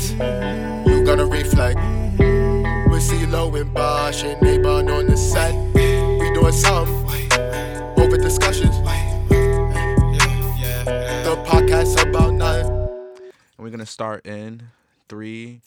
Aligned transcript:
reflex. 0.00 0.88
You 0.88 1.04
gonna 1.04 1.26
reflect. 1.26 1.78
We 2.18 2.98
CeeLo 2.98 3.60
and 3.60 3.72
Bosh 3.74 4.24
and 4.24 4.40
Neighbor 4.42 4.68
on 4.68 5.06
the 5.06 5.16
set. 5.16 5.54
We 5.74 6.32
doing 6.34 6.52
something. 6.52 7.32
Over 7.98 8.16
discussions. 8.16 8.76
The 11.24 11.36
podcast 11.46 12.08
about 12.08 12.34
nothing. 12.34 12.70
And 12.70 13.58
we're 13.58 13.70
gonna 13.70 13.86
start 13.86 14.26
in 14.26 14.68
three, 15.08 15.60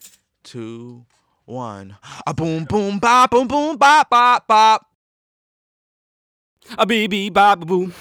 two, 0.44 1.06
one. 1.46 1.98
A 2.26 2.34
boom 2.34 2.66
boom 2.66 3.00
bop 3.00 3.32
boom 3.32 3.48
boom 3.48 3.78
bop 3.78 4.10
bop 4.10 4.48
bop 4.48 4.86
A 6.78 6.86
BB 6.88 7.32
bob 7.34 7.68
boom. 7.68 7.94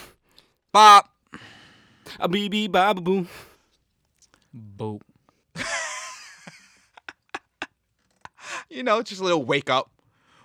bop. 0.72 1.08
A 2.18 2.28
BB 2.28 2.70
bob 2.70 3.02
boom. 3.04 3.28
Boop. 4.54 5.00
You 8.72 8.82
know, 8.82 9.02
just 9.02 9.20
a 9.20 9.24
little 9.24 9.44
wake 9.44 9.68
up. 9.68 9.90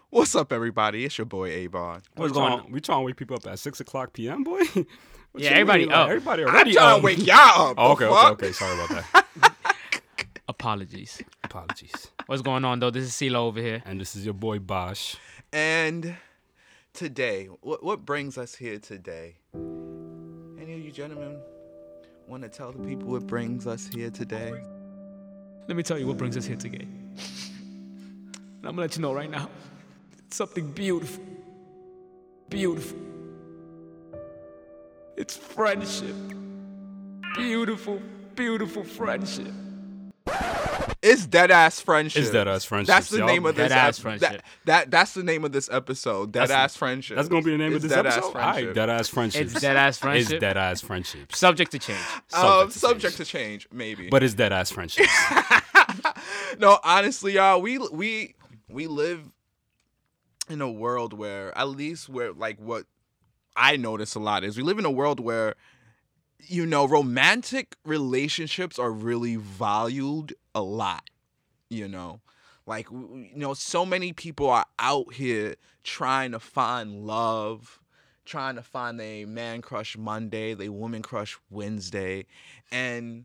What's 0.09 0.35
up, 0.35 0.51
everybody? 0.51 1.05
It's 1.05 1.17
your 1.17 1.23
boy 1.23 1.47
Avon. 1.49 2.01
What's 2.15 2.33
going 2.33 2.51
on? 2.51 2.71
We 2.71 2.81
trying 2.81 2.99
to 2.99 3.05
wake 3.05 3.15
people 3.15 3.37
up 3.37 3.47
at 3.47 3.57
six 3.57 3.79
o'clock 3.79 4.11
p.m. 4.13 4.43
Boy. 4.43 4.61
What 5.33 5.43
Yeah, 5.43 5.51
everybody 5.51 5.83
mean? 5.83 5.89
Like, 5.89 5.97
up. 5.97 6.09
Everybody 6.09 6.43
I'm 6.43 6.49
already 6.49 6.73
trying 6.73 6.95
up. 6.95 6.99
to 6.99 7.03
wake 7.05 7.25
y'all 7.27 7.69
up. 7.71 7.75
Oh, 7.77 7.91
okay, 7.91 8.05
okay, 8.05 8.27
okay. 8.29 8.51
Sorry 8.53 8.73
about 8.73 8.89
that. 8.89 9.53
Apologies. 10.47 11.21
Apologies. 11.43 12.11
What's 12.25 12.41
going 12.41 12.65
on 12.65 12.79
though? 12.79 12.89
This 12.89 13.03
is 13.05 13.11
CeeLo 13.11 13.35
over 13.35 13.61
here. 13.61 13.83
And 13.85 13.99
this 14.01 14.15
is 14.15 14.25
your 14.25 14.33
boy 14.33 14.59
Bosh. 14.59 15.15
And 15.53 16.15
today, 16.93 17.45
what 17.61 17.83
what 17.83 18.05
brings 18.05 18.37
us 18.37 18.55
here 18.55 18.79
today? 18.79 19.35
Any 19.53 20.73
of 20.73 20.79
you 20.79 20.91
gentlemen 20.91 21.39
want 22.27 22.43
to 22.43 22.49
tell 22.49 22.71
the 22.71 22.79
people 22.79 23.09
what 23.09 23.27
brings 23.27 23.67
us 23.67 23.87
here 23.93 24.09
today? 24.09 24.53
Let 25.67 25.77
me 25.77 25.83
tell 25.83 25.99
you 25.99 26.07
what 26.07 26.17
brings 26.17 26.35
us 26.35 26.45
here 26.45 26.57
today. 26.57 26.87
And 28.57 28.65
I'm 28.65 28.71
gonna 28.71 28.81
let 28.81 28.95
you 28.95 29.01
know 29.01 29.13
right 29.13 29.29
now. 29.29 29.49
It's 30.25 30.37
something 30.37 30.71
beautiful. 30.71 31.23
Beautiful. 32.49 32.97
It's 35.15 35.35
friendship. 35.35 36.15
Beautiful, 37.35 38.01
beautiful 38.35 38.83
friendship. 38.83 39.51
It's 41.01 41.25
dead 41.25 41.51
ass 41.51 41.79
friendship. 41.79 42.23
It's 42.23 42.31
dead 42.31 42.47
ass 42.47 42.65
friendship. 42.65 42.87
That's 42.87 43.09
the 43.09 43.19
y'all. 43.19 43.27
name 43.27 43.45
of 43.45 43.55
this. 43.55 43.69
Dead-ass 43.69 43.99
ep- 43.99 44.01
friendship. 44.01 44.29
That, 44.31 44.43
that 44.65 44.91
that's 44.91 45.13
the 45.13 45.23
name 45.23 45.45
of 45.45 45.51
this 45.51 45.69
episode. 45.71 46.31
Dead 46.31 46.47
That's- 46.49 46.71
ass 46.71 46.75
friendship. 46.75 47.15
That's 47.17 47.29
gonna 47.29 47.43
be 47.43 47.51
the 47.51 47.57
name 47.57 47.73
It's 47.73 47.83
of 47.85 47.89
this 47.89 47.95
dead-ass 47.95 48.17
episode. 48.17 48.35
All 48.35 48.41
right, 48.41 48.73
dead 48.73 48.89
ass 48.89 49.07
friendships. 49.07 49.51
It's 49.53 49.61
dead 49.61 49.77
ass 49.77 49.97
friendship. 49.99 50.31
It's 50.33 50.41
dead 50.41 50.57
ass 50.57 50.81
friendships. 50.81 51.37
Subject 51.37 51.71
to 51.71 51.79
change. 51.79 51.99
Um, 52.33 52.71
Subject 52.71 52.73
to 52.73 52.79
subject 52.79 53.01
change. 53.17 53.17
to 53.17 53.25
change, 53.25 53.67
maybe. 53.71 54.09
But 54.09 54.23
it's 54.23 54.33
dead 54.33 54.51
ass 54.51 54.71
friendships. 54.71 55.13
no, 56.59 56.79
honestly, 56.83 57.33
y'all, 57.33 57.61
we 57.61 57.77
we 57.77 58.33
we 58.69 58.87
live 58.87 59.29
in 60.49 60.61
a 60.61 60.71
world 60.71 61.13
where 61.13 61.57
at 61.57 61.69
least 61.69 62.09
where 62.09 62.31
like 62.33 62.57
what 62.59 62.85
I 63.55 63.75
notice 63.77 64.15
a 64.15 64.19
lot 64.19 64.43
is 64.43 64.57
we 64.57 64.63
live 64.63 64.79
in 64.79 64.85
a 64.85 64.91
world 64.91 65.19
where 65.19 65.55
you 66.39 66.65
know 66.65 66.87
romantic 66.87 67.75
relationships 67.83 68.77
are 68.77 68.91
really 68.91 69.35
valued 69.35 70.35
a 70.53 70.61
lot. 70.61 71.09
You 71.69 71.87
know, 71.87 72.21
like 72.65 72.89
you 72.91 73.31
know, 73.35 73.53
so 73.53 73.85
many 73.85 74.13
people 74.13 74.49
are 74.49 74.65
out 74.79 75.13
here 75.13 75.55
trying 75.83 76.31
to 76.31 76.39
find 76.39 77.05
love. 77.05 77.79
Trying 78.25 78.55
to 78.55 78.61
find 78.61 78.99
a 78.99 79.23
man 79.23 79.61
crush 79.61 79.97
Monday, 79.97 80.53
they 80.53 80.67
woman 80.67 81.01
crush 81.01 81.37
Wednesday, 81.49 82.25
and 82.69 83.23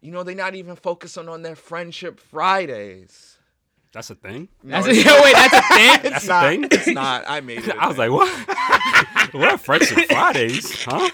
you 0.00 0.10
know, 0.10 0.22
they're 0.22 0.34
not 0.34 0.54
even 0.54 0.76
focusing 0.76 1.28
on 1.28 1.42
their 1.42 1.54
friendship 1.54 2.18
Fridays. 2.18 3.33
That's 3.94 4.10
a 4.10 4.14
thing. 4.16 4.48
No, 4.62 4.82
That's 4.82 4.88
it's 4.98 5.08
a, 5.08 5.22
wait, 5.22 5.34
that's 5.34 5.54
a 5.54 5.62
thing? 5.74 5.94
it's 5.94 6.10
That's 6.10 6.24
a 6.24 6.28
not, 6.28 6.44
thing? 6.48 6.64
It's 6.64 6.86
not. 6.88 7.24
I 7.28 7.40
made 7.40 7.58
it. 7.58 7.70
I 7.78 7.86
was 7.86 7.96
thing. 7.96 8.10
like, 8.10 8.10
what? 8.10 9.32
what 9.34 9.60
friendship 9.60 10.06
Fridays? 10.10 10.84
Huh? 10.84 11.10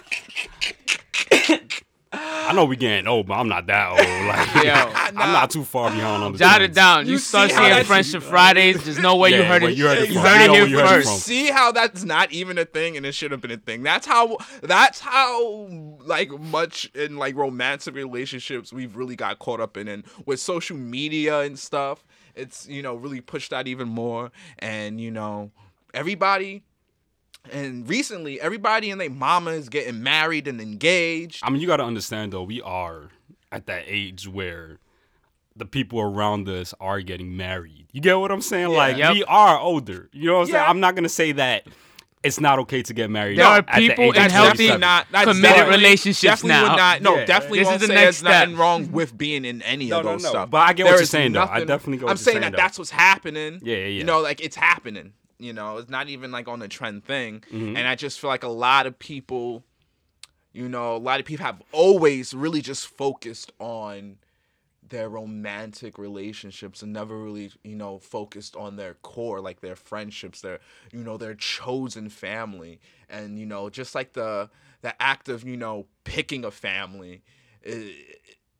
I 2.12 2.52
know 2.54 2.64
we 2.64 2.74
getting 2.74 3.06
old, 3.06 3.28
but 3.28 3.34
I'm 3.34 3.46
not 3.48 3.66
that 3.68 3.90
old. 3.90 4.00
Like, 4.30 4.64
Yo. 4.64 4.72
I'm 5.20 5.32
not 5.32 5.50
too 5.50 5.62
far 5.64 5.90
behind 5.90 6.22
on 6.24 6.32
the 6.32 6.38
Jot 6.38 6.60
it 6.62 6.74
down. 6.74 7.06
You, 7.06 7.12
You 7.12 7.18
start 7.18 7.50
see 7.50 7.56
seeing 7.56 7.68
that's- 7.68 7.86
Friendship 7.86 8.22
Fridays. 8.22 8.82
There's 8.84 8.98
no 8.98 9.14
way 9.16 9.30
you 9.30 9.42
heard 9.44 9.62
it. 9.62 9.76
you 9.76 9.86
heard 9.86 9.98
it 9.98 10.10
you 10.10 10.18
heard 10.18 10.40
it 10.42 10.50
here 10.50 10.60
where 10.62 10.66
you 10.66 10.78
heard 10.78 10.84
it 10.86 10.88
first. 11.04 11.08
from. 11.08 11.18
See 11.18 11.46
how 11.50 11.70
that's 11.72 12.02
not 12.04 12.32
even 12.32 12.58
a 12.58 12.64
thing, 12.64 12.96
and 12.96 13.06
it 13.06 13.12
should 13.12 13.30
have 13.30 13.40
been 13.40 13.50
a 13.52 13.56
thing. 13.56 13.82
That's 13.84 14.06
how. 14.06 14.38
That's 14.62 14.98
how 15.00 15.66
like 16.04 16.30
much 16.40 16.86
in 16.94 17.16
like 17.16 17.36
romantic 17.36 17.94
relationships 17.94 18.72
we've 18.72 18.96
really 18.96 19.16
got 19.16 19.38
caught 19.38 19.60
up 19.60 19.76
in, 19.76 19.86
and 19.88 20.04
with 20.26 20.40
social 20.40 20.76
media 20.76 21.40
and 21.40 21.58
stuff, 21.58 22.04
it's 22.34 22.68
you 22.68 22.82
know 22.82 22.94
really 22.94 23.20
pushed 23.20 23.50
that 23.50 23.66
even 23.68 23.88
more, 23.88 24.30
and 24.58 25.00
you 25.00 25.10
know 25.10 25.50
everybody. 25.94 26.62
And 27.50 27.88
recently, 27.88 28.38
everybody 28.40 28.90
and 28.90 29.00
their 29.00 29.08
mama 29.08 29.52
is 29.52 29.70
getting 29.70 30.02
married 30.02 30.46
and 30.46 30.60
engaged. 30.60 31.40
I 31.42 31.48
mean, 31.48 31.62
you 31.62 31.66
got 31.66 31.78
to 31.78 31.84
understand 31.84 32.32
though, 32.32 32.42
we 32.42 32.60
are 32.60 33.08
at 33.50 33.66
that 33.66 33.84
age 33.86 34.28
where 34.28 34.78
the 35.56 35.64
people 35.64 36.00
around 36.00 36.48
us 36.48 36.74
are 36.80 37.00
getting 37.00 37.36
married. 37.36 37.86
You 37.92 38.00
get 38.02 38.18
what 38.18 38.30
I'm 38.30 38.42
saying? 38.42 38.68
Like 38.68 38.98
Yep. 38.98 39.12
we 39.14 39.24
are 39.24 39.58
older. 39.58 40.08
You 40.12 40.26
know 40.26 40.34
what 40.36 40.40
I'm 40.42 40.46
saying? 40.48 40.64
I'm 40.68 40.80
not 40.80 40.94
gonna 40.94 41.08
say 41.08 41.32
that 41.32 41.66
it's 42.22 42.38
not 42.38 42.58
okay 42.58 42.82
to 42.82 42.92
get 42.92 43.08
married. 43.10 43.38
There 43.38 43.46
are 43.46 43.58
at 43.66 43.76
the 43.76 43.88
people 43.88 44.12
in 44.12 44.14
healthy- 44.30 44.66
definitely 44.66 44.66
37. 44.68 44.80
not 44.80 45.06
committed 45.10 45.42
definitely- 45.42 45.76
relationships 45.76 46.20
definitely 46.42 46.48
now. 46.50 46.70
Would 46.70 46.76
not, 46.76 47.02
no, 47.02 47.16
Yeah. 47.16 47.24
definitely 47.24 47.58
This 47.60 47.66
won't 47.66 47.74
is 47.76 47.80
the 47.80 47.86
say 47.86 47.94
next 47.94 48.20
there's 48.20 48.22
nothing 48.22 48.56
wrong 48.56 48.92
with 48.92 49.16
being 49.16 49.44
in 49.46 49.62
any 49.62 49.86
No, 49.88 49.98
of 50.00 50.04
those 50.04 50.22
no. 50.24 50.28
stuff. 50.28 50.50
But 50.50 50.58
I 50.58 50.72
get 50.74 50.84
what 50.84 50.90
you're 50.92 51.02
is 51.02 51.10
saying, 51.10 51.32
though. 51.32 51.48
I 51.50 51.64
definitely 51.64 51.96
get 51.98 52.04
what 52.04 52.10
I'm 52.10 52.14
you're 52.14 52.16
saying 52.18 52.34
saying, 52.34 52.40
that 52.42 52.52
though. 52.52 52.56
that's 52.58 52.78
what's 52.78 52.90
happening. 52.90 53.60
Yeah, 53.62 53.76
yeah, 53.76 53.82
yeah. 53.84 53.86
You 53.88 54.04
know, 54.04 54.20
like 54.20 54.40
it's 54.42 54.56
happening. 54.56 55.14
You 55.38 55.54
know, 55.54 55.78
it's 55.78 55.88
not 55.88 56.08
even 56.10 56.30
like 56.30 56.46
on 56.48 56.60
a 56.60 56.68
trend 56.68 57.06
thing. 57.06 57.42
Mm-hmm. 57.50 57.74
And 57.76 57.88
I 57.88 57.94
just 57.94 58.20
feel 58.20 58.28
like 58.28 58.42
a 58.42 58.48
lot 58.48 58.86
of 58.86 58.98
people, 58.98 59.64
you 60.52 60.68
know, 60.68 60.96
a 60.96 60.98
lot 60.98 61.20
of 61.20 61.24
people 61.26 61.46
have 61.46 61.62
always 61.72 62.34
really 62.34 62.60
just 62.60 62.86
focused 62.86 63.50
on 63.58 64.16
their 64.90 65.08
romantic 65.08 65.98
relationships 65.98 66.82
and 66.82 66.92
never 66.92 67.18
really, 67.18 67.50
you 67.64 67.74
know, 67.76 67.98
focused 67.98 68.54
on 68.56 68.76
their 68.76 68.94
core, 68.94 69.40
like 69.40 69.60
their 69.60 69.76
friendships, 69.76 70.40
their, 70.40 70.60
you 70.92 71.02
know, 71.02 71.16
their 71.16 71.34
chosen 71.34 72.08
family. 72.08 72.80
And, 73.08 73.38
you 73.38 73.46
know, 73.46 73.70
just 73.70 73.94
like 73.94 74.12
the 74.12 74.50
the 74.82 75.00
act 75.02 75.28
of, 75.28 75.44
you 75.44 75.56
know, 75.56 75.86
picking 76.04 76.44
a 76.44 76.50
family 76.50 77.22
is, 77.62 77.94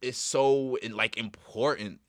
is 0.02 0.16
so 0.16 0.78
like 0.90 1.16
important 1.16 2.00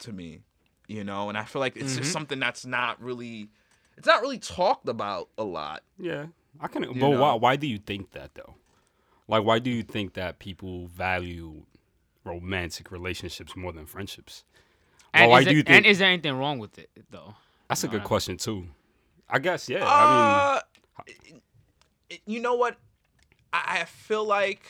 to 0.00 0.12
me, 0.12 0.40
you 0.88 1.04
know, 1.04 1.28
and 1.28 1.38
I 1.38 1.44
feel 1.44 1.60
like 1.60 1.76
it's 1.76 1.94
Mm-hmm. 1.94 1.98
just 1.98 2.12
something 2.12 2.40
that's 2.40 2.66
not 2.66 3.00
really 3.02 3.48
it's 3.96 4.06
not 4.06 4.22
really 4.22 4.38
talked 4.38 4.88
about 4.88 5.28
a 5.38 5.44
lot. 5.44 5.82
Yeah, 5.98 6.26
I 6.60 6.68
can. 6.68 6.82
But 6.98 7.10
know? 7.10 7.10
why? 7.10 7.34
Why 7.34 7.56
do 7.56 7.66
you 7.66 7.78
think 7.78 8.12
that 8.12 8.34
though? 8.34 8.54
Like, 9.28 9.44
why 9.44 9.58
do 9.58 9.70
you 9.70 9.82
think 9.82 10.14
that 10.14 10.38
people 10.38 10.86
value 10.88 11.62
romantic 12.24 12.90
relationships 12.90 13.56
more 13.56 13.72
than 13.72 13.86
friendships? 13.86 14.44
And, 15.14 15.30
why 15.30 15.40
is 15.40 15.46
do 15.46 15.54
there, 15.54 15.62
think? 15.62 15.76
and 15.76 15.86
is 15.86 15.98
there 15.98 16.08
anything 16.08 16.34
wrong 16.38 16.58
with 16.58 16.78
it 16.78 16.90
though? 17.10 17.34
that's 17.68 17.84
a 17.84 17.88
good 17.88 18.04
question 18.04 18.36
too. 18.36 18.66
I 19.28 19.38
guess. 19.38 19.68
Yeah. 19.68 19.84
I 19.86 20.56
Uh, 20.56 21.04
it- 21.06 22.22
you 22.26 22.40
know 22.40 22.54
what? 22.54 22.76
I, 23.52 23.80
I 23.80 23.84
feel 23.84 24.24
like 24.24 24.62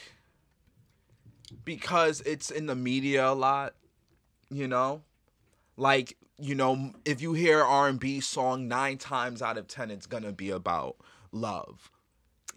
because 1.64 2.20
it's 2.22 2.50
in 2.50 2.66
the 2.66 2.74
media 2.74 3.28
a 3.28 3.34
lot, 3.34 3.74
you 4.50 4.69
know, 4.69 5.02
like 5.76 6.16
you 6.38 6.54
know, 6.54 6.93
if 7.05 7.20
you 7.22 7.34
hear 7.34 7.62
R 7.62 7.88
and 7.88 8.00
B 8.00 8.20
song, 8.20 8.66
nine 8.66 8.98
times 8.98 9.43
out 9.43 9.58
of 9.58 9.69
ten, 9.69 9.90
it's 9.90 10.06
gonna 10.06 10.32
be 10.32 10.50
about 10.50 10.96
love. 11.31 11.90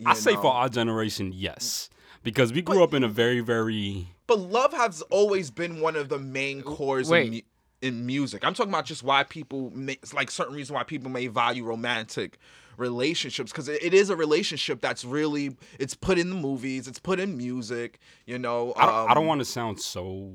I 0.06 0.09
you 0.12 0.15
say 0.15 0.36
for 0.36 0.51
our 0.51 0.69
generation, 0.69 1.31
yes, 1.33 1.89
because 2.24 2.51
we 2.51 2.62
grew 2.62 2.83
up 2.83 2.94
in 2.94 3.03
a 3.03 3.07
very, 3.07 3.39
very. 3.41 4.09
But 4.27 4.39
love 4.39 4.74
has 4.74 5.01
always 5.04 5.51
been 5.51 5.81
one 5.81 5.95
of 5.95 6.10
the 6.10 6.19
main 6.19 6.62
cores 6.62 7.10
Wait. 7.10 7.27
in, 7.27 7.33
mu- 7.33 7.42
in 7.81 8.06
music. 8.06 8.44
I'm 8.44 8.54
talking 8.54 8.72
about 8.72 8.86
just 8.86 9.04
why 9.04 9.24
people 9.24 9.72
may, 9.72 9.98
like 10.13 10.31
certain 10.31 10.56
reason 10.56 10.74
why 10.74 10.83
people 10.83 11.12
may 11.12 11.27
value 11.27 11.63
romantic 11.63 12.39
relationships 12.77 13.51
because 13.51 13.69
it, 13.69 13.81
it 13.81 13.94
is 13.94 14.10
a 14.10 14.16
relationship 14.16 14.81
that's 14.81 15.06
really 15.06 15.56
it's 15.80 15.95
put 15.95 16.18
in 16.18 16.30
the 16.30 16.36
movies, 16.36 16.88
it's 16.88 17.00
put 17.00 17.19
in 17.19 17.38
music. 17.38 18.00
You 18.25 18.39
know, 18.39 18.74
I 18.75 18.86
don't, 18.86 19.12
I 19.12 19.13
don't 19.13 19.24
um, 19.24 19.27
want 19.27 19.42
to 19.42 19.45
sound 19.45 19.80
so 19.80 20.33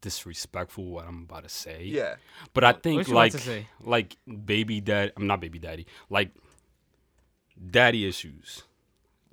disrespectful 0.00 0.84
what 0.84 1.06
I'm 1.06 1.22
about 1.28 1.42
to 1.42 1.48
say. 1.48 1.84
Yeah, 1.84 2.16
But 2.54 2.64
I 2.64 2.72
think 2.72 3.06
What 3.06 3.08
you 3.08 3.14
about 3.14 3.46
like 3.46 4.16
like 4.26 4.44
baby 4.44 4.80
dad 4.80 5.12
I'm 5.16 5.26
not 5.26 5.40
baby 5.40 5.58
daddy. 5.58 5.86
Like 6.08 6.30
daddy 7.70 8.06
issues. 8.06 8.62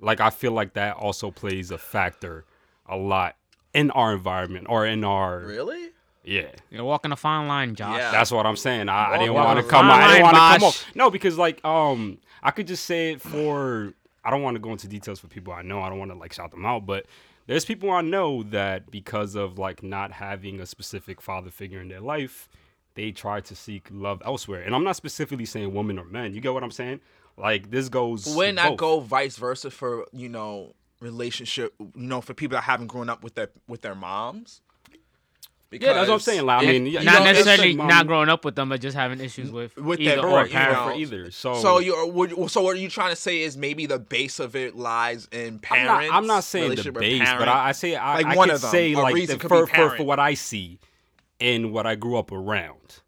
Like 0.00 0.20
I 0.20 0.30
feel 0.30 0.52
like 0.52 0.74
that 0.74 0.96
also 0.96 1.30
plays 1.30 1.70
a 1.70 1.78
factor 1.78 2.44
a 2.86 2.96
lot 2.96 3.36
in 3.74 3.90
our 3.92 4.12
environment 4.12 4.66
or 4.68 4.86
in 4.86 5.04
our 5.04 5.40
really. 5.40 5.90
yeah. 6.24 6.48
You're 6.70 6.84
walking 6.84 7.12
a 7.12 7.16
fine 7.16 7.48
line, 7.48 7.74
Josh. 7.74 7.98
Yeah. 7.98 8.10
That's 8.10 8.30
what 8.30 8.46
I'm 8.46 8.56
saying. 8.56 8.88
I, 8.88 9.12
I 9.14 9.18
didn't 9.18 9.34
want 9.34 9.56
to 9.58 9.62
fine 9.62 9.70
come. 9.70 9.90
I 9.90 10.08
didn't 10.08 10.22
want 10.22 10.36
to 10.36 10.40
come 10.40 10.62
off. 10.68 10.86
No, 10.94 11.10
because 11.10 11.36
like 11.38 11.64
um, 11.64 12.18
I 12.42 12.50
could 12.50 12.66
just 12.66 12.84
say 12.84 13.12
it 13.12 13.20
for. 13.20 13.92
I 14.24 14.30
don't 14.30 14.42
want 14.42 14.56
to 14.56 14.60
go 14.60 14.72
into 14.72 14.88
details 14.88 15.20
for 15.20 15.28
people 15.28 15.52
I 15.52 15.62
know. 15.62 15.80
I 15.80 15.88
don't 15.88 15.98
want 15.98 16.10
to 16.10 16.16
like 16.16 16.32
shout 16.32 16.50
them 16.50 16.66
out, 16.66 16.84
but 16.86 17.06
There's 17.48 17.64
people 17.64 17.90
I 17.90 18.02
know 18.02 18.42
that 18.44 18.90
because 18.90 19.34
of 19.34 19.58
like 19.58 19.82
not 19.82 20.12
having 20.12 20.60
a 20.60 20.66
specific 20.66 21.22
father 21.22 21.50
figure 21.50 21.80
in 21.80 21.88
their 21.88 22.02
life, 22.02 22.46
they 22.94 23.10
try 23.10 23.40
to 23.40 23.56
seek 23.56 23.88
love 23.90 24.20
elsewhere. 24.22 24.60
And 24.60 24.74
I'm 24.74 24.84
not 24.84 24.96
specifically 24.96 25.46
saying 25.46 25.72
women 25.72 25.98
or 25.98 26.04
men. 26.04 26.34
You 26.34 26.42
get 26.42 26.52
what 26.52 26.62
I'm 26.62 26.70
saying? 26.70 27.00
Like 27.38 27.70
this 27.70 27.88
goes. 27.88 28.26
Wouldn't 28.36 28.56
that 28.56 28.76
go 28.76 29.00
vice 29.00 29.38
versa 29.38 29.70
for 29.70 30.04
you 30.12 30.28
know 30.28 30.74
relationship? 31.00 31.74
You 31.78 31.90
know, 31.94 32.20
for 32.20 32.34
people 32.34 32.56
that 32.56 32.62
haven't 32.62 32.86
grown 32.88 33.08
up 33.08 33.22
with 33.22 33.34
their 33.34 33.50
with 33.66 33.82
their 33.82 33.94
moms. 33.94 34.60
Yeah, 35.70 35.92
that's 35.92 36.08
what 36.08 36.14
I'm 36.14 36.20
saying. 36.20 36.46
Like, 36.46 36.62
I 36.66 36.66
mean, 36.72 36.86
yeah, 36.86 37.02
not 37.02 37.18
know, 37.18 37.24
necessarily 37.24 37.74
mom- 37.76 37.88
not 37.88 38.06
growing 38.06 38.30
up 38.30 38.42
with 38.42 38.54
them, 38.54 38.70
but 38.70 38.80
just 38.80 38.96
having 38.96 39.20
issues 39.20 39.50
with 39.50 39.76
With 39.76 40.00
either 40.00 40.14
their 40.22 40.26
or 40.26 40.46
parent, 40.46 40.50
you 40.50 40.58
know. 40.76 40.92
for 40.92 40.94
either. 40.98 41.30
So, 41.30 41.54
So 41.60 41.78
you're 41.78 42.48
so 42.48 42.62
what 42.62 42.74
are 42.74 42.80
you 42.80 42.88
trying 42.88 43.10
to 43.10 43.16
say 43.16 43.42
is 43.42 43.54
maybe 43.58 43.84
the 43.84 43.98
base 43.98 44.40
of 44.40 44.56
it 44.56 44.76
lies 44.76 45.28
in 45.30 45.46
I'm 45.46 45.58
parents. 45.58 46.08
not, 46.08 46.16
I'm 46.16 46.26
not 46.26 46.44
saying 46.44 46.62
the 46.64 46.70
relationship 46.70 46.94
with 46.94 47.00
base, 47.02 47.28
but? 47.38 47.48
I, 47.48 47.68
I 47.68 47.72
say 47.72 47.96
I, 47.96 48.14
Like 48.14 48.26
I 48.26 48.36
one 48.36 48.48
could 48.48 48.54
of 48.54 48.60
them. 48.62 48.70
say 48.70 48.94
like 48.94 49.14
reason 49.14 49.36
the, 49.36 49.40
could 49.42 49.48
for, 49.48 49.66
for 49.66 49.96
for 49.98 50.04
what 50.04 50.18
I 50.18 50.32
see 50.32 50.78
and 51.38 51.70
what 51.70 51.86
I 51.86 51.96
grew 51.96 52.16
up 52.16 52.32
around. 52.32 53.00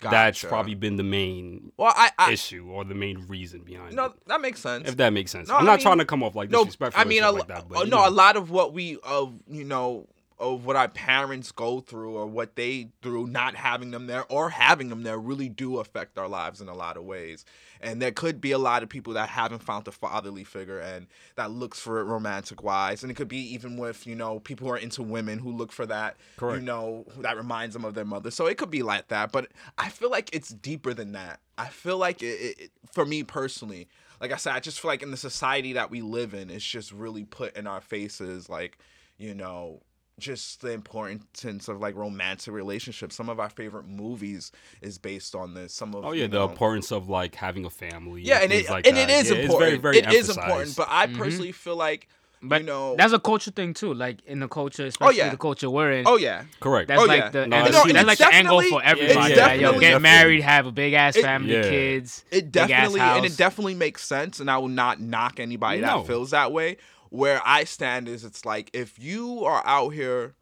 That's 0.00 0.44
probably 0.44 0.74
been 0.74 0.96
the 0.96 1.02
main 1.02 1.72
well, 1.76 1.92
I, 1.94 2.10
I 2.18 2.32
issue 2.32 2.68
or 2.70 2.84
the 2.84 2.94
main 2.94 3.26
reason 3.26 3.62
behind 3.62 3.94
no, 3.94 4.04
it. 4.06 4.08
No, 4.08 4.14
that 4.34 4.40
makes 4.40 4.60
sense. 4.60 4.88
If 4.88 4.96
that 4.98 5.12
makes 5.12 5.30
sense. 5.32 5.48
No, 5.48 5.54
I'm 5.56 5.62
I 5.62 5.66
not 5.66 5.72
mean- 5.78 5.82
trying 5.82 5.98
to 5.98 6.04
come 6.04 6.22
off 6.22 6.36
like 6.36 6.50
no, 6.50 6.60
disrespectful 6.60 7.00
I 7.00 7.04
mean, 7.04 7.22
a, 7.24 7.32
like 7.32 7.48
that. 7.48 7.58
uh, 7.58 7.62
But 7.68 7.84
you 7.86 7.90
no, 7.90 7.98
know. 7.98 8.08
a 8.08 8.10
lot 8.10 8.36
of 8.36 8.50
what 8.50 8.72
we 8.72 8.98
of 9.02 9.34
you 9.48 9.64
know 9.64 10.06
of 10.40 10.64
what 10.64 10.76
our 10.76 10.88
parents 10.88 11.50
go 11.50 11.80
through 11.80 12.16
or 12.16 12.26
what 12.26 12.54
they 12.54 12.88
through 13.02 13.26
not 13.26 13.54
having 13.56 13.90
them 13.90 14.06
there 14.06 14.24
or 14.30 14.50
having 14.50 14.88
them 14.88 15.02
there 15.02 15.18
really 15.18 15.48
do 15.48 15.78
affect 15.78 16.16
our 16.16 16.28
lives 16.28 16.60
in 16.60 16.68
a 16.68 16.74
lot 16.74 16.96
of 16.96 17.02
ways. 17.04 17.44
And 17.80 18.00
there 18.00 18.12
could 18.12 18.40
be 18.40 18.52
a 18.52 18.58
lot 18.58 18.82
of 18.82 18.88
people 18.88 19.12
that 19.14 19.28
haven't 19.28 19.62
found 19.62 19.88
a 19.88 19.92
fatherly 19.92 20.44
figure 20.44 20.78
and 20.78 21.06
that 21.36 21.50
looks 21.50 21.80
for 21.80 21.98
it 22.00 22.04
romantic 22.04 22.62
wise. 22.62 23.02
And 23.02 23.10
it 23.10 23.14
could 23.14 23.28
be 23.28 23.52
even 23.54 23.76
with, 23.76 24.06
you 24.06 24.14
know, 24.14 24.38
people 24.40 24.68
who 24.68 24.74
are 24.74 24.78
into 24.78 25.02
women 25.02 25.38
who 25.40 25.50
look 25.50 25.72
for 25.72 25.86
that, 25.86 26.16
Correct. 26.36 26.60
you 26.60 26.64
know, 26.66 27.04
that 27.18 27.36
reminds 27.36 27.74
them 27.74 27.84
of 27.84 27.94
their 27.94 28.04
mother. 28.04 28.30
So 28.30 28.46
it 28.46 28.58
could 28.58 28.70
be 28.70 28.82
like 28.82 29.08
that. 29.08 29.32
But 29.32 29.48
I 29.76 29.88
feel 29.88 30.10
like 30.10 30.30
it's 30.32 30.50
deeper 30.50 30.94
than 30.94 31.12
that. 31.12 31.40
I 31.56 31.66
feel 31.66 31.98
like 31.98 32.22
it, 32.22 32.26
it, 32.26 32.60
it- 32.60 32.70
for 32.92 33.04
me 33.04 33.22
personally, 33.22 33.86
like 34.20 34.32
I 34.32 34.36
said, 34.36 34.54
I 34.54 34.60
just 34.60 34.80
feel 34.80 34.88
like 34.88 35.02
in 35.02 35.10
the 35.10 35.16
society 35.16 35.74
that 35.74 35.90
we 35.90 36.00
live 36.00 36.32
in, 36.32 36.48
it's 36.50 36.64
just 36.64 36.90
really 36.90 37.24
put 37.24 37.56
in 37.56 37.66
our 37.66 37.80
faces, 37.82 38.48
like, 38.48 38.78
you 39.18 39.34
know, 39.34 39.82
just 40.18 40.60
the 40.60 40.72
importance 40.72 41.68
of 41.68 41.80
like 41.80 41.94
romantic 41.96 42.52
relationships. 42.52 43.14
Some 43.14 43.28
of 43.28 43.38
our 43.40 43.50
favorite 43.50 43.86
movies 43.86 44.52
is 44.82 44.98
based 44.98 45.34
on 45.34 45.54
this. 45.54 45.72
Some 45.72 45.94
of 45.94 46.04
Oh 46.04 46.12
yeah, 46.12 46.22
you 46.22 46.28
the 46.28 46.38
know, 46.38 46.48
importance 46.48 46.90
of 46.92 47.08
like 47.08 47.34
having 47.34 47.64
a 47.64 47.70
family. 47.70 48.22
yeah, 48.22 48.40
and 48.40 48.50
things 48.50 48.66
it 48.66 48.70
like 48.70 48.86
and 48.86 48.96
that. 48.96 49.08
it 49.10 49.12
is 49.12 49.30
Yeah, 49.30 49.36
important. 49.38 49.72
It's 49.74 49.82
very, 49.82 50.02
very 50.02 50.16
It 50.16 50.18
is 50.20 50.28
important, 50.30 50.76
but 50.76 50.88
I 50.90 51.06
mm-hmm. 51.06 51.18
personally 51.18 51.52
feel 51.52 51.76
like 51.76 52.08
But 52.42 52.60
you 52.60 52.66
know, 52.68 52.94
that's 52.96 53.12
a 53.12 53.18
culture 53.18 53.50
thing 53.50 53.74
too. 53.74 53.92
Like 53.94 54.18
in 54.26 54.38
the 54.40 54.48
culture, 54.48 54.84
oh, 54.84 54.86
especially 54.86 55.16
yeah. 55.18 55.30
the 55.30 55.36
culture 55.36 55.68
we're 55.70 55.92
in. 55.92 56.04
oh 56.06 56.16
yeah, 56.16 56.44
correct. 56.60 56.88
That's 56.88 57.00
Oh, 57.02 57.04
like 57.06 57.20
yeah. 57.20 57.30
the 57.30 57.46
No, 57.46 57.56
and 57.56 57.66
I 57.66 57.70
that's, 57.70 57.92
that's 57.92 58.06
like 58.06 58.18
the 58.18 58.34
angle 58.34 58.62
for 58.62 58.80
it's 58.80 58.90
everybody. 58.92 59.14
like, 59.16 59.30
yo, 59.30 59.36
definitely- 59.72 59.80
get 59.80 60.02
married, 60.02 60.40
have 60.42 60.66
a 60.66 60.72
big 60.72 60.92
ass 60.94 61.16
family, 61.16 61.54
Yeah. 61.54 61.62
kids. 61.62 62.24
it 62.30 62.52
big 62.52 62.62
ass 62.62 62.68
definitely 62.68 63.00
and 63.00 63.24
it 63.26 63.36
definitely 63.36 63.74
makes 63.74 64.04
sense. 64.04 64.38
And 64.40 64.50
I 64.50 64.58
will 64.58 64.68
not 64.68 65.00
knock 65.00 65.40
anybody 65.40 65.80
No. 65.80 65.98
that 65.98 66.06
feels 66.06 66.30
that 66.30 66.52
way. 66.52 66.76
Where 67.10 67.40
I 67.44 67.64
stand 67.64 68.08
is, 68.08 68.24
it's 68.24 68.44
like 68.44 68.70
if 68.72 68.98
you 68.98 69.44
are 69.44 69.62
out 69.64 69.90
here, 69.90 70.34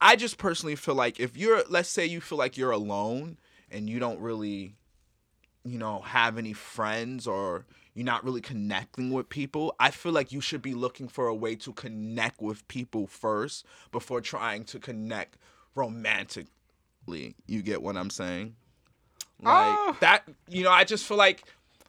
I 0.00 0.16
just 0.16 0.36
personally 0.38 0.76
feel 0.76 0.94
like 0.94 1.18
if 1.18 1.36
you're, 1.36 1.62
let's 1.68 1.88
say 1.88 2.04
you 2.04 2.20
feel 2.20 2.38
like 2.38 2.56
you're 2.56 2.70
alone 2.70 3.38
and 3.70 3.88
you 3.88 3.98
don't 3.98 4.20
really, 4.20 4.74
you 5.64 5.78
know, 5.78 6.00
have 6.02 6.36
any 6.36 6.52
friends 6.52 7.26
or 7.26 7.64
you're 7.94 8.04
not 8.04 8.24
really 8.24 8.42
connecting 8.42 9.10
with 9.10 9.28
people, 9.30 9.74
I 9.80 9.90
feel 9.90 10.12
like 10.12 10.32
you 10.32 10.42
should 10.42 10.60
be 10.60 10.74
looking 10.74 11.08
for 11.08 11.28
a 11.28 11.34
way 11.34 11.56
to 11.56 11.72
connect 11.72 12.42
with 12.42 12.66
people 12.68 13.06
first 13.06 13.64
before 13.90 14.20
trying 14.20 14.64
to 14.64 14.78
connect 14.78 15.38
romantically. 15.74 16.50
You 17.46 17.62
get 17.62 17.82
what 17.82 17.96
I'm 17.96 18.10
saying? 18.10 18.54
Like 19.42 19.78
Ah. 19.78 19.96
that, 20.00 20.24
you 20.48 20.62
know, 20.62 20.70
I 20.70 20.84
just 20.84 21.06
feel 21.06 21.16
like 21.16 21.44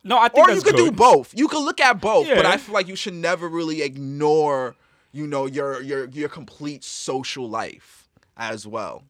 no, 0.08 0.18
I 0.18 0.30
think 0.30 0.48
or 0.48 0.52
you 0.54 0.62
could 0.62 0.76
do 0.76 0.92
both. 0.92 1.34
You 1.38 1.48
could 1.48 1.64
look 1.64 1.80
at 1.80 2.00
both, 2.00 2.28
but 2.28 2.46
I 2.46 2.58
feel 2.58 2.74
like 2.74 2.88
you 2.88 2.96
should 2.96 3.14
never 3.14 3.48
really 3.48 3.82
ignore, 3.82 4.76
you 5.12 5.28
know, 5.28 5.46
your 5.46 5.82
your 5.82 6.08
your 6.10 6.30
complete 6.30 6.84
social 6.84 7.50
life 7.50 8.08
as 8.38 8.66
well. 8.66 9.04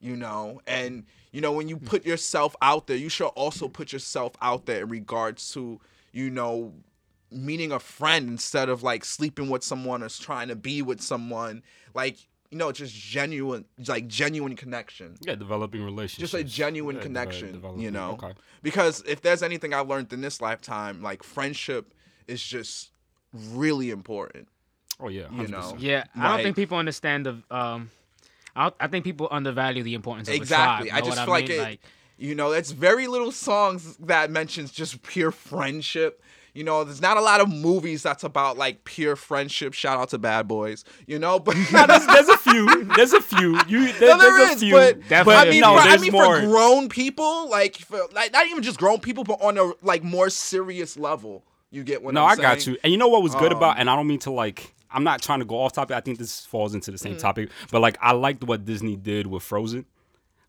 You 0.00 0.16
know, 0.16 0.60
and 0.66 1.04
you 1.32 1.40
know 1.40 1.52
when 1.52 1.68
you 1.68 1.76
put 1.76 2.04
yourself 2.06 2.56
out 2.62 2.86
there, 2.86 2.96
you 2.96 3.08
should 3.08 3.28
also 3.28 3.68
put 3.68 3.92
yourself 3.92 4.32
out 4.40 4.66
there 4.66 4.82
in 4.82 4.88
regards 4.88 5.52
to, 5.52 5.80
you 6.12 6.30
know, 6.30 6.72
meeting 7.30 7.72
a 7.72 7.78
friend 7.78 8.28
instead 8.28 8.68
of 8.68 8.82
like 8.82 9.04
sleeping 9.04 9.48
with 9.48 9.62
someone 9.62 10.02
or 10.02 10.08
trying 10.08 10.48
to 10.48 10.56
be 10.56 10.82
with 10.82 11.00
someone. 11.00 11.62
Like, 11.94 12.16
you 12.54 12.58
know, 12.58 12.70
just 12.70 12.94
genuine 12.94 13.64
like 13.88 14.06
genuine 14.06 14.54
connection 14.54 15.16
Yeah, 15.20 15.34
developing 15.34 15.82
relationships. 15.82 16.30
just 16.30 16.34
a 16.34 16.44
genuine 16.44 16.94
Yeah, 16.94 17.00
de- 17.02 17.06
connection, 17.08 17.62
you 17.76 17.90
know. 17.90 18.12
Okay. 18.12 18.32
Because 18.62 19.02
if 19.08 19.22
there's 19.22 19.42
anything 19.42 19.74
I've 19.74 19.88
learned 19.88 20.12
in 20.12 20.20
this 20.20 20.40
lifetime, 20.40 21.02
like 21.02 21.24
friendship 21.24 21.92
is 22.28 22.40
just 22.40 22.92
really 23.32 23.90
important. 23.90 24.46
Oh 25.00 25.08
yeah, 25.08 25.22
You 25.32 25.48
100%. 25.48 25.50
know. 25.50 25.74
Yeah, 25.80 26.04
I 26.14 26.22
don't 26.22 26.30
Like- 26.34 26.42
think 26.44 26.56
people 26.56 26.78
understand 26.78 27.26
the. 27.26 27.42
Um, 27.50 27.90
I, 28.54 28.70
I 28.78 28.86
think 28.86 29.04
people 29.04 29.26
undervalue 29.32 29.82
the 29.82 29.94
importance 29.94 30.28
of 30.28 30.34
exactly. 30.36 30.90
A 30.90 30.92
tribe, 30.92 31.02
I 31.02 31.06
just 31.06 31.18
what 31.18 31.24
feel 31.24 31.34
like 31.34 31.48
mean? 31.48 31.60
it. 31.60 31.80
you 32.18 32.36
know, 32.36 32.52
it's 32.52 32.70
very 32.70 33.08
little 33.08 33.32
songs 33.32 33.96
that 33.96 34.30
mentions 34.30 34.70
just 34.70 35.02
pure 35.02 35.32
friendship. 35.32 36.22
You 36.54 36.62
know, 36.64 36.84
there's 36.84 37.00
not 37.02 37.16
a 37.16 37.20
lot 37.20 37.40
of 37.40 37.48
movies 37.52 38.02
that's 38.04 38.22
about 38.24 38.56
like 38.56 38.84
pure 38.84 39.16
friendship. 39.16 39.74
Shout 39.74 39.98
out 39.98 40.10
to 40.10 40.18
Bad 40.18 40.46
Boys. 40.48 40.84
You 41.06 41.18
know, 41.18 41.38
but 41.40 41.54
there's, 41.72 42.06
there's 42.06 42.28
a 42.28 42.36
few. 42.38 42.84
There's 42.96 43.12
a 43.12 43.20
few. 43.20 43.58
You 43.66 43.92
there, 43.94 44.10
No, 44.16 44.18
there 44.18 44.38
there's 44.38 44.50
is, 44.50 44.56
a 44.56 44.60
few. 44.60 44.72
but, 44.74 45.08
Definitely 45.08 45.34
I 45.34 45.44
mean, 45.44 45.52
few. 45.52 45.62
for, 45.62 45.68
I 45.80 45.96
mean 45.98 46.12
more. 46.12 46.40
for 46.40 46.46
grown 46.46 46.88
people, 46.88 47.50
like, 47.50 47.76
for, 47.78 48.00
like 48.12 48.32
not 48.32 48.46
even 48.46 48.62
just 48.62 48.78
grown 48.78 49.00
people, 49.00 49.24
but 49.24 49.42
on 49.42 49.58
a 49.58 49.72
like 49.82 50.04
more 50.04 50.30
serious 50.30 50.96
level. 50.96 51.44
You 51.70 51.82
get 51.82 52.04
what 52.04 52.14
no, 52.14 52.24
I'm 52.24 52.38
I 52.38 52.42
got 52.42 52.66
you. 52.68 52.76
And 52.84 52.92
you 52.92 52.98
know 52.98 53.08
what 53.08 53.22
was 53.24 53.34
good 53.34 53.50
Um, 53.50 53.58
about? 53.58 53.78
And 53.80 53.90
I 53.90 53.96
don't 53.96 54.06
mean 54.06 54.20
to 54.20 54.30
like. 54.30 54.72
I'm 54.92 55.02
not 55.02 55.20
trying 55.20 55.40
to 55.40 55.44
go 55.44 55.58
off 55.60 55.72
topic. 55.72 55.96
I 55.96 56.00
think 56.00 56.20
this 56.20 56.46
falls 56.46 56.72
into 56.72 56.92
the 56.92 56.98
Mm. 56.98 57.00
same 57.00 57.16
topic. 57.16 57.50
But 57.72 57.80
like, 57.80 57.98
I 58.00 58.12
liked 58.12 58.44
what 58.44 58.64
Disney 58.64 58.94
did 58.94 59.26
with 59.26 59.42
Frozen, 59.42 59.86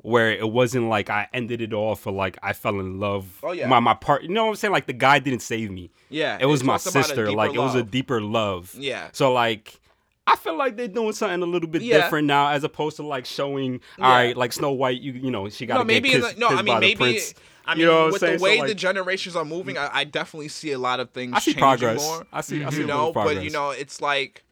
where 0.05 0.31
it 0.31 0.49
wasn't 0.49 0.87
like 0.89 1.09
I 1.09 1.27
ended 1.33 1.61
it 1.61 1.73
off 1.73 2.01
for 2.01 2.11
like 2.11 2.37
I 2.43 2.53
fell 2.53 2.79
in 2.79 2.99
love. 2.99 3.25
Oh, 3.43 3.51
yeah. 3.51 3.67
My 3.67 3.79
my 3.79 3.93
part. 3.93 4.23
You 4.23 4.29
know 4.29 4.43
what 4.45 4.49
I'm 4.51 4.55
saying? 4.55 4.71
Like 4.71 4.85
the 4.87 4.93
guy 4.93 5.19
didn't 5.19 5.41
save 5.41 5.71
me. 5.71 5.91
Yeah, 6.09 6.37
It 6.39 6.45
was 6.45 6.61
it 6.61 6.65
my 6.65 6.73
talked 6.77 6.87
about 6.87 6.99
a 7.05 7.07
sister. 7.07 7.31
Like 7.31 7.53
it 7.53 7.59
was 7.59 7.75
a 7.75 7.83
deeper 7.83 8.21
love. 8.21 8.73
Yeah. 8.77 9.09
So 9.11 9.33
like. 9.33 9.79
I 10.27 10.35
feel 10.35 10.57
like 10.57 10.75
they're 10.75 10.87
doing 10.87 11.13
something 11.13 11.43
a 11.43 11.45
little 11.45 11.69
bit 11.69 11.83
Yeah. 11.83 11.97
different 12.01 12.25
now, 12.25 12.49
as 12.49 12.63
opposed 12.63 12.95
to 12.95 13.03
like 13.03 13.27
showing, 13.27 13.79
Yeah. 13.99 14.05
all 14.07 14.11
right, 14.11 14.35
like 14.35 14.53
Snow 14.53 14.71
White, 14.71 14.99
you 14.99 15.11
you 15.11 15.29
know, 15.29 15.47
she 15.49 15.67
got 15.67 15.75
to 15.75 15.79
no, 15.81 15.83
maybe 15.85 16.09
kissed, 16.09 16.39
no. 16.39 16.47
I 16.47 16.63
mean, 16.63 16.79
maybe. 16.79 17.19
I 17.67 17.75
mean, 17.75 17.81
You 17.81 17.85
know 17.85 18.05
with 18.07 18.21
saying? 18.21 18.33
the 18.33 18.39
So, 18.39 18.43
way 18.45 18.61
the 18.65 18.73
generations 18.73 19.35
are 19.35 19.45
moving, 19.45 19.77
I, 19.77 19.87
I 19.93 20.03
definitely 20.03 20.47
see 20.47 20.71
a 20.71 20.79
lot 20.79 20.99
of 20.99 21.11
things. 21.11 21.33
I 21.35 21.39
see 21.39 21.51
changing 21.53 21.59
progress. 21.61 22.01
More, 22.03 22.25
I 22.33 22.41
see- 22.41 22.63
I 22.63 22.71
see 22.71 22.77
you 22.79 22.87
know, 22.87 23.11
but 23.13 23.43
you 23.43 23.51
know, 23.51 23.69
it's 23.69 24.01
like 24.01 24.43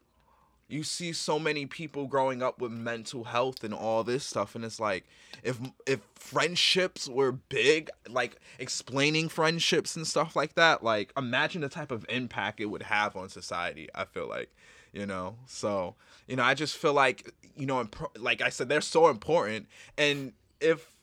you 0.67 0.84
see 0.84 1.13
so 1.13 1.38
many 1.38 1.65
people 1.65 2.08
growing 2.08 2.41
up 2.41 2.60
with 2.60 2.72
mental 2.72 3.25
health 3.25 3.63
and 3.63 3.74
all 3.74 4.03
this 4.03 4.24
stuff, 4.24 4.55
and 4.55 4.63
it's 4.63 4.79
like 4.79 5.05
if 5.43 5.58
if 5.86 6.00
friendships 6.15 7.08
were 7.08 7.32
big, 7.32 7.89
like 8.10 8.38
explaining 8.60 9.29
friendships 9.29 9.96
and 9.96 10.08
stuff 10.08 10.36
like 10.36 10.55
that, 10.55 10.84
like 10.84 11.12
imagine 11.17 11.62
the 11.62 11.70
type 11.70 11.91
of 11.91 12.05
impact 12.10 12.60
it 12.60 12.65
would 12.65 12.84
have 12.84 13.15
on 13.15 13.29
society. 13.29 13.88
I 13.93 14.05
feel 14.05 14.27
like, 14.27 14.50
you 14.93 15.05
know, 15.05 15.36
so 15.46 15.96
you 16.27 16.36
know, 16.36 16.43
I 16.43 16.53
just 16.53 16.77
feel 16.77 16.93
like 16.93 17.32
you 17.55 17.65
know, 17.65 17.82
imp- 17.82 18.17
like 18.17 18.41
I 18.41 18.50
said, 18.50 18.70
they're 18.70 18.82
so 18.82 19.10
important, 19.10 19.67
and 19.98 20.34
if 20.60 20.96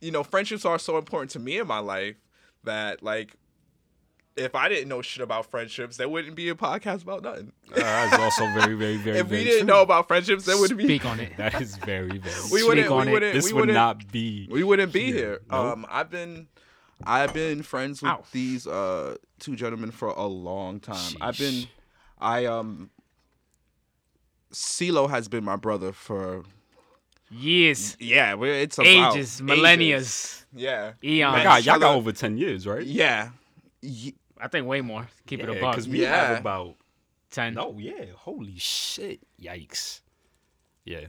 you 0.00 0.12
know, 0.12 0.22
friendships 0.22 0.64
are 0.64 0.78
so 0.78 0.96
important 0.96 1.30
to 1.32 1.38
me 1.38 1.58
in 1.58 1.66
my 1.66 1.80
life 1.80 2.16
that 2.64 3.02
like 3.02 3.34
if 4.38 4.54
I 4.54 4.68
didn't 4.68 4.88
know 4.88 5.02
shit 5.02 5.22
about 5.22 5.46
friendships, 5.46 5.96
there 5.96 6.08
wouldn't 6.08 6.34
be 6.36 6.48
a 6.48 6.54
podcast 6.54 7.02
about 7.02 7.22
nothing. 7.22 7.52
Uh, 7.70 7.76
that's 7.80 8.18
also 8.18 8.44
very, 8.58 8.74
very, 8.74 8.96
very. 9.06 9.18
if 9.18 9.24
we 9.26 9.30
very 9.30 9.44
didn't 9.44 9.58
true. 9.60 9.66
know 9.66 9.82
about 9.82 10.08
friendships, 10.08 10.44
there 10.44 10.56
wouldn't 10.58 10.78
be 10.78 10.84
Speak 10.84 11.04
on 11.04 11.20
it. 11.20 11.32
That 11.36 11.60
is 11.60 11.76
very, 11.76 12.18
very. 12.18 12.34
we 12.52 12.62
wouldn't 12.62 12.86
Speak 12.86 12.90
on 12.92 13.06
we 13.06 13.12
wouldn't 13.12 13.34
This 13.34 13.46
we 13.46 13.52
would 13.52 13.60
wouldn't 13.60 13.74
not 13.74 14.10
be. 14.12 14.48
we 14.50 14.62
wouldn't 14.64 14.92
be 14.92 15.12
here. 15.12 15.40
Nope. 15.50 15.60
Um 15.60 15.86
I've 15.90 16.10
been 16.10 16.48
I've 17.04 17.32
been 17.34 17.62
friends 17.62 18.00
with 18.02 18.10
Ow. 18.10 18.24
these 18.32 18.66
uh 18.66 19.16
two 19.38 19.56
gentlemen 19.56 19.90
for 19.90 20.08
a 20.08 20.26
long 20.26 20.80
time. 20.80 21.14
I've 21.20 21.38
been 21.38 21.66
I 22.18 22.46
um 22.46 22.90
CeeLo 24.52 25.10
has 25.10 25.28
been 25.28 25.44
my 25.44 25.56
brother 25.56 25.92
for 25.92 26.44
Years, 27.30 27.94
yeah, 28.00 28.32
we're, 28.32 28.54
it's 28.54 28.78
about 28.78 29.14
ages, 29.14 29.42
millennias, 29.42 30.46
Yeah. 30.54 30.92
eons. 31.04 31.32
My 31.36 31.42
God, 31.44 31.62
y'all 31.62 31.78
got 31.78 31.94
over 31.94 32.10
ten 32.10 32.38
years, 32.38 32.66
right? 32.66 32.82
Yeah. 32.82 33.28
Ye- 34.38 34.44
I 34.44 34.48
think 34.48 34.66
way 34.66 34.80
more. 34.80 35.08
Keep 35.26 35.40
it 35.40 35.48
a 35.48 35.54
Yeah, 35.54 35.60
buck. 35.60 35.72
because 35.74 35.88
we 35.88 36.02
Yeah. 36.02 36.26
have 36.28 36.38
about. 36.40 36.76
Ten. 37.30 37.54
No, 37.54 37.76
yeah. 37.78 38.06
Holy 38.16 38.56
shit! 38.58 39.20
Yikes. 39.40 40.00
Yeah. 40.84 41.06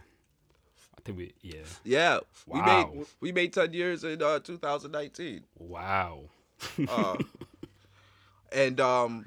I 0.98 1.02
think 1.06 1.18
we. 1.18 1.34
Yeah. 1.42 1.62
Yeah. 1.86 2.20
We 2.46 2.62
made 2.62 2.86
we 3.22 3.32
made 3.32 3.54
10 3.54 3.74
years 3.74 4.04
in 4.04 4.22
uh 4.22 4.40
2019. 4.40 5.44
Wow. 5.58 6.24
Uh, 6.90 7.16
and 8.52 8.80
um, 8.82 9.26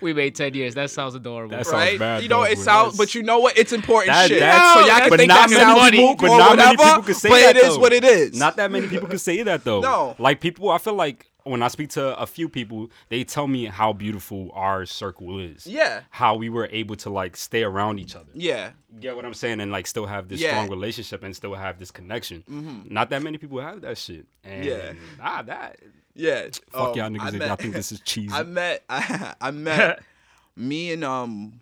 We 0.00 0.12
made 0.12 0.36
ten 0.36 0.54
years. 0.54 0.74
That 0.76 0.90
sounds 0.90 1.16
adorable. 1.16 1.50
That's- 1.50 1.66
Sounds 1.68 1.74
right, 1.90 1.98
bad, 1.98 2.22
you 2.22 2.28
know, 2.28 2.44
though, 2.44 2.50
it 2.52 2.58
sounds, 2.58 2.96
but 2.96 3.16
you 3.16 3.24
know 3.24 3.40
what? 3.40 3.58
It's 3.58 3.72
important 3.72 4.12
That- 4.14 4.28
shit. 4.28 4.38
that's- 4.38 4.74
so 4.74 4.80
y'all 4.86 5.00
can 5.08 5.18
think 5.18 5.28
not 5.28 5.48
that 5.48 5.50
many 5.50 5.60
sounds 5.60 5.90
people- 5.90 6.14
but 6.16 6.30
or 6.30 6.38
not 6.38 6.56
many 6.56 6.76
people 6.76 7.02
can 7.02 7.14
say 7.14 7.28
but 7.30 7.40
that, 7.40 7.56
it 7.56 7.64
is 7.64 7.74
though. 7.74 7.80
what 7.80 7.92
it 7.92 8.04
is. 8.04 8.38
Not 8.38 8.56
that 8.58 8.70
many 8.70 8.86
people 8.86 9.08
can 9.08 9.18
say 9.18 9.42
that 9.42 9.64
though. 9.64 9.80
No. 9.88 10.14
Like 10.20 10.40
people, 10.40 10.70
I 10.70 10.78
feel 10.78 10.94
like 10.94 11.27
when 11.44 11.62
I 11.62 11.68
speak 11.68 11.88
to 11.90 12.18
a 12.18 12.26
few 12.26 12.48
people, 12.48 12.90
they 13.08 13.24
tell 13.24 13.46
me 13.46 13.64
how 13.66 13.92
beautiful 13.92 14.50
our 14.54 14.84
circle 14.84 15.38
is. 15.38 15.66
Yeah. 15.66 16.02
How 16.10 16.34
we 16.34 16.50
were 16.50 16.68
able 16.70 16.96
to 16.96 17.10
like 17.10 17.36
stay 17.36 17.62
around 17.62 18.00
each 18.00 18.14
other. 18.16 18.30
yeah, 18.34 18.72
Get 19.00 19.16
what 19.16 19.24
I'm 19.24 19.34
saying? 19.34 19.60
And 19.60 19.70
like 19.72 19.86
still 19.86 20.06
have 20.06 20.28
this 20.28 20.40
Yeah. 20.40 20.50
strong 20.50 20.68
relationship 20.68 21.22
and 21.22 21.34
still 21.34 21.54
have 21.54 21.78
this 21.78 21.90
connection. 21.90 22.84
Not 22.90 23.10
that 23.10 23.22
many 23.22 23.38
people 23.38 23.60
have 23.60 23.80
that 23.82 23.96
shit. 23.98 24.26
And 24.44 24.64
Yeah. 24.64 24.92
ah, 25.20 25.42
that 25.42 25.78
yeah. 26.14 26.48
fuck 26.70 26.90
Um, 26.90 26.94
y'all 26.96 27.04
I 27.06 27.08
niggas 27.10 27.28
if 27.34 27.38
met- 27.38 27.46
y'all 27.48 27.56
think 27.56 27.74
this 27.74 27.92
is 27.92 28.00
cheesy. 28.00 28.32
I 28.34 28.42
met 28.42 28.84
I, 28.90 29.34
I 29.40 29.50
met 29.50 30.02
me 30.56 30.92
and 30.92 31.04
um 31.04 31.60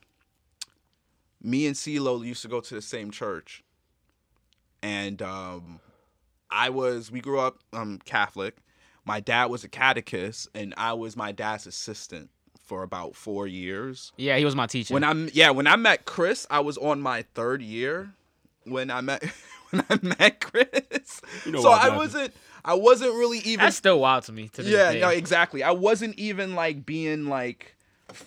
me 1.43 1.67
and 1.67 1.77
CeeLo 1.77 2.25
used 2.25 2.43
to 2.43 2.49
go 2.49 2.61
to 2.61 2.75
the 2.75 2.83
same 2.83 3.11
church. 3.11 3.63
And 4.83 5.21
um 5.23 5.81
I 6.51 6.71
was 6.71 7.11
we 7.11 7.21
grew 7.21 7.39
up 7.41 7.59
um 7.73 8.01
Catholic. 8.05 8.57
My 9.07 9.21
dad 9.21 9.47
was 9.47 9.65
a 9.65 9.69
catechist 9.69 10.49
and 10.55 10.75
I 10.77 10.93
was 10.93 11.17
my 11.17 11.33
dad's 11.33 11.67
assistant 11.67 12.29
for 12.63 12.83
about 12.83 13.15
4 13.15 13.47
years. 13.47 14.13
yeah, 14.17 14.37
he 14.37 14.45
was 14.45 14.57
my 14.57 14.67
teacher. 14.67 14.93
When 14.93 15.05
I'm 15.05 15.31
yeah, 15.33 15.51
when 15.51 15.67
I 15.67 15.77
met 15.77 16.05
Chris, 16.05 16.47
I 16.51 16.61
was 16.61 16.77
on 16.77 17.01
my 17.01 17.25
3rd 17.35 17.67
year 17.67 18.13
when 18.65 18.91
I 18.91 19.01
met 19.01 19.23
when 19.71 19.85
I 19.89 19.99
met 20.03 20.41
Chris. 20.41 21.21
You 21.45 21.53
know 21.53 21.63
so 21.63 21.71
I 21.71 21.79
happened. 21.83 21.97
wasn't 21.99 22.35
I 22.65 22.75
wasn't 22.75 23.13
really 23.15 23.39
even 23.39 23.65
That's 23.65 23.77
still 23.77 24.01
wild 24.01 24.25
to 24.25 24.33
me. 24.33 24.49
To 24.49 24.63
this 24.63 24.73
yeah, 24.73 24.93
day. 24.93 25.01
no, 25.01 25.09
exactly. 25.11 25.63
I 25.63 25.71
wasn't 25.71 26.19
even 26.19 26.57
like 26.57 26.85
being 26.85 27.27
like 27.27 27.77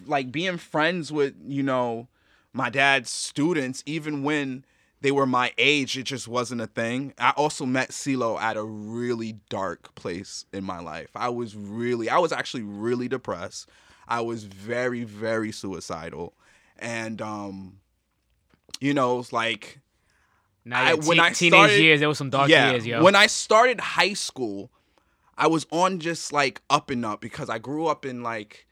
like 0.07 0.31
being 0.31 0.57
friends 0.57 1.11
with, 1.11 1.33
you 1.45 1.63
know, 1.63 2.07
my 2.53 2.69
dad's 2.69 3.09
students 3.09 3.83
even 3.85 4.23
when 4.23 4.63
they 5.01 5.11
were 5.11 5.25
my 5.25 5.53
age, 5.57 5.97
it 5.97 6.03
just 6.03 6.27
wasn't 6.27 6.61
a 6.61 6.67
thing. 6.67 7.13
I 7.17 7.31
also 7.31 7.65
met 7.65 7.89
CeeLo 7.91 8.39
at 8.39 8.57
a 8.57 8.63
really 8.63 9.37
dark 9.49 9.95
place 9.95 10.45
in 10.51 10.63
my 10.63 10.79
life. 10.79 11.09
I 11.15 11.29
was 11.29 11.55
really 11.55 12.09
I 12.09 12.17
was 12.17 12.31
actually 12.31 12.63
really 12.63 13.07
depressed. 13.07 13.69
I 14.07 14.21
was 14.21 14.43
very 14.43 15.03
very 15.03 15.51
suicidal. 15.51 16.33
And 16.77 17.21
um 17.21 17.79
you 18.81 18.93
know, 18.93 19.19
it's 19.19 19.31
like 19.33 19.79
Now, 20.65 20.83
I- 20.83 20.93
when 20.95 21.17
te- 21.17 21.19
I 21.23 21.29
teenage 21.31 21.53
started- 21.59 21.81
years, 21.81 21.99
there 21.99 22.09
was 22.09 22.17
some 22.17 22.29
dark 22.29 22.49
yeah, 22.49 22.71
years, 22.71 22.85
yo. 22.85 23.03
When 23.03 23.15
I 23.15 23.27
started 23.27 23.79
high 23.79 24.13
school, 24.13 24.69
I 25.37 25.47
was 25.47 25.65
on 25.71 25.99
just 25.99 26.33
like 26.33 26.61
up 26.69 26.89
and 26.89 27.05
up 27.05 27.21
because 27.21 27.49
I 27.49 27.57
grew 27.59 27.87
up 27.87 28.05
in 28.05 28.21
like 28.23 28.65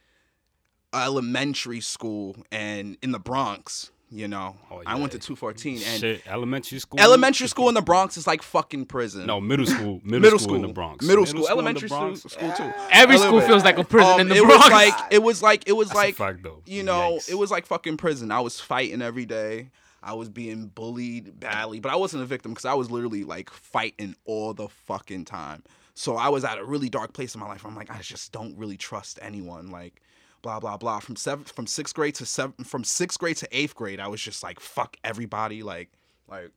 elementary 0.94 1.82
school 1.82 2.36
and 2.52 2.98
in 3.02 3.12
the 3.12 3.20
Bronx. 3.20 3.92
You 4.10 4.30
know, 4.30 4.56
Oh, 4.72 4.82
I 4.86 4.96
went 4.96 5.12
to 5.12 5.20
214 5.20 5.74
and 5.86 6.00
shit. 6.00 6.22
Elementary 6.28 6.80
school. 6.80 6.98
elementary 7.00 7.48
school 7.48 7.68
in 7.68 7.76
the 7.76 7.82
Bronx 7.82 8.16
is 8.16 8.26
like 8.26 8.42
fucking 8.42 8.86
prison. 8.86 9.26
No, 9.26 9.42
middle 9.42 9.66
school. 9.66 10.00
Middle, 10.06 10.22
middle 10.22 10.40
school, 10.40 10.40
school 10.40 10.56
in 10.56 10.62
the 10.62 10.68
Bronx. 10.70 11.06
Middle 11.06 11.26
school, 11.26 11.42
in 11.42 11.46
the 11.48 11.52
elementary 11.52 11.90
school, 11.90 12.00
Bronx. 12.00 12.22
school 12.24 12.54
too. 12.54 12.72
Every 12.92 13.18
school 13.18 13.40
bit. 13.40 13.48
feels 13.48 13.66
like 13.66 13.78
a 13.78 13.84
prison 13.84 14.14
Um, 14.14 14.20
in 14.22 14.30
the 14.30 14.36
it 14.38 14.44
Bronx. 14.44 14.64
was 14.64 14.72
like 14.72 14.94
it 15.12 15.22
was 15.24 15.44
like 15.44 15.68
it 15.68 15.74
was 15.74 15.90
That's 15.90 15.98
like 15.98 16.16
fact, 16.16 16.42
though. 16.44 16.62
you 16.66 16.84
know 16.84 17.16
Yikes. 17.18 17.30
it 17.30 17.36
was 17.36 17.52
like 17.52 17.66
fucking 17.66 17.98
prison. 17.98 18.32
I 18.32 18.40
was 18.40 18.62
fighting 18.62 19.02
every 19.02 19.26
day. 19.26 19.72
I 20.02 20.14
was 20.14 20.30
being 20.30 20.68
bullied 20.68 21.38
badly, 21.38 21.82
but 21.82 21.92
I 21.92 21.98
wasn't 21.98 22.24
a 22.24 22.26
victim 22.28 22.52
because 22.54 22.64
I 22.64 22.76
was 22.76 22.90
literally 22.90 23.26
like 23.26 23.50
fighting 23.50 24.16
all 24.24 24.54
the 24.54 24.70
fucking 24.70 25.26
time. 25.26 25.64
So 25.96 26.16
I 26.16 26.30
was 26.30 26.46
at 26.46 26.58
a 26.60 26.64
really 26.64 26.88
dark 26.88 27.12
place 27.12 27.36
in 27.36 27.42
my 27.42 27.48
life. 27.48 27.66
I'm 27.66 27.76
like, 27.76 27.92
I 27.92 28.00
just 28.00 28.32
don't 28.32 28.58
really 28.58 28.78
trust 28.78 29.20
anyone. 29.22 29.70
Like, 29.72 30.02
blah 30.48 30.62
blah 30.62 30.78
blah. 30.78 31.00
From 31.00 31.18
seventh, 31.18 31.52
from 31.52 31.68
sixth 31.68 31.94
grade 31.94 32.16
to 32.16 32.26
seven, 32.26 32.54
from 32.64 32.86
sixth 32.86 33.20
grade 33.20 33.36
to 33.38 33.48
eighth 33.52 33.76
grade, 33.76 34.00
I 34.00 34.08
was 34.08 34.22
just 34.22 34.42
like, 34.44 34.62
fuck 34.62 34.96
everybody. 35.04 35.62
Like, 35.62 35.90
like, 36.30 36.52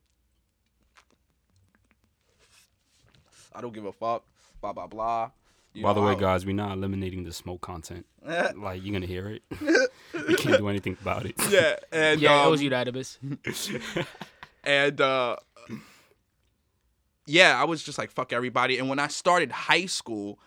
I 3.53 3.59
don't 3.59 3.73
give 3.73 3.83
a 3.83 3.91
fuck. 3.91 4.23
Blah 4.61 4.71
blah 4.71 4.87
blah. 4.87 5.31
You 5.73 5.83
By 5.83 5.91
the 5.91 6.01
way, 6.01 6.13
I- 6.13 6.19
guys, 6.19 6.45
we're 6.45 6.55
not 6.55 6.71
eliminating 6.71 7.25
the 7.25 7.33
smoke 7.33 7.59
content. 7.59 8.05
like 8.55 8.81
you're 8.81 8.93
gonna 8.93 9.05
hear 9.05 9.27
it. 9.27 9.43
you 10.29 10.35
can't 10.37 10.57
do 10.57 10.69
anything 10.69 10.95
about 11.01 11.25
it. 11.25 11.35
Yeah, 11.49 11.75
and 11.91 12.21
yeah, 12.21 12.41
um, 12.41 12.47
it 12.47 12.51
was 12.51 12.61
you, 12.61 12.69
Database. 12.69 13.17
and 14.63 15.01
uh 15.01 15.35
yeah 17.25 17.59
i 17.59 17.63
was 17.63 17.81
just 17.81 17.97
like 17.97 18.11
fuck 18.11 18.31
everybody 18.31 18.77
and 18.77 18.87
when 18.89 18.99
i 18.99 19.07
started 19.07 19.51
high 19.51 19.87
school 19.87 20.37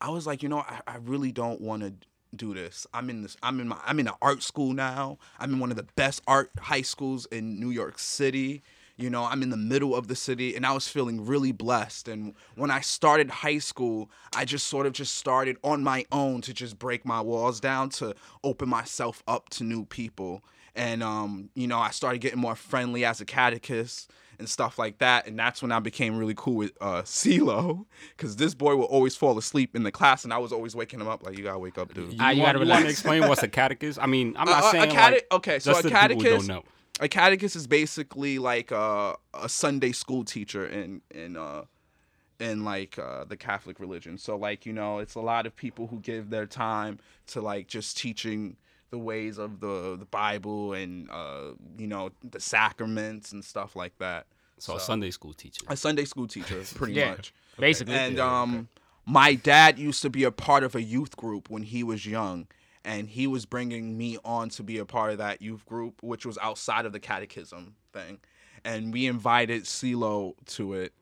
i 0.00 0.10
was 0.10 0.28
like 0.28 0.44
you 0.44 0.48
know 0.48 0.60
i, 0.60 0.80
I 0.86 0.96
really 0.98 1.32
don't 1.32 1.60
want 1.60 1.82
to 1.82 1.92
do 2.34 2.54
this. 2.54 2.86
I'm 2.92 3.10
in 3.10 3.22
this 3.22 3.36
i'm 3.42 3.60
in 3.60 3.68
my 3.68 3.78
i'm 3.84 3.98
in 4.00 4.08
an 4.08 4.14
art 4.20 4.42
school 4.42 4.72
now. 4.72 5.18
I'm 5.38 5.54
in 5.54 5.58
one 5.58 5.70
of 5.70 5.76
the 5.76 5.86
best 5.96 6.22
art 6.26 6.50
high 6.58 6.82
schools 6.82 7.26
in 7.26 7.58
new 7.58 7.70
york 7.70 7.98
city. 7.98 8.62
You 8.96 9.10
know 9.10 9.24
i'm 9.24 9.42
in 9.42 9.50
the 9.50 9.56
middle 9.56 9.94
of 9.94 10.08
the 10.08 10.16
city 10.16 10.54
and 10.56 10.66
i 10.66 10.72
was 10.72 10.88
feeling 10.88 11.24
really 11.24 11.52
blessed. 11.52 12.08
And 12.08 12.34
when 12.54 12.70
i 12.70 12.80
started 12.80 13.30
high 13.30 13.58
school 13.58 14.10
i 14.34 14.44
just 14.44 14.66
sort 14.66 14.86
of 14.86 14.92
just 14.92 15.14
started 15.16 15.56
on 15.62 15.82
my 15.82 16.04
own 16.12 16.40
to 16.42 16.52
just 16.52 16.78
break 16.78 17.04
my 17.04 17.20
walls 17.20 17.60
down 17.60 17.90
to 17.90 18.14
open 18.44 18.68
myself 18.68 19.22
up 19.26 19.48
to 19.50 19.64
new 19.64 19.84
people. 19.84 20.42
And 20.74 21.02
um, 21.02 21.50
you 21.54 21.66
know, 21.66 21.78
I 21.78 21.90
started 21.90 22.20
getting 22.20 22.38
more 22.40 22.54
friendly 22.54 23.04
as 23.04 23.20
a 23.20 23.24
catechist 23.24 24.10
and 24.38 24.48
stuff 24.48 24.78
like 24.78 24.98
that, 24.98 25.26
and 25.26 25.38
that's 25.38 25.60
when 25.62 25.72
I 25.72 25.80
became 25.80 26.16
really 26.16 26.34
cool 26.36 26.54
with 26.54 26.72
uh, 26.80 27.02
CeeLo, 27.04 27.86
because 28.16 28.36
this 28.36 28.54
boy 28.54 28.76
would 28.76 28.84
always 28.84 29.16
fall 29.16 29.36
asleep 29.38 29.74
in 29.76 29.82
the 29.82 29.92
class, 29.92 30.24
and 30.24 30.32
I 30.32 30.38
was 30.38 30.52
always 30.52 30.74
waking 30.76 31.00
him 31.00 31.08
up 31.08 31.22
like, 31.24 31.36
"You 31.36 31.44
gotta 31.44 31.58
wake 31.58 31.78
up, 31.78 31.92
dude." 31.94 32.12
You, 32.12 32.12
you 32.12 32.18
want, 32.18 32.38
gotta 32.38 32.58
you 32.64 32.70
want 32.70 32.84
to 32.84 32.90
explain 32.90 33.26
what's 33.28 33.42
a 33.42 33.48
catechist? 33.58 33.98
I 34.00 34.06
mean, 34.06 34.34
I'm 34.36 34.48
Uh, 34.48 34.52
not 34.52 34.64
uh, 34.64 34.70
saying 34.72 34.84
a 34.90 34.94
cate- 34.94 35.12
like, 35.12 35.26
okay, 35.32 35.58
so 35.58 35.72
just 35.72 35.80
a 35.80 35.82
to 35.88 35.88
the 35.88 35.94
people 36.00 36.22
catechist, 36.22 36.48
don't 36.48 36.56
know. 36.56 36.64
a 37.00 37.08
catechist 37.08 37.56
is 37.56 37.66
basically 37.66 38.38
like 38.38 38.70
a, 38.70 39.16
a 39.34 39.48
Sunday 39.48 39.92
school 39.92 40.24
teacher 40.24 40.66
in 40.66 41.02
in 41.10 41.36
uh 41.36 41.64
in 42.40 42.64
like 42.64 42.96
uh, 43.00 43.24
the 43.24 43.36
Catholic 43.36 43.80
religion. 43.80 44.16
So 44.18 44.36
like 44.36 44.64
you 44.64 44.72
know, 44.72 44.98
it's 44.98 45.16
a 45.16 45.20
lot 45.20 45.46
of 45.46 45.56
people 45.56 45.88
who 45.88 45.98
give 46.00 46.30
their 46.30 46.46
time 46.46 47.00
to 47.28 47.40
like 47.40 47.66
just 47.66 47.96
teaching 47.98 48.56
the 48.90 48.98
ways 48.98 49.38
of 49.38 49.60
the 49.60 49.96
the 49.98 50.06
Bible 50.06 50.72
and 50.72 51.10
uh, 51.10 51.52
you 51.78 51.86
know 51.86 52.10
the 52.28 52.40
sacraments 52.40 53.32
and 53.32 53.44
stuff 53.44 53.76
like 53.76 53.96
that. 53.98 54.26
So, 54.58 54.76
a 54.76 54.80
Sunday 54.80 55.10
school 55.12 55.32
teacher. 55.34 55.64
A 55.68 55.76
Sunday 55.76 56.04
school 56.04 56.26
teacher, 56.26 56.62
pretty 56.74 56.94
Yeah, 56.94 57.10
much. 57.10 57.32
basically. 57.58 57.94
And 57.94 58.18
um, 58.18 58.68
my 59.06 59.34
dad 59.34 59.78
used 59.78 60.02
to 60.02 60.10
be 60.10 60.24
a 60.24 60.32
part 60.32 60.64
of 60.64 60.74
a 60.74 60.82
youth 60.82 61.16
group 61.16 61.48
when 61.48 61.62
he 61.62 61.84
was 61.84 62.04
young, 62.06 62.48
and 62.84 63.08
he 63.08 63.26
was 63.28 63.46
bringing 63.46 63.96
me 63.96 64.18
on 64.24 64.48
to 64.50 64.62
be 64.64 64.78
a 64.78 64.84
part 64.84 65.12
of 65.12 65.18
that 65.18 65.40
youth 65.42 65.64
group, 65.64 66.02
which 66.02 66.26
was 66.26 66.36
outside 66.38 66.86
of 66.86 66.92
the 66.92 66.98
catechism 67.00 67.76
thing. 67.92 68.18
And 68.64 68.92
we 68.92 69.06
invited 69.06 69.62
CeeLo 69.64 70.34
to 70.56 70.72
it. 70.74 70.92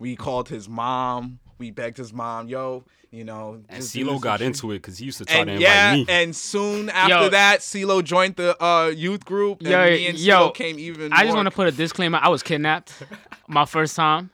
We 0.00 0.16
called 0.16 0.48
his 0.48 0.68
mom. 0.68 1.38
We 1.64 1.70
begged 1.70 1.96
his 1.96 2.12
mom, 2.12 2.48
"Yo, 2.48 2.84
you 3.10 3.24
know." 3.24 3.62
And 3.70 3.80
just 3.80 3.94
CeeLo 3.96 4.20
got 4.20 4.40
shit." 4.40 4.48
into 4.48 4.70
it 4.72 4.76
because 4.82 4.98
he 4.98 5.06
used 5.06 5.16
to 5.18 5.24
try 5.24 5.36
And 5.38 5.46
to 5.48 5.52
invite 5.54 5.66
yeah, 5.66 5.94
me. 5.94 6.04
and 6.10 6.36
soon 6.36 6.90
after 6.90 7.14
Yo. 7.24 7.28
that, 7.30 7.60
CeeLo 7.60 8.04
joined 8.04 8.36
the 8.36 8.62
uh, 8.62 8.88
youth 8.88 9.24
group, 9.24 9.60
and 9.60 9.70
Yo, 9.70 9.84
me 9.86 10.06
and 10.08 10.18
yo, 10.18 10.50
CeeLo 10.50 10.54
came 10.54 10.78
even. 10.78 11.10
I 11.12 11.24
just 11.24 11.34
want 11.34 11.46
to 11.46 11.50
put 11.50 11.66
a 11.66 11.72
disclaimer. 11.72 12.18
I 12.20 12.28
was 12.28 12.42
kidnapped 12.42 12.92
my 13.48 13.64
first 13.64 13.96
time. 13.96 14.28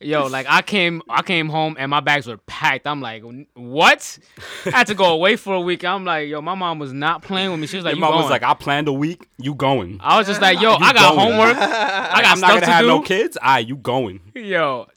Yo, 0.00 0.26
like 0.26 0.46
I 0.50 0.60
came, 0.60 1.00
I 1.08 1.22
came 1.22 1.48
home 1.48 1.76
and 1.78 1.88
my 1.88 2.00
bags 2.00 2.26
were 2.26 2.36
packed. 2.36 2.86
I'm 2.86 3.00
like, 3.00 3.22
what? 3.54 4.18
I 4.66 4.70
had 4.70 4.88
to 4.88 4.94
go 4.94 5.06
away 5.14 5.36
for 5.36 5.54
a 5.54 5.60
week. 5.60 5.82
I'm 5.82 6.04
like, 6.04 6.28
yo, 6.28 6.42
my 6.42 6.54
mom 6.54 6.78
was 6.78 6.92
not 6.92 7.22
playing 7.22 7.52
with 7.52 7.60
me. 7.60 7.66
She 7.66 7.76
was 7.76 7.86
like, 7.86 7.92
Your 7.92 8.04
you 8.04 8.12
mom 8.12 8.20
was 8.20 8.28
like, 8.28 8.42
I 8.42 8.52
planned 8.52 8.86
a 8.88 8.92
week. 8.92 9.26
You 9.38 9.54
going? 9.54 9.98
I 10.02 10.18
was 10.18 10.26
just 10.26 10.42
like, 10.42 10.60
yo, 10.60 10.74
I 10.78 10.92
got 10.92 11.14
going. 11.14 11.30
homework. 11.30 11.56
I 11.56 12.20
got 12.20 12.24
I'm 12.34 12.40
not 12.40 12.50
stuff 12.50 12.50
gonna 12.50 12.60
to 12.66 12.72
have 12.72 12.82
do. 12.82 12.88
no 12.88 13.00
kids. 13.00 13.38
Ah, 13.40 13.56
you 13.58 13.76
going? 13.76 14.20
Yo, 14.34 14.88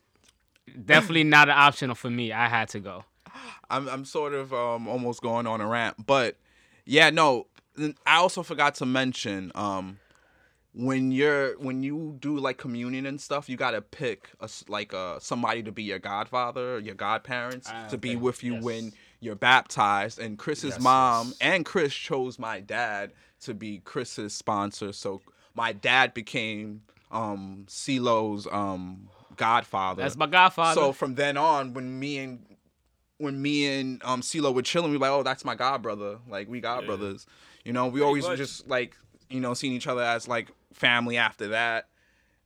definitely 0.86 1.24
not 1.38 1.50
an 1.50 1.56
option 1.58 1.94
for 1.96 2.10
me. 2.10 2.32
I 2.32 2.48
had 2.48 2.70
to 2.70 2.80
go. 2.80 3.04
I'm 3.70 3.88
I'm 3.90 4.06
sort 4.06 4.34
of 4.34 4.54
um 4.54 4.88
almost 4.88 5.22
going 5.22 5.46
on 5.48 5.62
a 5.62 5.68
rant, 5.68 6.06
but 6.06 6.38
yeah, 6.86 7.10
no. 7.10 7.48
I 8.08 8.16
also 8.18 8.42
forgot 8.42 8.74
to 8.76 8.86
mention 8.88 9.52
um 9.54 10.00
when 10.74 11.12
you're 11.12 11.58
when 11.60 11.84
you 11.84 12.18
do 12.20 12.38
like 12.40 12.58
communion 12.58 13.06
and 13.06 13.20
stuff, 13.20 13.50
you 13.50 13.58
gotta 13.58 13.82
pick 13.82 14.30
a, 14.40 14.50
like 14.68 14.94
a 14.94 15.18
somebody 15.20 15.64
to 15.64 15.72
be 15.72 15.84
your 15.84 16.00
godfather, 16.00 16.80
your 16.80 16.96
godparents 16.96 17.70
Ah, 17.72 17.88
to 17.90 17.98
be 17.98 18.16
with 18.16 18.44
you 18.44 18.56
Yes. 18.56 18.64
when 18.64 18.94
you're 19.20 19.36
baptized. 19.36 20.20
And 20.20 20.38
Chris's 20.38 20.72
Yes, 20.76 20.80
mom 20.80 21.28
yes. 21.30 21.38
and 21.42 21.66
Chris 21.66 21.94
chose 21.94 22.40
my 22.40 22.60
dad 22.60 23.12
to 23.42 23.54
be 23.54 23.80
Chris's 23.80 24.34
sponsor, 24.34 24.92
so 24.92 25.22
my 25.54 25.74
dad 25.74 26.14
became 26.14 26.82
um 27.12 27.66
CeeLo's 27.68 28.48
um 28.52 29.10
godfather. 29.38 30.04
That's 30.04 30.18
my 30.18 30.28
godfather. 30.28 30.80
So 30.80 30.92
from 30.92 31.16
then 31.16 31.38
on, 31.38 31.74
when 31.74 32.00
me 32.00 32.18
and 32.18 32.46
when 33.20 33.42
me 33.42 33.80
and 33.80 34.02
um 34.04 34.22
CeeLo 34.22 34.54
were 34.54 34.62
chilling, 34.62 34.92
we 34.92 34.98
were 34.98 35.02
like, 35.02 35.12
oh, 35.12 35.24
that's 35.24 35.46
my 35.46 35.56
god 35.56 35.82
brother. 35.82 36.20
Like 36.28 36.50
we 36.50 36.60
god 36.60 36.86
brothers. 36.86 37.26
You 37.64 37.74
know, 37.74 37.88
we 37.88 38.02
always 38.02 38.26
much. 38.26 38.38
just 38.38 38.68
like 38.68 38.98
you 39.30 39.40
know 39.40 39.54
seeing 39.54 39.74
each 39.74 39.88
other 39.88 40.04
as 40.04 40.28
like 40.28 40.50
family 40.74 41.18
after 41.18 41.50
that. 41.50 41.88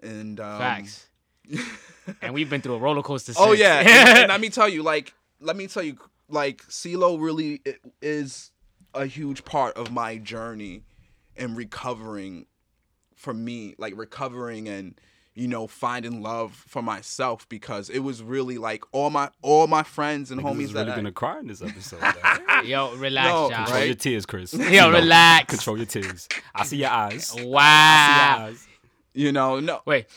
And 0.02 0.40
um, 0.40 0.58
Facts. 0.58 1.08
and 2.22 2.34
we've 2.34 2.50
been 2.50 2.62
through 2.62 2.76
a 2.76 2.80
roller 2.80 3.02
coaster. 3.02 3.34
Oh 3.38 3.54
yeah, 3.54 3.80
and, 3.80 4.20
and 4.20 4.28
let 4.30 4.42
me 4.42 4.50
tell 4.50 4.70
you, 4.70 4.84
like, 4.84 5.14
let 5.40 5.56
me 5.56 5.68
tell 5.68 5.84
you, 5.84 5.98
like 6.30 6.64
CeeLo 6.68 7.22
really 7.22 7.62
is 8.02 8.52
a 8.94 9.06
huge 9.06 9.46
part 9.46 9.76
of 9.78 9.92
my 9.92 10.18
journey 10.18 10.84
in 11.36 11.56
recovering 11.56 12.46
for 13.16 13.34
me, 13.34 13.76
like 13.78 13.94
recovering 13.96 14.68
and 14.68 15.00
you 15.34 15.48
know 15.48 15.66
finding 15.68 16.22
love 16.22 16.54
for 16.68 16.82
myself 16.82 17.48
because 17.48 17.90
it 17.90 18.00
was 18.00 18.22
really 18.22 18.58
like 18.58 18.84
all 18.92 19.10
my 19.10 19.30
all 19.42 19.68
my 19.68 19.84
friends 19.84 20.30
and 20.32 20.42
Niggas 20.42 20.56
homies 20.56 20.64
is 20.64 20.74
that 20.74 20.80
really 20.82 20.92
I- 20.92 20.96
gonna 20.98 21.12
cry 21.12 21.40
in 21.40 21.48
this 21.48 21.62
episode. 21.62 22.02
man. 22.48 22.66
Yo, 22.66 22.94
relax, 22.96 23.28
No, 23.30 23.50
Josh. 23.50 23.58
Control 23.58 23.78
Right? 23.80 23.86
your 23.86 23.96
tears, 23.96 24.26
Chris. 24.26 24.54
Yo, 24.56 24.60
You 24.66 24.72
know, 24.82 24.92
relax. 24.92 25.56
Control 25.56 25.78
your 25.78 25.86
tears. 25.86 26.28
I 26.54 26.66
see 26.66 26.78
your 26.78 26.90
eyes. 26.90 27.14
I 27.14 27.36
see 27.36 27.42
your 27.44 27.50
Wow. 27.52 28.38
eyes. 28.50 28.68
you 29.14 29.32
know 29.32 29.60
no 29.60 29.82
Wait. 29.86 30.08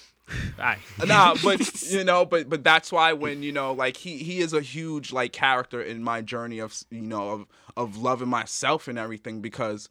All 0.58 0.64
right. 0.64 0.78
nah, 1.06 1.34
but 1.44 1.82
you 1.82 2.02
know, 2.02 2.24
but 2.24 2.48
but 2.48 2.64
that's 2.64 2.90
why 2.90 3.12
when 3.12 3.42
you 3.42 3.52
know, 3.52 3.72
like 3.74 3.98
he 3.98 4.16
he 4.18 4.40
is 4.40 4.52
a 4.54 4.62
huge 4.62 5.12
like 5.12 5.32
character 5.32 5.82
in 5.82 6.02
my 6.02 6.22
journey 6.22 6.58
of 6.60 6.74
you 6.90 7.02
know 7.02 7.30
of 7.30 7.46
of 7.76 7.96
loving 7.98 8.28
myself 8.28 8.88
and 8.88 8.98
everything 8.98 9.40
because 9.42 9.88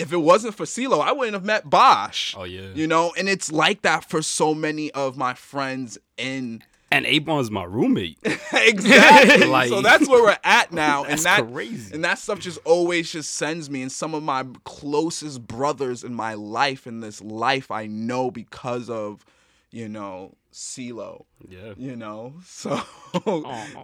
if 0.00 0.12
it 0.12 0.16
wasn't 0.18 0.54
for 0.54 0.64
CeeLo, 0.64 1.00
I 1.00 1.12
wouldn't 1.12 1.34
have 1.34 1.44
met 1.44 1.68
Bosch. 1.68 2.34
Oh, 2.36 2.44
yeah. 2.44 2.70
you 2.74 2.86
know, 2.86 3.12
and 3.18 3.28
it's 3.28 3.52
like 3.52 3.82
that 3.82 4.04
for 4.08 4.22
so 4.22 4.54
many 4.54 4.90
of 4.92 5.16
my 5.16 5.34
friends 5.34 5.98
in 6.16 6.62
And 6.90 7.06
Abon's 7.06 7.50
my 7.50 7.64
roommate. 7.64 8.18
exactly. 8.52 9.46
Like- 9.50 9.68
so 9.68 9.82
that's 9.82 10.08
where 10.08 10.22
we're 10.22 10.36
at 10.44 10.72
now, 10.72 11.02
and 11.04 11.12
That's 11.12 11.24
that 11.24 11.52
crazy. 11.52 11.94
and 11.94 12.04
that 12.04 12.18
stuff 12.18 12.38
just 12.40 12.58
always 12.64 13.10
just 13.12 13.34
sends 13.34 13.68
me. 13.70 13.82
And 13.82 13.90
some 13.92 14.14
of 14.14 14.22
my 14.22 14.44
closest 14.64 15.46
brothers 15.46 16.02
in 16.04 16.14
my 16.14 16.34
life, 16.34 16.86
in 16.86 17.00
this 17.00 17.20
life, 17.20 17.70
I 17.70 17.86
know 17.86 18.30
because 18.30 18.88
of 18.90 19.24
you 19.70 19.88
know 19.88 20.34
CeeLo. 20.52 21.26
Yeah. 21.48 21.74
You 21.76 21.94
know, 21.94 22.34
so 22.44 22.80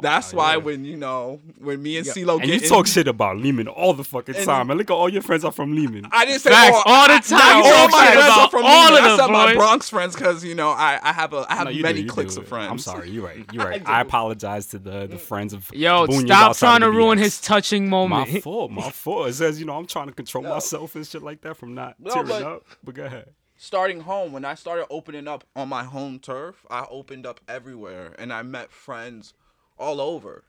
that's 0.02 0.34
oh, 0.34 0.36
why 0.36 0.52
yeah. 0.52 0.56
when 0.56 0.84
you 0.84 0.96
know 0.96 1.40
when 1.58 1.80
me 1.82 1.96
and 1.98 2.06
CeeLo 2.06 2.34
And 2.40 2.42
get 2.42 2.48
you 2.48 2.62
in- 2.62 2.68
talk 2.68 2.86
shit 2.88 3.06
about 3.06 3.36
Lehman 3.36 3.68
all 3.68 3.94
the 3.94 4.02
fucking 4.02 4.34
And- 4.34 4.44
time. 4.44 4.70
And 4.70 4.78
look 4.78 4.90
at 4.90 4.94
all 4.94 5.08
your 5.08 5.22
friends 5.22 5.44
are 5.44 5.52
from 5.52 5.74
Lehman. 5.76 6.06
I 6.10 6.24
didn't 6.24 6.40
say 6.40 6.50
Facts, 6.50 6.82
all 6.84 7.06
the 7.06 7.20
time. 7.20 7.38
Not 7.38 7.64
You 7.64 7.72
all 7.72 7.88
my 7.88 8.04
friends 8.06 8.24
about 8.26 8.38
are 8.40 8.50
from 8.50 8.64
all 8.64 8.84
Lehman. 8.92 8.98
of 8.98 9.04
I 9.04 9.08
them, 9.10 9.18
said 9.26 9.30
my. 9.32 9.54
Bronx 9.54 9.88
friends 9.90 10.14
because 10.16 10.44
you 10.44 10.54
know 10.56 10.70
I, 10.70 10.98
I 11.02 11.12
have 11.12 11.32
a 11.32 11.46
I 11.48 11.54
have 11.54 11.68
No, 11.68 11.80
many 11.82 12.02
do, 12.02 12.08
cliques 12.08 12.34
do. 12.34 12.40
of 12.40 12.48
friends. 12.48 12.70
I'm 12.70 12.78
sorry. 12.78 13.10
You're 13.10 13.24
right. 13.24 13.44
You're 13.52 13.64
right. 13.70 13.88
I 13.88 14.00
apologize 14.00 14.66
to 14.68 14.78
the, 14.80 15.06
the 15.06 15.18
friends 15.18 15.52
of 15.52 15.70
Yo, 15.72 16.06
Boonies 16.08 16.26
stop 16.26 16.56
trying 16.56 16.80
to 16.80 16.90
ruin 16.90 17.18
his 17.18 17.40
touching 17.40 17.88
moment. 17.88 18.32
My 18.32 18.40
fault. 18.40 18.70
My 18.72 18.90
fault. 18.90 19.28
It 19.28 19.34
says, 19.34 19.60
you 19.60 19.66
know, 19.66 19.76
I'm 19.76 19.86
trying 19.86 20.08
to 20.08 20.12
control 20.14 20.42
myself 20.42 20.96
and 20.96 21.06
shit 21.06 21.22
like 21.22 21.42
that 21.42 21.56
from 21.56 21.74
not 21.74 21.94
No, 22.00 22.10
tearing 22.12 22.28
but- 22.28 22.42
up. 22.42 22.64
But 22.82 22.94
go 22.96 23.04
ahead. 23.04 23.30
Starting 23.56 24.00
home 24.00 24.32
when 24.32 24.44
I 24.44 24.54
started 24.54 24.86
opening 24.90 25.28
up 25.28 25.44
on 25.54 25.68
my 25.68 25.84
home 25.84 26.18
turf, 26.18 26.64
I 26.70 26.86
opened 26.90 27.26
up 27.26 27.40
everywhere 27.48 28.14
and 28.18 28.32
I 28.32 28.42
met 28.42 28.70
friends 28.70 29.34
all 29.78 30.00
over. 30.00 30.44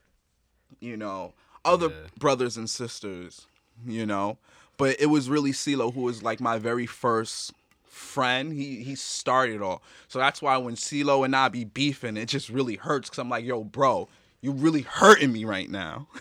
You 0.80 0.96
know, 0.96 1.34
other 1.64 1.88
Yeah. 1.90 2.06
brothers 2.18 2.56
and 2.56 2.68
sisters, 2.68 3.46
you 3.86 4.06
know. 4.06 4.38
But 4.76 5.00
it 5.00 5.06
was 5.06 5.28
really 5.28 5.52
Silo 5.52 5.90
who 5.90 6.02
was 6.02 6.22
like 6.22 6.40
my 6.40 6.58
very 6.58 6.86
first 6.86 7.52
friend. 7.86 8.52
He 8.52 8.82
he 8.84 8.94
started 8.94 9.62
all. 9.62 9.82
So 10.08 10.18
that's 10.18 10.42
why 10.42 10.56
when 10.58 10.76
Silo 10.76 11.24
and 11.24 11.34
I 11.34 11.48
be 11.48 11.64
beefing, 11.64 12.16
it 12.16 12.26
just 12.26 12.48
really 12.48 12.76
hurts 12.76 13.10
cuz 13.10 13.18
I'm 13.18 13.28
like, 13.30 13.44
"Yo, 13.44 13.64
bro, 13.64 14.08
you 14.40 14.52
really 14.52 14.82
hurting 14.82 15.32
me 15.32 15.44
right 15.44 15.70
now." 15.70 16.08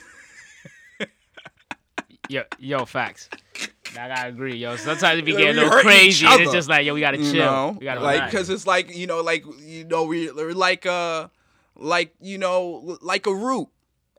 Yo, 2.29 2.43
yo, 2.59 2.85
facts. 2.85 3.29
I 3.95 4.07
gotta 4.07 4.29
agree, 4.29 4.57
yo. 4.57 4.75
Sometimes 4.75 5.19
it 5.19 5.25
be 5.25 5.31
Yeah, 5.31 5.37
getting 5.37 5.57
a 5.59 5.63
little 5.65 5.81
crazy, 5.81 6.25
and 6.25 6.41
it's 6.41 6.51
just 6.51 6.69
like, 6.69 6.85
yo, 6.85 6.93
we 6.93 7.01
gotta 7.01 7.17
chill. 7.17 7.25
you 7.27 7.31
chill. 7.33 7.45
know 7.45 7.77
we 7.79 7.85
gotta 7.85 8.01
like 8.01 8.13
relax. 8.15 8.31
because 8.31 8.49
it's 8.49 8.67
like 8.67 8.95
you 8.95 9.07
know 9.07 9.21
like 9.21 9.45
you 9.59 9.85
know 9.85 10.03
we, 10.03 10.31
we're 10.31 10.53
like 10.53 10.85
uh 10.85 11.27
like 11.75 12.13
you 12.21 12.37
know 12.37 12.97
like 13.01 13.25
a 13.27 13.33
root 13.33 13.67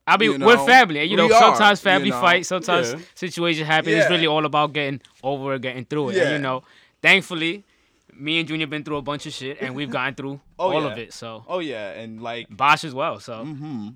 I 0.06 0.16
mean, 0.16 0.40
you 0.40 0.46
we're 0.46 0.56
family. 0.64 1.00
and, 1.00 1.10
You 1.10 1.18
know, 1.18 1.26
we 1.26 1.34
are, 1.34 1.38
sometimes 1.38 1.80
family 1.82 2.06
you 2.06 2.12
know. 2.14 2.20
fights, 2.20 2.48
sometimes 2.48 2.94
Yeah. 2.94 2.98
situations 3.14 3.66
happen. 3.66 3.92
Yeah. 3.92 3.98
It's 3.98 4.08
really 4.10 4.26
all 4.26 4.46
about 4.46 4.72
getting 4.72 5.02
over 5.22 5.52
it, 5.54 5.60
getting 5.60 5.84
through 5.84 6.10
it. 6.10 6.22
And, 6.22 6.32
you 6.32 6.38
know, 6.38 6.62
thankfully, 7.02 7.62
me 8.14 8.38
and 8.38 8.48
Junior 8.48 8.66
been 8.66 8.84
through 8.84 8.96
a 8.96 9.02
bunch 9.02 9.26
of 9.26 9.34
shit, 9.34 9.58
and 9.60 9.74
we've 9.74 9.90
gotten 9.90 10.14
through 10.14 10.40
Oh, 10.58 10.72
all 10.72 10.80
yeah. 10.82 10.92
of 10.92 10.98
it. 10.98 11.12
So 11.12 11.44
oh 11.46 11.58
yeah 11.58 11.90
and 11.90 12.22
like 12.22 12.46
Bosch 12.48 12.84
as 12.84 12.94
well. 12.94 13.20
So 13.20 13.44
Mm-hmm. 13.44 13.88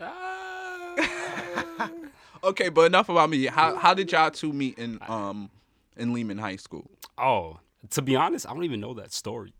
okay 2.44 2.68
but 2.68 2.82
enough 2.82 3.08
about 3.08 3.30
me 3.30 3.46
how 3.46 3.76
how 3.76 3.94
did 3.94 4.10
y'all 4.12 4.30
two 4.30 4.52
meet 4.52 4.78
in 4.78 4.98
um 5.08 5.50
in 5.96 6.12
Lehman 6.12 6.38
High 6.38 6.56
School 6.56 6.90
Oh, 7.18 7.58
to 7.90 8.02
be 8.02 8.14
honest, 8.14 8.46
I 8.48 8.52
don't 8.54 8.62
even 8.64 8.78
know 8.80 8.94
that 8.94 9.12
story. 9.12 9.52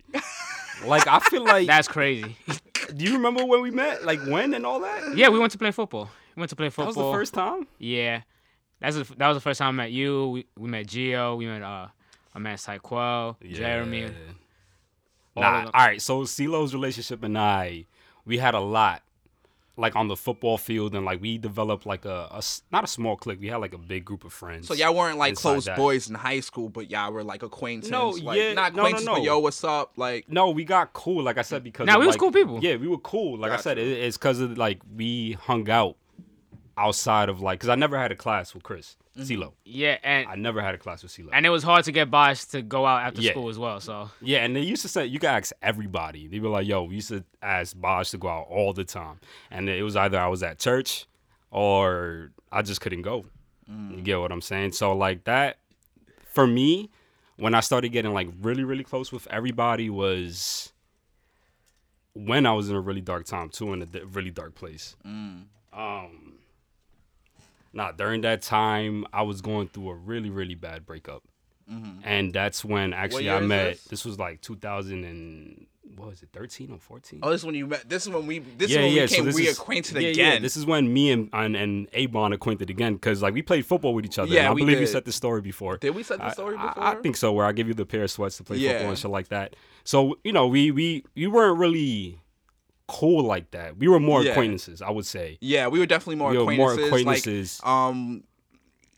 like, 0.87 1.07
I 1.09 1.19
feel 1.19 1.45
like. 1.45 1.67
that's 1.75 1.89
crazy. 1.89 2.37
do 2.95 3.05
you 3.05 3.15
remember 3.15 3.45
when 3.45 3.63
we 3.63 3.71
met? 3.73 4.05
Like, 4.05 4.21
when 4.27 4.55
and 4.55 4.65
all 4.65 4.79
that? 4.81 5.17
yeah, 5.17 5.29
we 5.29 5.39
went 5.41 5.51
to 5.53 5.59
play 5.59 5.73
football. 5.73 6.09
We 6.37 6.41
went 6.41 6.51
to 6.51 6.57
play 6.57 6.67
That 6.69 6.73
football. 6.73 6.87
was 6.87 7.13
the 7.13 7.19
first 7.19 7.35
time? 7.35 7.67
Yeah, 7.79 8.21
that's 8.81 8.95
the, 8.97 9.05
that 9.17 9.27
was 9.27 9.37
the 9.37 9.41
first 9.41 9.59
time 9.59 9.69
I 9.81 9.85
met 9.85 9.91
you. 9.93 10.29
We, 10.29 10.47
we 10.57 10.69
met 10.69 10.87
Gio. 10.87 11.37
We 11.37 11.47
met 11.47 11.63
uh, 11.63 11.89
I 12.35 12.39
met 12.39 12.59
Syquel, 12.59 13.35
Jeremy. 13.53 14.05
all 15.37 15.43
Nah, 15.43 15.65
all 15.65 15.71
right. 15.75 16.01
So 16.01 16.23
CeeLo's 16.23 16.73
relationship 16.75 17.25
and 17.25 17.37
I, 17.37 17.87
we 18.25 18.39
had 18.39 18.55
a 18.55 18.61
lot, 18.61 19.03
like 19.79 19.97
on 19.97 20.09
the 20.09 20.17
football 20.17 20.59
field, 20.59 20.95
and 20.95 21.05
like 21.05 21.21
we 21.21 21.39
developed 21.39 21.87
like 21.87 22.05
a 22.05 22.41
not 22.73 22.85
a 22.85 22.87
small 22.87 23.17
clique. 23.17 23.41
We 23.41 23.49
had 23.49 23.57
like 23.57 23.75
a 23.75 23.79
big 23.79 24.05
group 24.05 24.25
of 24.25 24.33
friends. 24.33 24.69
so 24.69 24.75
y'all 24.75 24.95
weren't 24.95 25.19
like 25.19 25.37
close 25.37 25.65
that. 25.67 25.77
boys 25.77 26.09
in 26.09 26.15
high 26.15 26.41
school 26.41 26.69
but 26.69 26.91
y'all 26.91 27.13
were 27.13 27.23
like 27.25 27.43
acquaintances. 27.43 27.91
No, 27.91 28.11
like 28.11 28.39
yeah, 28.39 28.53
not 28.55 28.75
no, 28.75 28.89
no, 28.89 28.99
no. 28.99 29.15
but 29.15 29.23
yo 29.23 29.39
what's 29.39 29.63
up 29.65 29.93
like 29.97 30.29
No, 30.29 30.51
we 30.51 30.65
got 30.65 30.93
cool. 30.93 31.23
Like 31.23 31.39
I 31.39 31.43
said, 31.43 31.63
because 31.63 31.87
now 31.87 31.95
of, 31.95 32.01
we 32.01 32.07
was 32.07 32.15
like- 32.15 32.21
cool 32.21 32.33
people. 32.33 32.59
Yeah, 32.63 32.77
we 32.77 32.89
were 32.89 32.99
cool. 32.99 33.39
Like 33.39 33.53
I 33.53 33.57
said, 33.57 33.79
it, 33.79 33.87
it's 33.87 34.17
because 34.17 34.41
of 34.41 34.59
like 34.59 34.81
we 34.95 35.33
hung 35.33 35.71
out 35.71 35.97
outside 36.79 37.29
of 37.29 37.41
like 37.41 37.59
because 37.59 37.69
I 37.69 37.75
never 37.75 37.99
had 37.99 38.13
a 38.13 38.17
class 38.17 38.55
with 38.55 38.63
Chris 38.63 38.97
Mm-hmm. 39.19 39.43
CeeLo. 39.43 39.53
Yeah, 39.65 39.99
and 40.05 40.29
I 40.29 40.37
never 40.37 40.63
had 40.63 40.77
a 40.77 40.79
class 40.79 41.03
with 41.03 41.11
CeeLo. 41.11 41.31
and 41.33 41.45
it 41.45 41.51
was 41.51 41.65
hard 41.65 41.85
to 41.87 41.91
get 41.93 42.09
Bosch 42.09 42.45
to 42.53 42.63
go 42.63 42.87
out 42.87 43.03
after 43.03 43.21
Yeah. 43.21 43.33
school 43.33 43.49
as 43.49 43.59
well. 43.59 43.81
So 43.81 44.11
Yeah, 44.21 44.45
and 44.45 44.55
they 44.55 44.61
used 44.61 44.83
to 44.83 44.89
say 44.89 45.07
you 45.07 45.19
can 45.19 45.31
ask 45.31 45.53
everybody. 45.61 46.29
They 46.29 46.39
were 46.39 46.51
like, 46.51 46.69
"Yo, 46.69 46.85
we 46.85 46.95
used 46.97 47.09
to 47.09 47.25
ask 47.43 47.77
Bosch 47.79 48.11
to 48.11 48.19
go 48.19 48.29
out 48.29 48.47
all 48.49 48.73
the 48.73 48.85
time," 48.85 49.19
and 49.51 49.69
it 49.69 49.83
was 49.83 49.97
either 49.97 50.21
I 50.21 50.29
was 50.29 50.45
at 50.45 50.61
church 50.61 51.07
or 51.51 52.31
I 52.53 52.63
just 52.63 52.81
couldn't 52.81 53.03
go. 53.03 53.25
You 53.67 54.01
get 54.03 54.21
what 54.21 54.31
I'm 54.33 54.41
saying? 54.41 54.73
So 54.73 54.93
like 54.97 55.25
that, 55.25 55.59
for 56.33 56.47
me, 56.47 56.89
when 57.37 57.55
I 57.55 57.61
started 57.61 57.89
getting 57.91 58.15
like 58.15 58.29
really 58.41 58.63
really 58.65 58.85
close 58.85 59.11
with 59.13 59.27
everybody 59.31 59.91
was 59.91 60.73
when 62.15 62.47
I 62.47 62.53
was 62.53 62.71
in 62.71 62.77
a 62.77 62.81
really 62.81 63.01
dark 63.01 63.27
time 63.27 63.49
too, 63.49 63.73
in 63.73 63.83
a 63.83 64.05
really 64.07 64.31
dark 64.31 64.55
place. 64.55 64.97
Um, 65.05 66.38
nah, 67.73 67.93
during 67.93 68.23
that 68.23 68.43
time 68.43 69.07
I 69.13 69.23
was 69.23 69.41
going 69.41 69.69
through 69.69 69.91
a 69.91 69.95
really 69.95 70.31
really 70.31 70.55
bad 70.55 70.87
breakup 70.87 71.23
mm-hmm. 71.71 72.01
and 72.05 72.33
that's 72.33 72.65
when 72.65 72.93
actually 72.93 73.31
I 73.31 73.41
met. 73.41 73.75
this? 73.75 73.85
This? 73.85 74.05
was 74.05 74.19
like 74.19 74.41
2000 74.41 75.05
and 75.05 75.67
what 75.97 76.11
was 76.11 76.23
it, 76.23 76.29
13 76.33 76.71
or 76.71 76.79
14? 76.79 77.21
oh 77.23 77.31
this 77.31 77.41
is 77.41 77.47
when 77.47 77.55
you 77.55 77.67
met 77.67 77.89
this 77.89 78.07
is 78.07 78.13
when 78.13 78.27
we 78.27 78.39
this 78.41 78.71
is 78.71 78.77
when 78.77 78.93
we 78.93 79.01
became 79.01 79.25
this 79.25 79.41
reacquainted 79.41 79.97
is, 79.97 80.03
yeah, 80.03 80.09
again 80.11 80.33
Yeah, 80.35 80.39
this 80.39 80.57
is 80.57 80.67
when 80.67 80.93
me 80.93 81.11
and 81.11 81.29
and, 81.33 81.57
and 81.57 81.89
Abon 81.95 82.33
acquainted 82.33 82.71
again 82.71 82.95
because 82.95 83.23
like 83.23 83.35
we 83.35 83.43
played 83.43 83.67
football 83.67 83.95
with 83.95 84.05
each 84.05 84.19
other. 84.19 84.33
Yeah, 84.33 84.51
I 84.51 84.55
believe 84.55 84.79
we 84.79 84.85
did. 84.85 84.89
said 84.89 85.05
the 85.05 85.13
story 85.13 85.41
before. 85.41 85.79
Did 85.79 85.95
we 85.95 86.03
set 86.03 86.19
the 86.19 86.31
story 86.31 86.57
I- 86.57 86.69
before? 86.69 86.85
I, 86.85 86.95
think 86.97 87.17
so. 87.17 87.33
Where 87.33 87.47
I 87.47 87.53
give 87.53 87.69
you 87.69 87.75
the 87.75 87.87
pair 87.87 88.03
of 88.03 88.11
sweats 88.11 88.37
to 88.37 88.45
play 88.45 88.59
Yeah. 88.59 88.73
football 88.73 88.91
and 88.91 88.99
shit 88.99 89.11
like 89.11 89.29
that. 89.29 89.57
So 89.85 90.19
you 90.25 90.33
know, 90.33 90.47
we 90.47 90.71
we 90.71 91.05
we 91.17 91.27
weren't 91.27 91.59
really 91.59 92.21
cool 92.89 93.23
like 93.25 93.51
that. 93.53 93.77
We 93.77 93.87
were 93.89 94.01
more 94.01 94.23
Yeah. 94.23 94.31
acquaintances, 94.33 94.83
I 94.83 94.91
would 94.91 95.07
say. 95.07 95.39
Yeah, 95.41 95.69
we 95.69 95.79
were 95.79 95.87
definitely 95.87 96.17
more 96.17 96.31
We 96.31 96.39
were 96.39 96.45
more 96.55 96.73
acquaintances. 96.73 97.01
acquaintances. 97.01 97.61
Like, 97.63 97.69
um, 97.71 98.25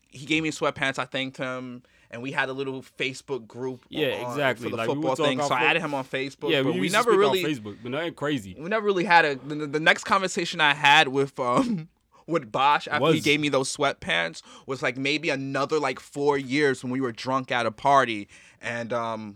he 0.09 0.25
gave 0.25 0.43
me 0.43 0.49
sweatpants. 0.51 0.97
I 0.97 1.05
thanked 1.05 1.37
him, 1.37 1.83
and 2.09 2.21
we 2.21 2.31
had 2.31 2.49
a 2.49 2.53
little 2.53 2.81
Facebook 2.81 3.47
group. 3.47 3.85
Yeah, 3.89 4.23
on- 4.23 4.31
exactly. 4.31 4.65
For 4.65 4.69
the 4.71 4.77
Like, 4.77 4.87
we 4.89 4.95
football 4.95 5.15
talk 5.15 5.25
thing, 5.25 5.39
so 5.41 5.53
I 5.53 5.63
added 5.63 5.81
him 5.81 5.93
on 5.93 6.03
Facebook. 6.05 6.49
Yeah, 6.51 6.63
but 6.63 6.73
we, 6.73 6.81
we, 6.81 6.89
never 6.89 7.11
really, 7.17 7.43
Facebook, 7.43 7.77
but 7.83 7.91
nothing 7.91 8.13
crazy. 8.13 8.55
we 8.57 8.69
never 8.69 8.85
really 8.85 9.05
had 9.05 9.25
a. 9.25 9.35
The, 9.35 9.67
the 9.67 9.79
next 9.79 10.03
conversation 10.05 10.59
I 10.61 10.73
had 10.73 11.07
with 11.09 11.39
um 11.39 11.87
with 12.27 12.51
Bosch 12.51 12.87
after 12.89 13.11
he 13.13 13.19
gave 13.19 13.39
me 13.39 13.49
those 13.49 13.75
sweatpants 13.75 14.41
was 14.65 14.81
like 14.81 14.95
maybe 14.97 15.29
another 15.29 15.79
like 15.79 15.99
four 15.99 16.37
years 16.37 16.83
when 16.83 16.91
we 16.91 17.01
were 17.01 17.11
drunk 17.11 17.51
at 17.51 17.65
a 17.65 17.71
party, 17.71 18.27
and 18.61 18.91
um 18.93 19.35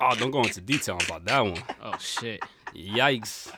Oh, 0.00 0.14
don't 0.14 0.30
go 0.30 0.42
into 0.42 0.60
detail 0.60 0.98
about 1.04 1.24
that 1.24 1.40
one. 1.40 1.62
oh 1.82 1.96
shit. 1.98 2.40
Yikes. 2.74 3.52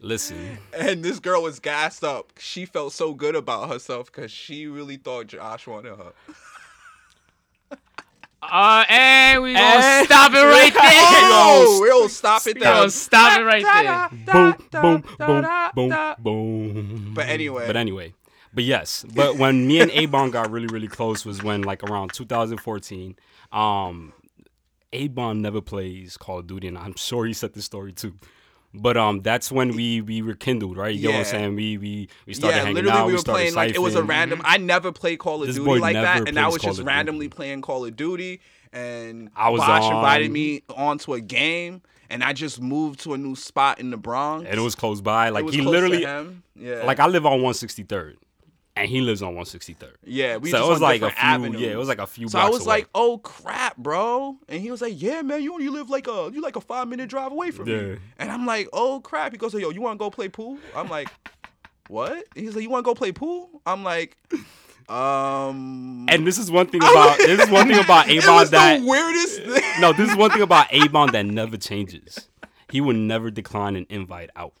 Listen, 0.00 0.58
and 0.76 1.02
this 1.02 1.18
girl 1.18 1.42
was 1.42 1.58
gassed 1.58 2.04
up. 2.04 2.32
She 2.38 2.66
felt 2.66 2.92
so 2.92 3.14
good 3.14 3.34
about 3.34 3.70
herself 3.70 4.12
because 4.12 4.30
she 4.30 4.66
really 4.66 4.98
thought 4.98 5.28
Josh 5.28 5.66
wanted 5.66 5.96
her. 5.96 6.12
Uh, 8.42 8.84
and 8.88 9.42
we 9.42 9.54
gonna 9.54 9.64
And- 9.64 10.06
stop 10.06 10.32
it 10.32 10.36
right 10.44 10.72
there. 10.74 10.82
Oh, 10.84 11.78
we'll 11.80 12.08
stop 12.08 12.46
it 12.46 12.54
We 12.56 12.60
there. 12.60 12.74
gonna 12.74 12.90
stop 12.90 13.40
it 13.40 13.42
right 13.44 13.64
there. 13.64 14.08
boom, 14.34 14.54
boom, 14.70 15.04
boom, 15.18 15.46
boom, 15.74 16.14
boom. 16.18 17.12
But 17.14 17.28
anyway. 17.28 17.66
But 17.66 17.76
anyway. 17.76 18.12
But 18.54 18.64
yes. 18.64 19.04
But 19.14 19.36
when 19.36 19.66
me 19.66 19.80
and 19.80 19.90
Abon 19.90 20.30
got 20.30 20.50
really, 20.50 20.68
really 20.68 20.88
close 20.88 21.24
was 21.24 21.42
when 21.42 21.62
like 21.62 21.82
around 21.82 22.12
2014. 22.12 23.16
Um 23.50 24.12
Abon 25.04 25.42
never 25.42 25.60
plays 25.60 26.16
Call 26.16 26.38
of 26.40 26.46
Duty, 26.46 26.68
and 26.68 26.78
I'm 26.78 26.96
sure 26.96 27.26
he 27.26 27.32
said 27.32 27.54
this 27.54 27.64
story 27.64 27.92
too. 27.92 28.14
But 28.74 28.96
um, 28.96 29.22
that's 29.22 29.50
when 29.50 29.74
we 29.74 30.00
we 30.02 30.20
rekindled, 30.20 30.76
right? 30.76 30.94
You 30.94 31.08
know 31.08 31.12
what 31.12 31.18
I'm 31.20 31.24
saying? 31.24 31.54
We 31.56 31.78
we 31.78 32.08
we 32.26 32.34
started 32.34 32.56
yeah, 32.56 32.62
hanging 32.62 32.74
literally 32.76 32.98
out. 32.98 33.06
we 33.06 33.12
were 33.14 33.18
started 33.18 33.40
playing 33.40 33.54
like 33.54 33.74
it 33.74 33.80
was 33.80 33.94
a 33.94 34.02
random. 34.02 34.42
I 34.44 34.58
never 34.58 34.92
played 34.92 35.18
Call 35.18 35.40
of 35.42 35.46
This 35.46 35.56
Duty 35.56 35.80
like 35.80 35.94
that, 35.94 36.28
and 36.28 36.38
I 36.38 36.46
was 36.46 36.58
Call 36.58 36.70
just 36.70 36.80
of 36.80 36.84
Duty. 36.84 36.94
randomly 36.94 37.28
playing 37.28 37.62
Call 37.62 37.86
of 37.86 37.96
Duty, 37.96 38.40
and 38.72 39.30
I 39.34 39.48
was 39.50 39.60
Bosch 39.60 39.84
invited 39.90 40.26
on- 40.26 40.32
me 40.32 40.62
onto 40.76 41.14
a 41.14 41.20
game, 41.20 41.80
and 42.10 42.22
I 42.22 42.34
just 42.34 42.60
moved 42.60 43.00
to 43.00 43.14
a 43.14 43.18
new 43.18 43.34
spot 43.34 43.80
in 43.80 43.90
the 43.90 43.96
Bronx. 43.96 44.46
and 44.46 44.58
it 44.58 44.62
was 44.62 44.74
close 44.74 45.00
by. 45.00 45.30
Like 45.30 45.46
was 45.46 45.54
he 45.54 45.62
literally, 45.62 46.02
yeah, 46.02 46.82
like 46.84 47.00
I 47.00 47.06
live 47.06 47.24
on 47.24 47.40
163rd, 47.40 48.16
and 48.76 48.88
he 48.88 49.00
lives 49.00 49.22
on 49.22 49.34
163rd. 49.34 49.94
yeah, 50.04 50.36
we 50.36 50.50
so 50.50 50.58
just 50.58 50.68
it 50.68 50.70
was 50.72 50.80
like 50.82 51.02
a 51.02 51.10
few. 51.10 51.18
avenues. 51.18 51.60
Yeah, 51.62 51.70
it 51.70 51.76
was 51.78 51.88
like 51.88 51.98
a 51.98 52.06
few. 52.06 52.28
So 52.28 52.38
I 52.38 52.48
was 52.48 52.60
away. 52.62 52.68
like, 52.80 52.88
"Oh 52.94 53.18
crap, 53.18 53.76
bro!" 53.78 54.36
And 54.48 54.60
he 54.60 54.70
was 54.70 54.82
like, 54.82 55.00
"Yeah, 55.00 55.22
man, 55.22 55.42
you 55.42 55.52
only 55.54 55.68
live 55.68 55.88
like 55.90 56.06
a 56.06 56.30
you 56.32 56.40
like 56.42 56.56
a 56.56 56.60
five 56.60 56.86
minute 56.88 57.08
drive 57.08 57.32
away 57.32 57.50
from 57.50 57.68
Yeah. 57.68 57.80
me." 57.80 57.96
And 58.18 58.30
I'm 58.30 58.44
like, 58.46 58.68
"Oh 58.72 59.00
crap!" 59.00 59.32
He 59.32 59.38
goes, 59.38 59.54
"Yo, 59.54 59.70
you 59.70 59.80
want 59.80 59.98
to 59.98 60.04
go 60.04 60.10
play 60.10 60.28
pool?" 60.28 60.58
I'm 60.74 60.88
like, 60.88 61.08
"What?" 61.88 62.24
He's 62.34 62.54
like, 62.54 62.62
"You 62.62 62.70
want 62.70 62.84
to 62.84 62.88
go 62.90 62.94
play 62.94 63.12
pool?" 63.12 63.62
I'm 63.66 63.82
like, 63.82 64.16
"Um." 64.88 66.06
and 66.08 66.26
this 66.26 66.38
is 66.38 66.50
one 66.50 66.66
thing 66.66 66.82
about 66.82 67.18
this 67.18 67.40
is 67.40 67.50
one 67.50 67.66
thing 67.68 67.78
about 67.82 68.08
Avon 68.10 68.46
that 68.50 68.80
the 68.80 68.86
weirdest 68.86 69.42
thing. 69.42 69.62
no, 69.80 69.92
this 69.92 70.10
is 70.10 70.16
one 70.16 70.30
thing 70.30 70.42
about 70.42 70.66
Avon 70.72 71.10
that 71.12 71.26
never 71.26 71.56
changes. 71.56 72.28
He 72.70 72.80
would 72.80 72.96
never 72.96 73.30
decline 73.30 73.76
an 73.76 73.86
invite 73.88 74.30
out. 74.36 74.52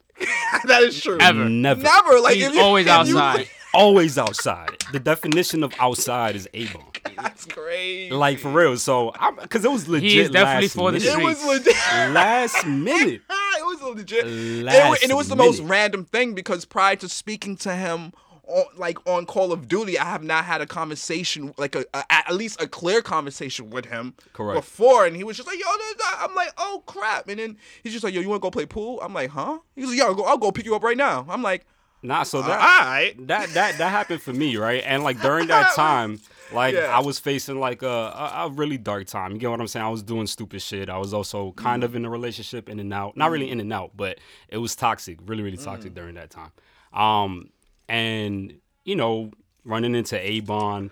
that 0.64 0.82
is 0.82 1.00
true. 1.00 1.18
Ever. 1.20 1.48
Never. 1.48 1.82
Never. 1.82 2.20
Like 2.20 2.36
He's 2.36 2.46
if 2.48 2.54
you, 2.54 2.60
always 2.60 2.86
if 2.86 3.08
you- 3.08 3.18
outside. 3.18 3.48
Always 3.74 4.16
outside. 4.16 4.82
The 4.92 5.00
definition 5.00 5.62
of 5.62 5.70
outside 5.78 6.34
is 6.34 6.48
able. 6.54 6.82
That's 7.14 7.44
crazy. 7.44 8.10
Like 8.10 8.38
for 8.38 8.50
real. 8.50 8.78
So, 8.78 9.12
because 9.42 9.66
it 9.66 9.70
was 9.70 9.86
legit. 9.86 10.10
He 10.10 10.18
is 10.20 10.30
definitely 10.30 10.68
last 10.68 10.74
for 10.74 10.92
the 10.92 10.98
minute. 10.98 11.20
it 11.20 11.22
was 11.22 11.44
legit. 11.44 11.74
Last 12.14 12.66
minute. 12.66 13.20
it 13.28 13.66
was 13.66 13.82
legit. 13.82 14.24
And 14.24 14.32
it, 14.32 14.64
wa- 14.64 14.72
Last 14.72 15.02
and 15.02 15.12
it 15.12 15.14
was 15.14 15.28
the 15.28 15.36
most 15.36 15.60
random 15.60 16.06
thing 16.06 16.32
because 16.32 16.64
prior 16.64 16.96
to 16.96 17.06
speaking 17.08 17.54
to 17.58 17.74
him 17.74 18.14
on, 18.46 18.64
like 18.76 19.04
on 19.08 19.26
Call 19.26 19.52
of 19.52 19.68
Duty, 19.68 19.98
I 19.98 20.04
have 20.04 20.22
not 20.22 20.44
had 20.44 20.60
a 20.60 20.66
conversation 20.66 21.52
like 21.56 21.74
a, 21.74 21.84
a 21.94 22.04
at 22.10 22.34
least 22.34 22.60
a 22.62 22.66
clear 22.68 23.02
conversation 23.02 23.70
with 23.70 23.86
him 23.86 24.14
Correct. 24.32 24.56
before, 24.60 25.04
and 25.06 25.16
he 25.16 25.24
was 25.24 25.36
just 25.36 25.48
like, 25.48 25.58
"Yo," 25.58 25.64
da- 25.66 25.98
da." 26.18 26.24
I'm 26.24 26.34
like, 26.34 26.52
"Oh 26.58 26.82
crap!" 26.86 27.28
And 27.28 27.38
then 27.40 27.56
he's 27.82 27.92
just 27.92 28.04
like, 28.04 28.14
"Yo, 28.14 28.20
you 28.20 28.28
want 28.28 28.40
to 28.40 28.46
go 28.46 28.50
play 28.50 28.66
pool?" 28.66 29.00
I'm 29.02 29.12
like, 29.14 29.30
"Huh?" 29.30 29.58
He's 29.74 29.88
like, 29.88 29.98
"Yo, 29.98 30.06
I'll 30.06 30.14
go, 30.14 30.24
I'll 30.24 30.38
go 30.38 30.52
pick 30.52 30.64
you 30.64 30.74
up 30.76 30.82
right 30.84 30.96
now." 30.96 31.26
I'm 31.28 31.42
like, 31.42 31.66
Nah, 32.02 32.22
so 32.22 32.38
"All 32.38 32.44
that 32.44 32.58
right." 32.60 33.14
that 33.26 33.48
that 33.54 33.78
that 33.78 33.90
happened 33.90 34.22
for 34.22 34.32
me, 34.32 34.56
right? 34.56 34.82
And 34.86 35.02
like 35.02 35.20
during 35.20 35.46
that 35.54 35.74
time, 35.74 36.20
like 36.52 36.74
Yeah. 36.74 36.96
I 36.96 37.00
was 37.00 37.18
facing 37.18 37.58
like 37.58 37.82
a, 37.82 37.86
a 37.88 38.32
a 38.46 38.50
really 38.50 38.78
dark 38.78 39.06
time. 39.06 39.32
You 39.32 39.38
get 39.38 39.50
what 39.50 39.60
I'm 39.60 39.66
saying? 39.66 39.84
I 39.84 39.88
was 39.88 40.02
doing 40.04 40.26
stupid 40.28 40.62
shit. 40.62 40.88
I 40.88 40.98
was 40.98 41.12
also 41.12 41.52
kind 41.52 41.82
Mm. 41.82 41.86
of 41.86 41.96
in 41.96 42.04
a 42.04 42.10
relationship, 42.10 42.68
in 42.68 42.78
and 42.78 42.92
out. 42.92 43.16
Not 43.16 43.30
really 43.32 43.50
in 43.50 43.58
and 43.60 43.72
out, 43.72 43.92
but 43.96 44.18
it 44.48 44.58
was 44.58 44.76
toxic, 44.76 45.18
really, 45.26 45.42
really 45.42 45.56
toxic 45.56 45.92
Mm. 45.92 45.96
during 45.96 46.14
that 46.14 46.30
time. 46.30 46.52
Um, 46.92 47.50
and 47.88 48.54
you 48.84 48.96
know, 48.96 49.30
running 49.64 49.94
into 49.94 50.18
Avon, 50.18 50.90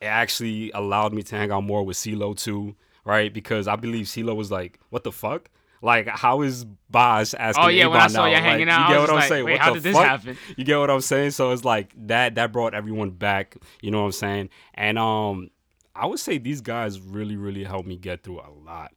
it 0.00 0.06
actually 0.06 0.70
allowed 0.72 1.12
me 1.12 1.22
to 1.24 1.36
hang 1.36 1.50
out 1.50 1.62
more 1.64 1.84
with 1.84 1.96
CeeLo 1.96 2.36
too, 2.36 2.74
right? 3.04 3.32
Because 3.32 3.66
I 3.68 3.76
believe 3.76 4.06
CeeLo 4.06 4.34
was 4.36 4.50
like, 4.50 4.78
"What 4.90 5.04
the 5.04 5.12
fuck." 5.12 5.48
Like, 5.84 6.06
how 6.06 6.42
is 6.42 6.64
Boz 6.90 7.34
asking? 7.34 7.64
Oh, 7.64 7.68
yeah, 7.68 7.86
when 7.88 8.00
I 8.00 8.06
saw 8.06 8.26
you 8.26 8.36
hanging 8.36 8.68
Like, 8.68 8.78
out, 8.78 8.88
you 8.88 8.94
get 8.94 9.00
what 9.00 9.10
I'm 9.10 9.16
like, 9.16 9.28
saying? 9.28 9.44
wait, 9.44 9.52
What 9.54 9.60
how 9.62 9.74
did 9.74 9.82
this 9.82 9.96
fuck? 9.96 10.04
happen? 10.06 10.36
You 10.56 10.64
get 10.64 10.78
what 10.78 10.90
I'm 10.90 11.00
saying? 11.00 11.32
So 11.32 11.50
it's 11.50 11.64
like 11.64 11.92
that 12.06 12.36
that 12.36 12.52
brought 12.52 12.72
everyone 12.72 13.10
back. 13.10 13.56
You 13.80 13.90
know 13.90 13.98
what 14.00 14.06
I'm 14.06 14.12
saying? 14.12 14.50
And 14.74 14.96
um, 14.96 15.50
I 15.96 16.06
would 16.06 16.20
say 16.20 16.38
these 16.38 16.60
guys 16.60 17.00
really 17.00 17.34
really 17.36 17.64
helped 17.64 17.88
me 17.88 17.96
get 17.96 18.22
through 18.22 18.40
a 18.40 18.50
lot. 18.64 18.92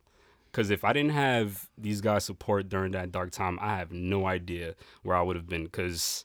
Cause 0.51 0.69
if 0.69 0.83
I 0.85 0.93
didn't 0.93 1.11
have 1.11 1.67
these 1.77 1.99
guys' 2.01 2.23
support 2.23 2.69
during 2.69 2.91
that 2.91 3.11
dark 3.11 3.31
time, 3.31 3.57
I 3.61 3.77
have 3.77 3.91
no 3.91 4.25
idea 4.27 4.75
where 5.03 5.17
I 5.17 5.21
would 5.23 5.35
have 5.35 5.47
been. 5.49 5.67
Cause 5.67 6.23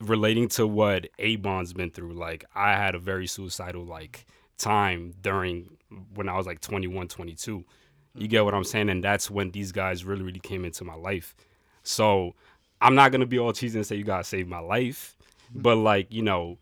relating 0.00 0.48
to 0.48 0.66
what 0.66 1.08
Abon's 1.18 1.72
been 1.72 1.90
through, 1.90 2.14
like 2.14 2.44
I 2.54 2.72
had 2.72 2.94
a 2.94 2.98
very 2.98 3.26
suicidal 3.26 3.84
like 3.84 4.26
time 4.58 5.14
during 5.20 5.70
when 6.14 6.28
I 6.28 6.36
was 6.36 6.46
like 6.46 6.60
21, 6.60 7.08
22. 7.08 7.64
You 8.14 8.28
get 8.28 8.44
what 8.44 8.54
I'm 8.54 8.64
saying? 8.64 8.90
And 8.90 9.02
that's 9.02 9.30
when 9.30 9.50
these 9.50 9.72
guys 9.72 10.04
really, 10.04 10.22
really 10.22 10.40
came 10.40 10.64
into 10.64 10.84
my 10.84 10.94
life. 10.94 11.34
So 11.82 12.34
I'm 12.80 12.94
not 12.94 13.12
gonna 13.12 13.26
be 13.26 13.38
all 13.38 13.52
cheesy 13.52 13.78
and 13.78 13.86
say 13.86 13.96
you 13.96 14.04
guys 14.04 14.28
saved 14.28 14.48
my 14.48 14.58
life, 14.60 15.16
mm-hmm. 15.50 15.62
but 15.62 15.76
like 15.76 16.12
you 16.12 16.22
know, 16.22 16.58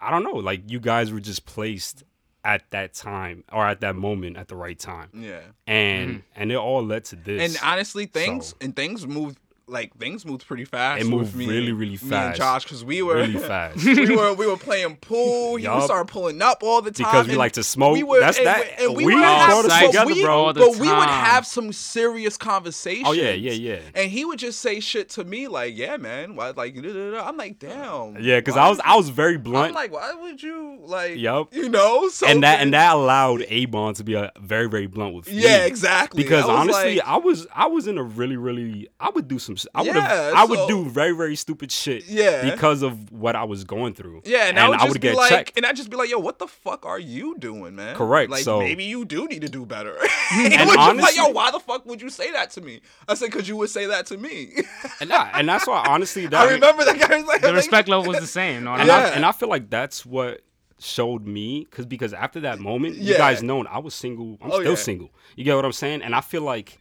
I 0.00 0.10
don't 0.10 0.22
know. 0.24 0.34
Like 0.36 0.70
you 0.70 0.80
guys 0.80 1.12
were 1.12 1.20
just 1.20 1.46
placed 1.46 2.04
at 2.44 2.70
that 2.70 2.92
time 2.92 3.42
or 3.52 3.66
at 3.66 3.80
that 3.80 3.96
moment 3.96 4.36
at 4.36 4.48
the 4.48 4.56
right 4.56 4.78
time, 4.78 5.08
Yeah. 5.14 5.40
and 5.66 6.10
mm-hmm. 6.10 6.20
and 6.36 6.52
it 6.52 6.56
all 6.56 6.84
led 6.84 7.04
to 7.06 7.16
this. 7.16 7.56
And 7.56 7.64
honestly, 7.64 8.06
things 8.06 8.48
So- 8.48 8.56
and 8.60 8.76
things 8.76 9.06
moved 9.06 9.38
like 9.66 9.96
things 9.98 10.26
moved 10.26 10.46
pretty 10.46 10.64
fast. 10.64 11.02
It 11.02 11.06
moved 11.08 11.34
me, 11.34 11.46
really, 11.46 11.72
really 11.72 11.92
Me 11.92 11.98
and 12.02 12.10
fast. 12.10 12.38
Josh, 12.38 12.64
because 12.64 12.84
we 12.84 13.00
were 13.02 13.14
really 13.16 13.38
fast. 13.38 13.84
we 13.84 14.14
were 14.14 14.34
we 14.34 14.46
were 14.46 14.56
playing 14.56 14.96
pool. 14.96 15.56
He 15.56 15.66
would 15.68 15.74
Yup. 15.74 15.82
start 15.84 16.06
pulling 16.08 16.42
up 16.42 16.62
all 16.62 16.82
the 16.82 16.90
time 16.90 17.06
Because 17.10 17.28
we 17.28 17.36
like 17.36 17.52
to 17.52 17.62
smoke. 17.62 17.94
We 17.94 18.02
would, 18.02 18.22
That's 18.22 18.36
and, 18.38 18.46
that. 18.46 18.58
we- 18.78 18.84
And 18.86 18.96
we, 18.96 19.04
We 19.06 19.14
would 19.14 19.24
all 19.24 19.46
have 19.46 19.66
but 19.68 19.86
together, 19.86 20.06
we, 20.06 20.22
bro. 20.22 20.44
all 20.44 20.52
the 20.52 20.60
But 20.60 20.76
we 20.76 20.88
would 20.88 21.08
have 21.08 21.46
some 21.46 21.72
serious 21.72 22.36
conversations. 22.36 23.06
Oh 23.08 23.12
yeah, 23.12 23.30
yeah, 23.30 23.52
yeah. 23.52 23.78
And 23.94 24.10
he 24.10 24.24
would 24.24 24.38
just 24.38 24.60
say 24.60 24.80
shit 24.80 25.08
to 25.10 25.24
me 25.24 25.48
like, 25.48 25.76
"Yeah, 25.76 25.96
man, 25.96 26.36
why?" 26.36 26.50
Like. 26.50 26.76
I'm 26.76 27.36
like, 27.36 27.58
"Damn." 27.58 28.16
Yeah, 28.22 28.40
because 28.40 28.56
I 28.56 28.68
was 28.68 28.80
I 28.84 28.96
was 28.96 29.08
very 29.08 29.38
blunt. 29.38 29.68
I'm 29.68 29.74
like, 29.74 29.92
why 29.92 30.12
would 30.14 30.42
you 30.42 30.78
like? 30.82 31.16
Yup. 31.16 31.54
You 31.54 31.68
know. 31.68 32.08
So 32.08 32.26
and 32.26 32.42
that 32.42 32.60
and 32.60 32.74
that 32.74 32.94
allowed 32.94 33.42
Abon 33.50 33.94
to 33.94 34.04
be 34.04 34.14
a 34.14 34.30
very 34.40 34.68
very 34.68 34.86
blunt 34.86 35.14
with 35.14 35.28
me. 35.28 35.42
Yeah, 35.42 35.64
exactly. 35.64 36.22
Because 36.22 36.44
honestly, 36.44 36.96
like- 36.96 37.06
I 37.06 37.16
was 37.16 37.46
I 37.54 37.66
was 37.66 37.86
in 37.86 37.98
a 37.98 38.02
really 38.02 38.36
really 38.36 38.88
I 39.00 39.10
would 39.10 39.28
do 39.28 39.38
some 39.38 39.53
I 39.74 39.82
would 39.82 39.94
Yeah, 39.94 40.00
have 40.08 40.34
I 40.34 40.44
would 40.44 40.58
so- 40.60 40.68
do 40.68 40.88
very 40.88 41.12
very 41.12 41.36
stupid 41.36 41.70
shit. 41.72 42.04
Yeah. 42.06 42.50
Because 42.50 42.82
of 42.82 43.10
what 43.12 43.36
I 43.36 43.44
was 43.44 43.64
going 43.64 43.94
through. 43.94 44.22
Yeah, 44.24 44.46
and, 44.46 44.58
I 44.58 44.68
would 44.68 44.78
just 44.80 44.88
would 44.92 45.00
be 45.00 45.08
get 45.08 45.16
like, 45.16 45.28
checked. 45.30 45.52
and 45.56 45.64
I'd 45.66 45.76
just 45.76 45.90
be 45.90 45.96
like, 45.96 46.10
"Yo, 46.10 46.18
what 46.18 46.38
the 46.38 46.46
fuck 46.46 46.84
are 46.86 46.98
you 46.98 47.36
doing, 47.38 47.76
man?" 47.76 47.94
Correct, 47.96 48.30
Like, 48.30 48.44
so- 48.44 48.58
maybe 48.60 48.84
you 48.84 49.04
do 49.04 49.26
need 49.26 49.42
to 49.42 49.48
do 49.48 49.64
better. 49.66 49.96
Mm, 50.24 50.44
and 50.46 50.52
he 50.54 50.58
And 50.58 50.68
was 50.68 50.76
just 50.76 50.78
like, 50.78 50.88
honestly- 50.88 51.22
"Yo, 51.22 51.28
why 51.28 51.50
the 51.50 51.60
fuck 51.60 51.84
would 51.86 52.00
you 52.00 52.08
say 52.08 52.30
that 52.32 52.50
to 52.52 52.60
me?" 52.62 52.80
I 53.06 53.14
said, 53.14 53.30
"Cause 53.30 53.46
you 53.46 53.56
would 53.56 53.68
say 53.70 53.86
that 53.86 54.06
to 54.06 54.16
me." 54.16 54.52
And, 55.00 55.10
that, 55.10 55.32
and 55.34 55.48
that's 55.48 55.66
why 55.66 55.84
honestly 55.86 56.26
that 56.26 56.48
I 56.48 56.52
remember 56.52 56.84
that 56.84 56.98
guy 56.98 57.16
was 57.18 57.26
like, 57.26 57.40
The 57.42 57.48
like- 57.48 57.56
respect 57.56 57.88
level 57.88 58.06
was 58.06 58.20
the 58.20 58.26
same. 58.26 58.64
No, 58.64 58.72
and, 58.74 58.86
Yeah. 58.86 58.96
I, 58.96 59.00
and 59.10 59.24
I 59.26 59.32
feel 59.32 59.48
like 59.50 59.68
that's 59.70 60.04
what 60.06 60.40
showed 60.80 61.26
me 61.26 61.66
because 61.70 61.86
because 61.86 62.12
after 62.12 62.40
that 62.40 62.58
moment, 62.58 62.96
you 62.96 63.16
guys 63.16 63.42
known 63.42 63.66
I 63.68 63.78
was 63.78 63.94
single. 63.94 64.38
I'm 64.42 64.50
Oh, 64.50 64.60
still 64.60 64.70
yeah. 64.72 64.76
single. 64.76 65.10
You 65.36 65.44
get 65.44 65.54
what 65.56 65.64
I'm 65.64 65.72
saying? 65.72 66.02
And 66.02 66.14
I 66.14 66.20
feel 66.20 66.42
like 66.42 66.78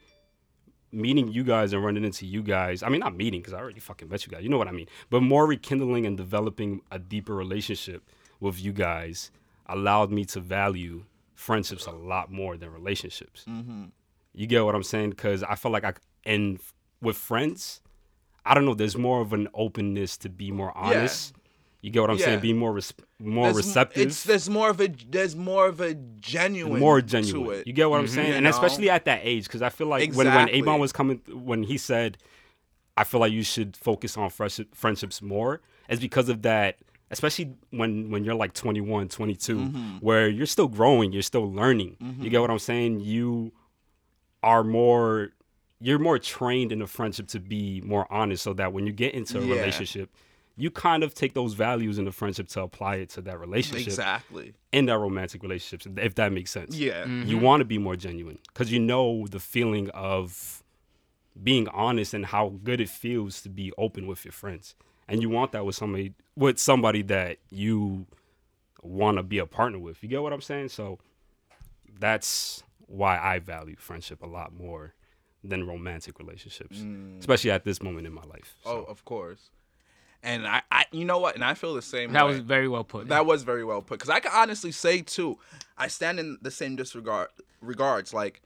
meeting 0.94 1.28
you 1.28 1.44
guys 1.44 1.74
and 1.74 1.84
running 1.84 2.04
into 2.04 2.26
you 2.26 2.44
guys. 2.44 2.84
I 2.84 2.90
mean, 2.90 3.00
not 3.00 3.16
meeting 3.16 3.42
because 3.42 3.54
I 3.54 3.60
already 3.60 3.80
fucking 3.80 4.10
met 4.10 4.26
you 4.26 4.32
guys. 4.32 4.44
You 4.44 4.50
know 4.50 4.58
what 4.58 4.68
I 4.68 4.72
mean? 4.72 4.88
But 5.10 5.22
more 5.22 5.46
rekindling 5.48 6.06
and 6.06 6.16
developing 6.16 6.82
a 6.92 7.00
deeper 7.00 7.36
relationship 7.36 8.04
with 8.40 8.64
you 8.64 8.74
guys 8.74 9.32
allowed 9.68 10.12
me 10.12 10.26
to 10.26 10.40
value 10.40 11.06
friendships 11.36 11.86
a 11.86 11.92
lot 11.92 12.32
more 12.32 12.58
than 12.58 12.72
relationships. 12.72 13.46
Mm-hmm. 13.50 13.86
You 14.34 14.48
get 14.48 14.66
what 14.66 14.76
I'm 14.76 14.84
saying? 14.84 15.12
Because 15.12 15.44
I 15.44 15.56
feel 15.56 15.72
like 15.72 15.84
I 15.84 15.94
and 16.26 16.60
with 17.02 17.18
friends, 17.18 17.82
I 18.46 18.54
don't 18.54 18.66
know. 18.66 18.74
There's 18.74 18.98
more 18.98 19.22
of 19.22 19.34
an 19.34 19.48
openness 19.54 20.18
to 20.18 20.30
be 20.30 20.52
more 20.52 20.76
honest. 20.76 21.34
You 21.84 21.92
get 21.92 22.00
what 22.02 22.10
I'm 22.10 22.18
Yeah. 22.18 22.26
saying? 22.26 22.40
Be 22.40 22.54
more 22.54 22.72
res- 22.74 22.94
more 23.20 23.48
There's- 23.52 23.58
receptive, 23.58 24.08
It's 24.08 24.24
there's 24.24 24.50
more 24.50 24.70
of 24.70 24.80
a 24.82 24.88
there's 24.88 25.36
more 25.36 25.68
of 25.68 25.82
a 25.82 25.94
genuine 25.94 26.80
more 26.80 27.02
genuine. 27.02 27.44
to 27.46 27.52
it. 27.52 27.68
You 27.68 27.74
get 27.74 27.90
what 27.90 28.00
I'm 28.00 28.08
saying? 28.08 28.30
You 28.30 28.34
And 28.36 28.46
know? 28.46 28.50
especially 28.50 28.90
at 28.90 29.04
that 29.06 29.20
age, 29.24 29.44
because 29.44 29.62
I 29.62 29.70
feel 29.70 29.88
like 29.88 30.00
when 30.14 30.26
Exactly. 30.28 30.54
when 30.62 30.62
Avon 30.70 30.80
was 30.80 30.92
coming, 30.94 31.22
when 31.32 31.64
he 31.64 31.78
said, 31.78 32.18
"I 32.96 33.04
feel 33.04 33.20
like 33.20 33.34
you 33.34 33.44
should 33.44 33.76
focus 33.76 34.18
on 34.18 34.30
fresh- 34.30 34.62
friendships 34.74 35.22
more," 35.22 35.62
is 35.90 36.00
because 36.00 36.30
of 36.30 36.42
that. 36.44 36.78
Especially 37.12 37.52
when 37.70 38.10
when 38.10 38.24
you're 38.24 38.34
like 38.34 38.54
21, 38.54 39.08
22, 39.10 39.58
Mm-hmm. 39.58 39.98
where 40.00 40.28
you're 40.30 40.48
still 40.48 40.70
growing, 40.70 41.12
you're 41.12 41.22
still 41.22 41.52
learning. 41.52 41.98
You 42.22 42.30
get 42.30 42.40
what 42.42 42.50
I'm 42.50 42.60
saying? 42.60 43.02
You 43.02 43.52
are 44.42 44.64
more 44.64 45.32
you're 45.82 46.00
more 46.00 46.18
trained 46.18 46.72
in 46.72 46.82
a 46.82 46.88
friendship 46.88 47.28
to 47.28 47.42
be 47.42 47.82
more 47.82 48.08
honest 48.10 48.42
so 48.42 48.54
that 48.54 48.72
when 48.72 48.88
you 48.88 48.94
get 48.94 49.14
into 49.14 49.38
a 49.38 49.46
Yeah. 49.46 49.54
relationship 49.56 50.10
you 50.56 50.70
kind 50.70 51.04
of 51.04 51.14
take 51.16 51.34
those 51.34 51.54
values 51.54 51.98
in 51.98 52.06
the 52.06 52.12
friendship 52.12 52.48
to 52.50 52.62
apply 52.62 52.96
it 52.98 53.10
to 53.10 53.22
that 53.22 53.40
relationship 53.40 53.88
exactly. 53.88 54.54
in 54.72 54.86
that 54.86 54.98
romantic 55.00 55.42
relationship, 55.42 55.98
if 55.98 56.16
that 56.16 56.32
makes 56.32 56.52
sense 56.52 56.76
Yeah. 56.78 57.06
you 57.06 57.38
want 57.38 57.62
to 57.62 57.66
be 57.66 57.78
more 57.78 57.96
genuine 57.96 58.38
because 58.48 58.72
you 58.72 58.80
know 58.80 59.26
the 59.28 59.40
feeling 59.40 59.90
of 59.90 60.64
being 61.42 61.68
honest 61.70 62.14
and 62.14 62.28
how 62.28 62.50
good 62.64 62.80
it 62.80 62.90
feels 62.90 63.42
to 63.42 63.50
be 63.50 63.72
open 63.78 64.06
with 64.06 64.24
your 64.24 64.32
friends 64.32 64.76
and 65.08 65.22
you 65.22 65.30
want 65.30 65.52
that 65.54 65.66
with 65.66 65.76
somebody 65.76 66.14
with 66.36 66.60
somebody 66.60 67.02
that 67.02 67.38
you 67.50 68.06
want 68.84 69.18
to 69.18 69.24
be 69.24 69.40
a 69.40 69.46
partner 69.48 69.80
with 69.80 70.04
you 70.04 70.10
get 70.10 70.22
what 70.22 70.32
i'm 70.32 70.42
saying 70.42 70.70
so 70.70 71.00
that's 72.00 72.64
why 72.86 73.18
i 73.18 73.40
value 73.40 73.76
friendship 73.78 74.22
a 74.22 74.28
lot 74.28 74.54
more 74.54 74.94
than 75.44 75.66
romantic 75.66 76.20
relationships 76.20 76.86
especially 77.20 77.50
at 77.52 77.64
this 77.64 77.82
moment 77.82 78.06
in 78.06 78.14
my 78.14 78.24
life 78.24 78.56
Mm. 78.66 78.70
Oh, 78.72 78.84
of 78.84 79.04
course. 79.06 79.50
And 80.24 80.48
I, 80.48 80.62
I, 80.72 80.86
you 80.92 81.04
know 81.04 81.20
what? 81.20 81.36
And 81.36 81.44
I 81.44 81.54
feel 81.54 81.74
the 81.76 81.82
same. 81.82 82.14
that 82.14 82.26
way. 82.26 82.32
was 82.32 82.40
very 82.40 82.68
well 82.70 82.86
put. 82.86 83.10
That 83.10 83.26
was 83.26 83.44
very 83.44 83.66
well 83.66 83.82
put. 83.82 84.00
Because 84.00 84.10
I 84.10 84.20
can 84.22 84.32
honestly 84.34 84.72
say 84.72 85.02
too, 85.02 85.38
I 85.78 85.88
stand 85.90 86.20
in 86.20 86.38
the 86.42 86.50
same 86.50 86.78
disregard 86.78 87.28
regards. 87.62 88.14
Like, 88.14 88.42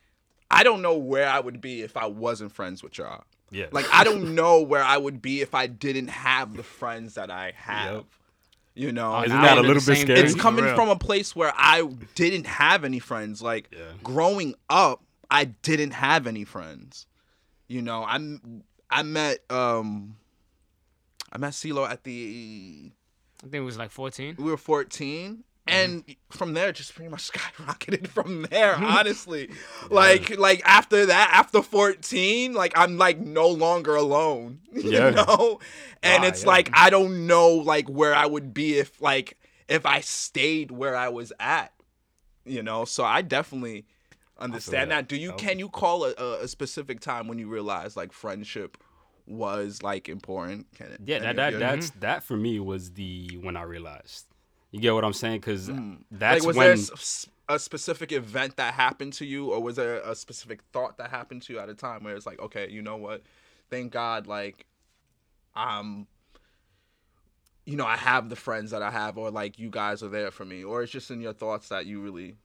I 0.50 0.64
don't 0.64 0.82
know 0.82 0.98
where 0.98 1.30
I 1.30 1.40
would 1.40 1.62
be 1.62 1.82
if 1.84 1.96
I 1.96 2.08
wasn't 2.08 2.52
friends 2.52 2.82
with 2.82 2.98
y'all. 2.98 3.24
Yeah. 3.52 3.68
Like 3.72 3.86
I 3.94 4.04
don't 4.04 4.34
know 4.36 4.62
where 4.62 4.84
I 4.84 4.98
would 4.98 5.22
be 5.22 5.42
if 5.42 5.54
I 5.56 5.68
didn't 5.68 6.08
have 6.10 6.58
the 6.58 6.64
friends 6.64 7.14
that 7.14 7.30
I 7.32 7.54
have. 7.56 7.94
Yep. 7.94 8.06
You 8.76 8.92
know, 8.92 9.16
Oh, 9.16 9.24
Isn't 9.24 9.42
that 9.42 9.58
I'm 9.58 9.64
a 9.66 9.68
little 9.68 9.82
bit 9.86 9.98
scary? 10.00 10.20
it's 10.20 10.36
coming 10.36 10.66
from 10.76 10.90
a 10.90 10.98
place 10.98 11.36
where 11.36 11.54
I 11.56 11.84
didn't 12.16 12.46
have 12.46 12.84
any 12.84 13.00
friends. 13.00 13.42
Like 13.42 13.70
Yeah. 13.72 13.92
growing 14.04 14.56
up, 14.70 15.02
I 15.32 15.46
didn't 15.46 15.92
have 15.92 16.28
any 16.28 16.44
friends. 16.44 17.06
You 17.68 17.82
know, 17.82 18.04
I'm 18.04 18.64
I 18.90 19.04
met 19.04 19.40
um 19.52 20.16
I 21.32 21.38
met 21.38 21.54
CeeLo 21.54 21.90
at 21.90 22.04
the 22.04 22.92
I 23.44 23.48
think 23.48 23.56
it 23.56 23.60
was 23.66 23.78
like 23.78 23.92
14. 23.92 24.36
we 24.38 24.46
were 24.46 24.58
14 24.58 25.44
and 25.70 26.06
from 26.30 26.54
there 26.54 26.72
just 26.72 26.96
pretty 26.96 27.10
much 27.12 27.30
skyrocketed 27.32 28.08
from 28.08 28.44
there 28.44 28.74
honestly 28.78 29.50
like 29.90 30.38
like 30.38 30.62
after 30.64 31.08
that 31.08 31.30
after 31.34 31.62
14 31.62 32.54
like 32.54 32.72
i'm 32.78 32.98
like 32.98 33.20
no 33.20 33.50
longer 33.50 33.94
alone 33.98 34.60
you 34.74 34.92
Yeah. 34.92 35.10
know 35.10 35.60
and 36.02 36.24
Ah, 36.24 36.28
it's 36.28 36.44
yeah. 36.44 36.48
like 36.48 36.70
i 36.74 36.90
don't 36.90 37.28
know 37.28 37.50
like 37.50 37.90
where 37.90 38.16
i 38.16 38.26
would 38.26 38.54
be 38.54 38.78
if 38.78 39.02
like 39.02 39.38
if 39.68 39.86
i 39.86 40.00
stayed 40.00 40.72
where 40.72 40.96
i 40.96 41.10
was 41.10 41.34
at 41.38 41.74
you 42.46 42.64
know 42.64 42.86
so 42.86 43.04
i 43.04 43.22
definitely 43.22 43.86
understand 44.40 44.90
that. 44.92 45.02
that. 45.02 45.08
do 45.10 45.18
you 45.18 45.34
can 45.34 45.60
you 45.60 45.68
call 45.68 46.06
a, 46.06 46.14
a 46.18 46.44
a 46.44 46.48
specific 46.48 47.02
time 47.02 47.28
when 47.28 47.40
you 47.40 47.50
realize 47.50 47.98
like 47.98 48.14
friendship 48.14 48.78
was 49.28 49.84
like 49.84 50.08
important 50.10 50.68
Yeah, 51.06 51.20
that, 51.20 51.36
that 51.36 51.60
that's 51.60 51.90
that 51.92 52.24
for 52.24 52.38
me 52.38 52.60
was 52.60 52.94
the 52.94 53.38
when 53.42 53.58
I 53.58 53.64
realized. 53.64 54.26
You 54.72 54.80
get 54.80 54.94
what 54.94 55.04
I'm 55.06 55.14
saying? 55.14 55.42
Because 55.42 55.70
Mm. 55.70 56.04
that's 56.12 56.42
like, 56.42 56.48
was 56.48 56.56
when 56.56 56.76
there 56.76 56.86
a 57.50 57.60
specific 57.60 58.12
event 58.12 58.58
that 58.58 58.74
happened 58.74 59.14
to 59.14 59.26
you, 59.26 59.52
or 59.54 59.62
was 59.62 59.76
there 59.76 60.00
a 60.00 60.16
specific 60.16 60.62
thought 60.74 60.98
that 60.98 61.10
happened 61.10 61.42
to 61.44 61.54
you 61.54 61.60
at 61.60 61.70
a 61.70 61.74
time 61.74 62.04
where 62.04 62.16
it's 62.16 62.26
like, 62.26 62.40
okay, 62.40 62.70
you 62.70 62.82
know 62.82 62.98
what? 62.98 63.24
Thank 63.70 63.92
God, 63.92 64.28
like, 64.28 64.66
um, 65.56 66.08
you 67.66 67.76
know, 67.76 67.86
I 67.86 67.98
have 67.98 68.30
the 68.30 68.36
friends 68.36 68.72
that 68.72 68.82
I 68.82 68.92
have, 68.92 69.18
or 69.18 69.32
like 69.32 69.60
you 69.60 69.70
guys 69.70 70.04
are 70.04 70.10
there 70.10 70.32
for 70.32 70.46
me, 70.46 70.64
or 70.64 70.84
it's 70.84 70.92
just 70.92 71.12
in 71.12 71.22
your 71.22 71.34
thoughts 71.34 71.70
that 71.70 71.86
you 71.86 72.02
really. 72.02 72.36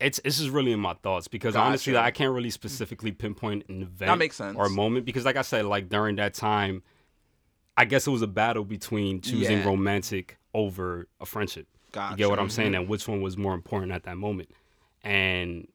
It's 0.00 0.20
it's 0.24 0.38
just 0.38 0.50
really 0.50 0.72
in 0.72 0.80
my 0.80 0.94
thoughts 0.94 1.28
because 1.28 1.54
honestly, 1.56 1.92
like, 1.92 2.04
I 2.04 2.10
can't 2.10 2.32
really 2.32 2.50
specifically 2.50 3.12
pinpoint 3.12 3.64
an 3.68 3.82
event 3.82 4.08
That 4.08 4.18
makes 4.18 4.36
sense. 4.36 4.56
or 4.56 4.66
a 4.66 4.70
moment 4.70 5.04
because, 5.06 5.24
like 5.24 5.36
I 5.36 5.42
said, 5.42 5.64
like 5.66 5.88
during 5.88 6.16
that 6.16 6.34
time, 6.34 6.82
I 7.76 7.84
guess 7.84 8.06
it 8.06 8.10
was 8.10 8.22
a 8.22 8.26
battle 8.26 8.64
between 8.64 9.20
choosing 9.20 9.58
Yeah. 9.58 9.66
romantic 9.66 10.38
over 10.54 11.06
a 11.20 11.26
friendship. 11.26 11.66
You 11.94 12.16
get 12.16 12.28
what 12.30 12.38
I'm 12.38 12.46
Gotcha. 12.46 12.54
saying? 12.54 12.74
And 12.74 12.88
which 12.88 13.06
one 13.08 13.20
was 13.20 13.36
more 13.36 13.54
important 13.54 13.92
at 13.92 14.04
that 14.04 14.16
moment? 14.16 14.50
And 15.02 15.68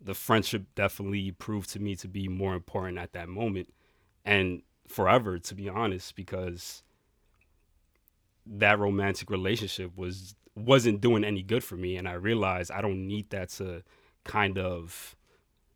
the 0.00 0.14
friendship 0.14 0.64
definitely 0.74 1.30
proved 1.32 1.70
to 1.70 1.78
me 1.80 1.94
to 1.96 2.08
be 2.08 2.28
more 2.28 2.54
important 2.54 2.98
at 2.98 3.12
that 3.12 3.28
moment 3.28 3.72
and 4.24 4.62
forever, 4.88 5.38
to 5.38 5.54
be 5.54 5.68
honest, 5.68 6.14
because 6.16 6.82
that 8.46 8.78
romantic 8.78 9.30
relationship 9.30 9.96
was 9.96 10.34
wasn't 10.54 11.00
doing 11.00 11.24
any 11.24 11.42
good 11.42 11.64
for 11.64 11.76
me 11.76 11.96
and 11.96 12.08
I 12.08 12.12
realized 12.14 12.70
I 12.70 12.80
don't 12.82 13.06
need 13.06 13.30
that 13.30 13.48
to 13.50 13.82
kind 14.24 14.58
of 14.58 15.16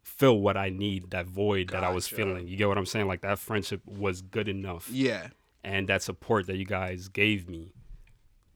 fill 0.02 0.38
what 0.40 0.56
I 0.56 0.68
need, 0.70 1.10
that 1.10 1.26
void 1.26 1.70
that 1.70 1.82
I 1.84 1.90
was 1.90 2.06
feeling. 2.06 2.46
You 2.46 2.56
get 2.56 2.68
what 2.68 2.78
I'm 2.78 2.86
saying? 2.86 3.06
Like 3.06 3.22
that 3.22 3.38
friendship 3.38 3.80
was 3.86 4.22
good 4.22 4.48
enough 4.48 4.88
Yeah. 4.90 5.28
and 5.64 5.88
that 5.88 6.02
support 6.02 6.46
that 6.46 6.56
you 6.56 6.64
guys 6.66 7.08
gave 7.08 7.48
me 7.48 7.72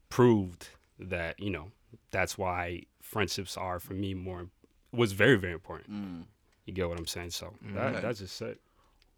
proved 0.08 0.68
that 0.98 1.38
you 1.40 1.50
know 1.50 1.70
that's 2.10 2.36
why 2.36 2.82
friendships 3.00 3.56
are 3.56 3.78
for 3.78 3.94
me 3.94 4.12
more 4.12 4.48
was 4.92 5.12
very 5.12 5.36
very 5.36 5.52
important 5.52 5.90
mm. 5.90 6.24
you 6.66 6.72
get 6.72 6.88
what 6.88 6.98
i'm 6.98 7.06
saying 7.06 7.30
so 7.30 7.54
that, 7.62 7.94
mm. 7.94 8.02
that's 8.02 8.18
just 8.18 8.42
it 8.42 8.60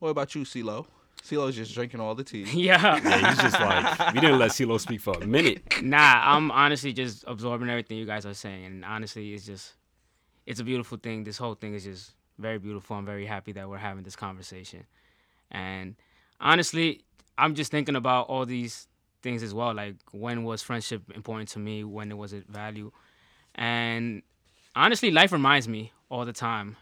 What 0.00 0.10
about 0.10 0.34
you, 0.34 0.42
CeeLo? 0.42 0.86
CeeLo's 1.22 1.54
just 1.54 1.74
drinking 1.74 2.00
all 2.00 2.14
the 2.14 2.24
tea. 2.24 2.44
Yeah. 2.52 2.98
yeah, 3.02 3.30
he's 3.30 3.38
just 3.38 3.60
like 3.60 4.14
we 4.14 4.20
didn't 4.20 4.38
let 4.38 4.50
CeeLo 4.50 4.80
speak 4.80 5.00
for 5.00 5.14
a 5.22 5.26
minute 5.26 5.62
Nah, 5.82 6.20
I'm 6.36 6.50
honestly 6.50 6.92
just 6.92 7.24
absorbing 7.26 7.68
everything 7.70 7.98
you 7.98 8.06
guys 8.06 8.26
are 8.26 8.34
saying, 8.34 8.64
and 8.64 8.84
honestly, 8.84 9.32
it's 9.34 9.46
just, 9.46 9.74
it's 10.46 10.60
a 10.60 10.64
beautiful 10.64 10.98
thing. 10.98 11.24
This 11.24 11.38
whole 11.38 11.54
thing 11.54 11.74
is 11.74 11.84
just 11.84 12.12
very 12.38 12.58
beautiful. 12.58 12.96
I'm 12.96 13.06
very 13.06 13.26
happy 13.26 13.52
that 13.52 13.68
we're 13.68 13.78
having 13.78 14.02
this 14.02 14.16
conversation, 14.16 14.84
and 15.50 15.96
honestly, 16.40 17.02
I'm 17.38 17.54
just 17.54 17.70
thinking 17.70 17.96
about 17.96 18.28
all 18.28 18.44
these 18.46 18.88
things 19.22 19.42
as 19.42 19.54
well. 19.54 19.74
Like 19.74 19.96
when 20.12 20.44
was 20.44 20.62
friendship 20.62 21.02
important 21.14 21.48
to 21.50 21.58
me? 21.58 21.84
When 21.84 22.16
was 22.18 22.32
it 22.32 22.46
value? 22.48 22.90
And 23.54 24.22
honestly, 24.74 25.10
life 25.10 25.32
reminds 25.32 25.68
me 25.68 25.92
all 26.10 26.24
the 26.24 26.32
time 26.32 26.76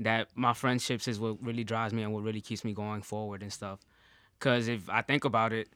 that 0.00 0.28
my 0.34 0.52
friendships 0.52 1.06
is 1.08 1.20
what 1.20 1.42
really 1.42 1.64
drives 1.64 1.92
me 1.92 2.02
and 2.02 2.12
what 2.12 2.22
really 2.22 2.40
keeps 2.40 2.64
me 2.64 2.72
going 2.72 3.02
forward 3.02 3.42
and 3.42 3.52
stuff. 3.52 3.80
Cause 4.40 4.68
if 4.68 4.88
I 4.90 5.02
think 5.02 5.24
about 5.24 5.52
it, 5.52 5.68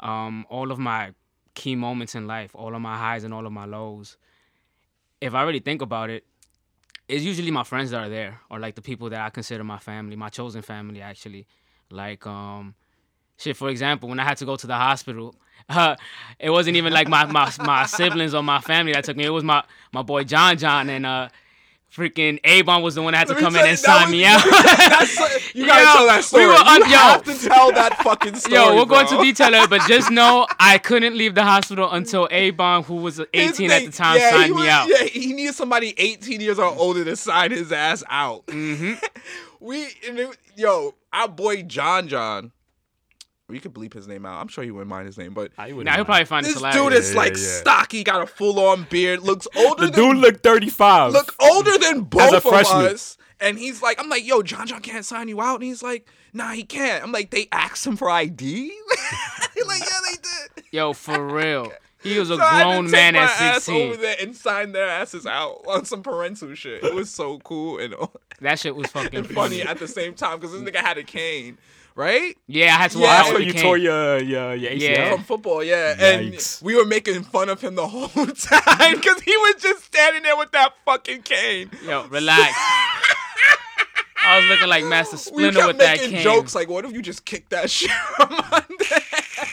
um, 0.00 0.46
all 0.50 0.70
of 0.70 0.78
my 0.78 1.12
key 1.54 1.74
moments 1.74 2.14
in 2.14 2.26
life, 2.26 2.54
all 2.54 2.74
of 2.74 2.80
my 2.80 2.96
highs 2.96 3.24
and 3.24 3.32
all 3.32 3.46
of 3.46 3.52
my 3.52 3.64
lows, 3.64 4.16
if 5.20 5.34
I 5.34 5.42
really 5.42 5.60
think 5.60 5.82
about 5.82 6.10
it, 6.10 6.24
it's 7.08 7.24
usually 7.24 7.50
my 7.50 7.64
friends 7.64 7.90
that 7.90 8.00
are 8.00 8.08
there, 8.08 8.40
or 8.50 8.58
like 8.58 8.74
the 8.74 8.82
people 8.82 9.10
that 9.10 9.20
I 9.20 9.30
consider 9.30 9.64
my 9.64 9.78
family, 9.78 10.16
my 10.16 10.28
chosen 10.28 10.62
family 10.62 11.00
actually. 11.00 11.46
Like 11.90 12.26
um, 12.26 12.74
shit. 13.36 13.56
For 13.56 13.68
example, 13.68 14.08
when 14.08 14.18
I 14.18 14.24
had 14.24 14.38
to 14.38 14.44
go 14.44 14.56
to 14.56 14.66
the 14.66 14.74
hospital, 14.76 15.34
uh, 15.68 15.96
it 16.38 16.50
wasn't 16.50 16.76
even 16.76 16.92
like 16.92 17.08
my, 17.08 17.24
my 17.26 17.52
my 17.60 17.86
siblings 17.86 18.34
or 18.34 18.42
my 18.42 18.60
family 18.60 18.92
that 18.92 19.04
took 19.04 19.16
me. 19.16 19.24
It 19.24 19.30
was 19.30 19.44
my 19.44 19.62
my 19.92 20.02
boy 20.02 20.24
John 20.24 20.56
John 20.56 20.88
and 20.88 21.04
uh, 21.04 21.28
freaking 21.94 22.38
Avon 22.44 22.82
was 22.82 22.94
the 22.94 23.02
one 23.02 23.12
that 23.12 23.18
had 23.18 23.28
to 23.28 23.34
come 23.34 23.54
in 23.56 23.66
and 23.66 23.78
sign 23.78 24.04
was- 24.04 24.12
me 24.12 24.24
out. 24.26 24.42
That's, 24.44 25.54
you 25.54 25.66
gotta 25.66 25.82
Yo, 25.84 25.92
tell 25.92 26.06
that 26.06 26.16
we 26.18 26.22
story. 26.22 26.46
were 26.46 26.52
on- 26.52 26.78
you 26.80 26.86
yo. 26.86 26.96
have 26.98 27.22
to 27.24 27.48
tell 27.48 27.72
that 27.72 27.98
fucking 28.02 28.34
story. 28.36 28.54
Yo, 28.54 28.74
we'll 28.74 28.86
go 28.86 29.00
into 29.00 29.18
detail, 29.22 29.52
it, 29.54 29.68
but 29.68 29.82
just 29.88 30.10
know 30.10 30.46
I 30.58 30.78
couldn't 30.78 31.16
leave 31.16 31.34
the 31.34 31.44
hospital 31.44 31.90
until 31.90 32.28
A-Bomb, 32.30 32.84
who 32.84 32.96
was 32.96 33.20
18 33.34 33.68
His 33.68 33.72
at 33.72 33.84
the 33.86 33.92
time, 33.92 34.16
yeah, 34.18 34.30
signed 34.30 34.54
was- 34.54 34.62
me 34.64 34.68
out. 34.70 34.88
Yeah, 34.88 35.04
he 35.04 35.32
needed 35.34 35.54
somebody 35.54 35.94
18 35.98 36.40
years 36.40 36.58
or 36.58 36.66
older 36.66 37.04
to 37.04 37.14
sign 37.16 37.50
his 37.50 37.70
ass 37.72 38.02
out. 38.08 38.46
Mm-hmm. 38.46 38.94
we, 39.60 39.84
and 40.08 40.18
it- 40.18 40.36
yo, 40.56 40.94
our 41.12 41.28
boy 41.28 41.62
John 41.62 42.08
John. 42.08 42.52
We 43.48 43.58
could 43.58 43.74
bleep 43.74 43.92
his 43.92 44.06
name 44.08 44.24
out. 44.24 44.40
I'm 44.40 44.48
sure 44.48 44.64
he 44.64 44.70
wouldn't 44.70 44.88
mind 44.88 45.06
his 45.06 45.18
name, 45.18 45.34
but 45.34 45.52
I 45.58 45.68
wouldn't 45.68 45.84
Now 45.84 45.96
he'll 45.96 46.04
probably 46.04 46.24
find 46.24 46.46
this 46.46 46.54
this 46.60 46.74
dude 46.74 46.92
is 46.94 47.10
Yeah, 47.12 47.16
like 47.18 47.32
yeah, 47.36 47.42
yeah. 47.42 47.48
stocky, 47.60 48.02
got 48.04 48.22
a 48.22 48.26
full 48.26 48.58
on 48.60 48.84
beard, 48.88 49.20
looks 49.20 49.46
older 49.56 49.86
the 49.86 49.90
than 49.92 50.00
dude 50.12 50.16
looked 50.18 50.42
35 50.42 51.12
look 51.12 51.34
older 51.40 51.76
than 51.78 52.02
both 52.02 52.32
of 52.32 52.42
freshman. 52.42 52.86
us. 52.86 53.18
And 53.40 53.58
he's 53.58 53.82
like, 53.82 54.00
I'm 54.00 54.08
like, 54.08 54.24
yo, 54.24 54.42
John 54.42 54.66
John 54.68 54.80
can't 54.80 55.04
sign 55.04 55.26
you 55.28 55.40
out. 55.40 55.56
And 55.56 55.64
he's 55.64 55.82
like, 55.82 56.08
nah, 56.32 56.52
he 56.52 56.62
can't. 56.62 57.02
I'm 57.02 57.10
like, 57.12 57.30
they 57.30 57.48
asked 57.50 57.84
him 57.86 57.96
for 57.96 58.08
ID? 58.08 58.72
He's 59.54 59.66
like, 59.66 59.80
yeah, 59.80 59.98
they 60.06 60.16
did. 60.62 60.64
Yo, 60.70 60.92
for 60.92 61.26
real. 61.26 61.72
He 62.04 62.18
was 62.18 62.30
a 62.30 62.36
So 62.36 62.42
I 62.42 62.50
had 62.54 62.58
to 62.58 62.64
grown 62.70 62.84
take 62.84 62.92
man 62.92 63.14
my 63.14 63.20
at 63.24 63.30
ass 63.40 63.64
16. 63.64 63.88
over 63.88 63.96
there 63.96 64.16
and 64.20 64.34
sign 64.36 64.72
their 64.72 64.88
asses 64.88 65.26
out 65.26 65.62
on 65.68 65.84
some 65.84 66.02
parental 66.02 66.54
shit. 66.54 66.82
It 66.84 66.94
was 66.94 67.10
so 67.10 67.38
cool 67.40 67.78
and, 67.78 67.94
That 68.40 68.58
shit 68.58 68.74
was 68.76 68.86
fucking 68.88 69.14
and 69.18 69.26
funny. 69.26 69.58
funny 69.58 69.62
at 69.62 69.78
the 69.78 69.86
same 69.88 70.14
time 70.14 70.38
because 70.40 70.52
this 70.52 70.62
nigga 70.62 70.80
had 70.80 70.98
a 70.98 71.04
cane, 71.04 71.58
right? 71.94 72.36
Yeah, 72.46 72.66
I 72.76 72.82
had 72.82 72.90
to 72.92 72.98
Yeah, 72.98 73.04
walk 73.04 73.16
that's 73.16 73.28
out 73.28 73.34
where 73.34 73.42
you 73.42 73.52
the 73.52 73.60
tore 73.62 73.76
your 73.76 74.18
your, 74.18 74.54
your 74.54 74.70
ACL 74.72 74.80
Yeah. 74.80 75.14
From 75.14 75.24
football, 75.24 75.62
yeah. 75.64 75.94
And 75.98 76.58
we 76.62 76.74
were 76.74 76.84
making 76.86 77.22
fun 77.24 77.48
of 77.48 77.60
him 77.60 77.74
the 77.74 77.86
whole 77.86 78.08
time 78.26 78.94
because 78.96 79.20
he 79.22 79.36
was 79.36 79.62
just 79.62 79.84
standing 79.84 80.22
there 80.22 80.36
with 80.36 80.52
that 80.52 80.74
fucking 80.84 81.22
cane. 81.22 81.70
Yo, 81.84 82.06
relax. 82.08 82.56
I 84.24 84.38
was 84.38 84.46
looking 84.48 84.68
like 84.68 84.84
Master 84.84 85.16
Splinter 85.16 85.58
kept 85.60 85.66
with 85.68 85.78
that 85.78 85.96
making 85.98 86.10
cane. 86.16 86.22
jokes 86.22 86.54
like, 86.54 86.68
"What 86.68 86.84
if 86.84 86.92
you 86.92 87.02
just 87.02 87.24
kicked 87.24 87.50
that 87.50 87.70
shit 87.70 87.90
from 87.90 88.32
under?" 88.52 88.84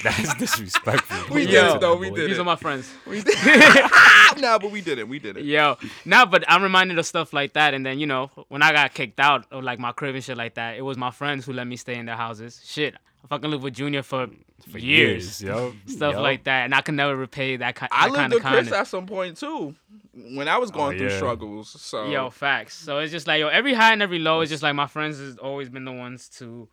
that's 0.03 0.33
disrespectful 0.35 1.33
We 1.35 1.45
Don't 1.45 1.51
did 1.67 1.75
it, 1.75 1.81
though, 1.81 1.97
we 1.97 2.09
boy. 2.09 2.15
did 2.15 2.29
These 2.29 2.37
it. 2.37 2.41
are 2.41 2.45
my 2.45 2.55
friends. 2.55 2.89
We 3.05 3.21
did. 3.21 3.35
nah, 4.39 4.57
but 4.59 4.71
we 4.71 4.79
did 4.81 4.97
it. 4.99 5.07
We 5.09 5.19
did 5.19 5.35
it. 5.37 5.43
Yo, 5.45 5.77
nah, 6.05 6.25
but 6.25 6.43
I'm 6.47 6.63
reminded 6.63 6.97
of 6.99 7.05
stuff 7.05 7.33
like 7.33 7.53
that. 7.53 7.73
And 7.73 7.85
then, 7.85 7.99
you 7.99 8.05
know, 8.05 8.29
when 8.47 8.61
I 8.61 8.71
got 8.71 8.93
kicked 8.93 9.19
out 9.19 9.45
of 9.51 9.63
like 9.63 9.77
my 9.79 9.91
crib 9.91 10.15
and 10.15 10.23
shit 10.23 10.37
like 10.37 10.53
that, 10.55 10.77
it 10.77 10.83
was 10.83 10.97
my 10.97 11.11
friends 11.11 11.45
who 11.45 11.53
let 11.53 11.67
me 11.67 11.75
stay 11.75 11.95
in 11.95 12.05
their 12.05 12.15
houses. 12.15 12.61
Shit, 12.65 12.95
I 13.23 13.27
fucking 13.27 13.49
lived 13.51 13.63
with 13.63 13.73
Junior 13.75 14.01
for, 14.01 14.27
for 14.71 14.77
years. 14.77 15.41
years 15.41 15.43
yo 15.43 15.73
Stuff 15.87 16.13
Yo. 16.15 16.21
like 16.21 16.45
that. 16.45 16.65
And 16.65 16.73
I 16.73 16.81
can 16.81 16.95
never 16.95 17.15
repay 17.15 17.57
that, 17.57 17.75
ki- 17.79 17.87
I 17.91 18.07
that 18.09 18.15
kind 18.15 18.31
lived 18.33 18.43
with 18.43 18.53
Chris 18.53 18.71
at 18.71 18.87
some 18.87 19.05
point 19.07 19.37
too, 19.37 19.75
when 20.13 20.47
I 20.47 20.57
was 20.57 20.71
going 20.71 20.95
Oh, 20.95 20.97
through 20.97 21.09
yeah. 21.09 21.17
struggles. 21.17 21.69
So 21.81 22.09
Yo, 22.09 22.29
facts. 22.29 22.75
So 22.75 22.99
it's 22.99 23.11
just 23.11 23.27
like, 23.27 23.39
yo, 23.39 23.47
every 23.49 23.73
high 23.73 23.93
and 23.93 24.01
every 24.01 24.19
low 24.19 24.41
is 24.41 24.49
just 24.49 24.63
like 24.63 24.73
my 24.75 24.87
friends 24.87 25.19
has 25.19 25.37
always 25.37 25.69
been 25.69 25.85
the 25.85 25.91
ones 25.91 26.29
to 26.39 26.67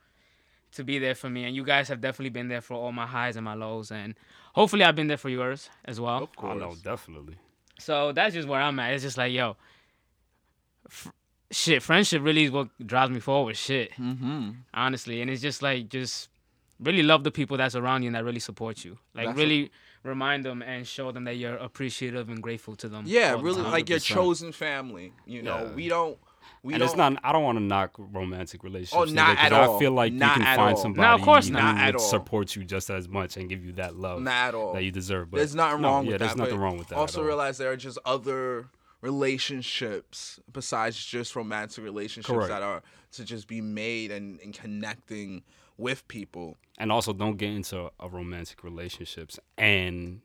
to 0.73 0.85
be 0.85 0.99
there 0.99 1.15
for 1.15 1.31
me. 1.31 1.45
And 1.45 1.57
you 1.57 1.65
guys 1.65 1.89
have 1.89 2.01
definitely 2.01 2.31
been 2.31 2.49
there 2.49 2.61
for 2.61 2.75
all 2.75 2.93
my 2.93 3.07
highs 3.07 3.37
and 3.37 3.45
my 3.45 3.55
lows. 3.55 3.91
And 3.91 4.15
hopefully 4.55 4.85
I've 4.85 4.97
been 4.97 5.07
there 5.07 5.17
for 5.17 5.31
yours 5.31 5.71
as 5.87 5.99
well. 6.01 6.17
of 6.19 6.23
oh 6.25 6.27
course. 6.41 6.61
no 6.61 6.75
definitely 6.85 7.37
So 7.79 8.13
that's 8.13 8.35
just 8.35 8.47
where 8.47 8.61
I'm 8.61 8.79
at. 8.81 8.93
It's 8.95 9.03
just 9.03 9.17
like, 9.19 9.33
yo, 9.33 9.57
f- 10.87 11.13
shit, 11.51 11.83
friendship 11.83 12.23
really 12.23 12.45
is 12.45 12.51
what 12.51 12.69
drives 12.87 13.11
me 13.11 13.21
forward. 13.21 13.57
Shit, 13.57 13.93
Mm-hmm. 13.93 14.51
honestly, 14.75 15.21
and 15.23 15.31
it's 15.31 15.43
just 15.43 15.63
like, 15.63 15.89
just 15.89 16.29
really 16.81 17.03
love 17.03 17.25
the 17.25 17.31
people 17.31 17.57
that's 17.57 17.75
around 17.75 18.03
you 18.03 18.09
and 18.09 18.17
that 18.17 18.25
really 18.25 18.41
support 18.41 18.85
you. 18.85 18.99
Like, 19.15 19.27
That's 19.27 19.39
a- 19.39 19.41
really 19.43 19.71
remind 20.03 20.45
them 20.45 20.63
and 20.63 20.87
show 20.87 21.11
them 21.13 21.25
that 21.25 21.35
you're 21.37 21.57
appreciative 21.57 22.29
and 22.29 22.43
grateful 22.43 22.77
to 22.77 22.89
them. 22.89 23.05
Yeah, 23.07 23.33
all 23.33 23.39
the 23.39 23.45
really, 23.45 23.63
like 23.63 23.89
your 23.89 23.99
chosen 23.99 24.53
family. 24.53 25.13
You 25.27 25.43
know, 25.43 25.65
Yeah. 25.65 25.73
we 25.75 25.89
don't 25.89 26.19
We 26.63 26.75
and 26.75 26.81
don't, 26.81 26.89
it's 26.89 26.97
not. 26.97 27.19
I 27.25 27.33
don't 27.33 27.43
want 27.43 27.59
to 27.59 27.65
knock 27.65 27.93
romantic 27.99 28.63
relationships. 28.63 28.95
Oh, 28.97 29.05
not 29.13 29.37
neither, 29.37 29.37
'cause 29.37 29.47
at 29.47 29.53
all. 29.53 29.77
I 29.77 29.79
feel 29.81 29.91
like 29.93 30.13
Not 30.13 30.37
you 30.37 30.43
can 30.43 30.47
at 30.47 30.57
find 30.57 30.77
all. 30.77 30.83
somebody 30.83 31.09
No, 31.09 31.15
of 31.15 31.23
course 31.23 31.47
who 31.49 31.53
not. 31.55 31.63
Not 31.63 31.77
at 31.79 31.87
would 31.95 32.01
all. 32.01 32.09
support 32.09 32.55
you 32.57 32.65
just 32.65 32.89
as 32.91 33.09
much 33.09 33.37
and 33.37 33.49
give 33.49 33.65
you 33.65 33.73
that 33.73 33.97
love 33.97 34.21
not 34.23 34.49
at 34.49 34.55
all. 34.55 34.73
that 34.75 34.85
you 34.85 34.91
deserve. 34.93 35.31
But 35.31 35.39
There's 35.39 35.55
nothing 35.55 35.81
no, 35.83 35.89
wrong 35.89 36.05
yeah, 36.07 36.13
with 36.13 36.19
there's 36.21 36.33
that. 36.33 36.39
nothing 36.39 36.59
wrong 36.59 36.77
with 36.79 36.89
that. 36.89 36.99
Also 36.99 37.23
realize 37.23 37.59
there 37.59 37.71
are 37.73 37.77
just 37.77 37.99
other 38.05 38.69
relationships 39.03 40.41
besides 40.53 41.05
just 41.05 41.37
romantic 41.37 41.83
relationships 41.85 42.33
Correct. 42.33 42.49
that 42.49 42.63
are 42.63 42.83
to 43.13 43.25
just 43.25 43.49
be 43.49 43.61
made 43.61 44.11
and, 44.11 44.41
and 44.41 44.55
connecting 44.55 45.43
with 45.79 46.07
people. 46.09 46.57
and 46.79 46.93
also 46.93 47.13
don't 47.13 47.37
get 47.39 47.51
into 47.51 47.91
a 48.01 48.09
romantic 48.09 48.63
relationships 48.65 49.39
and 49.57 50.21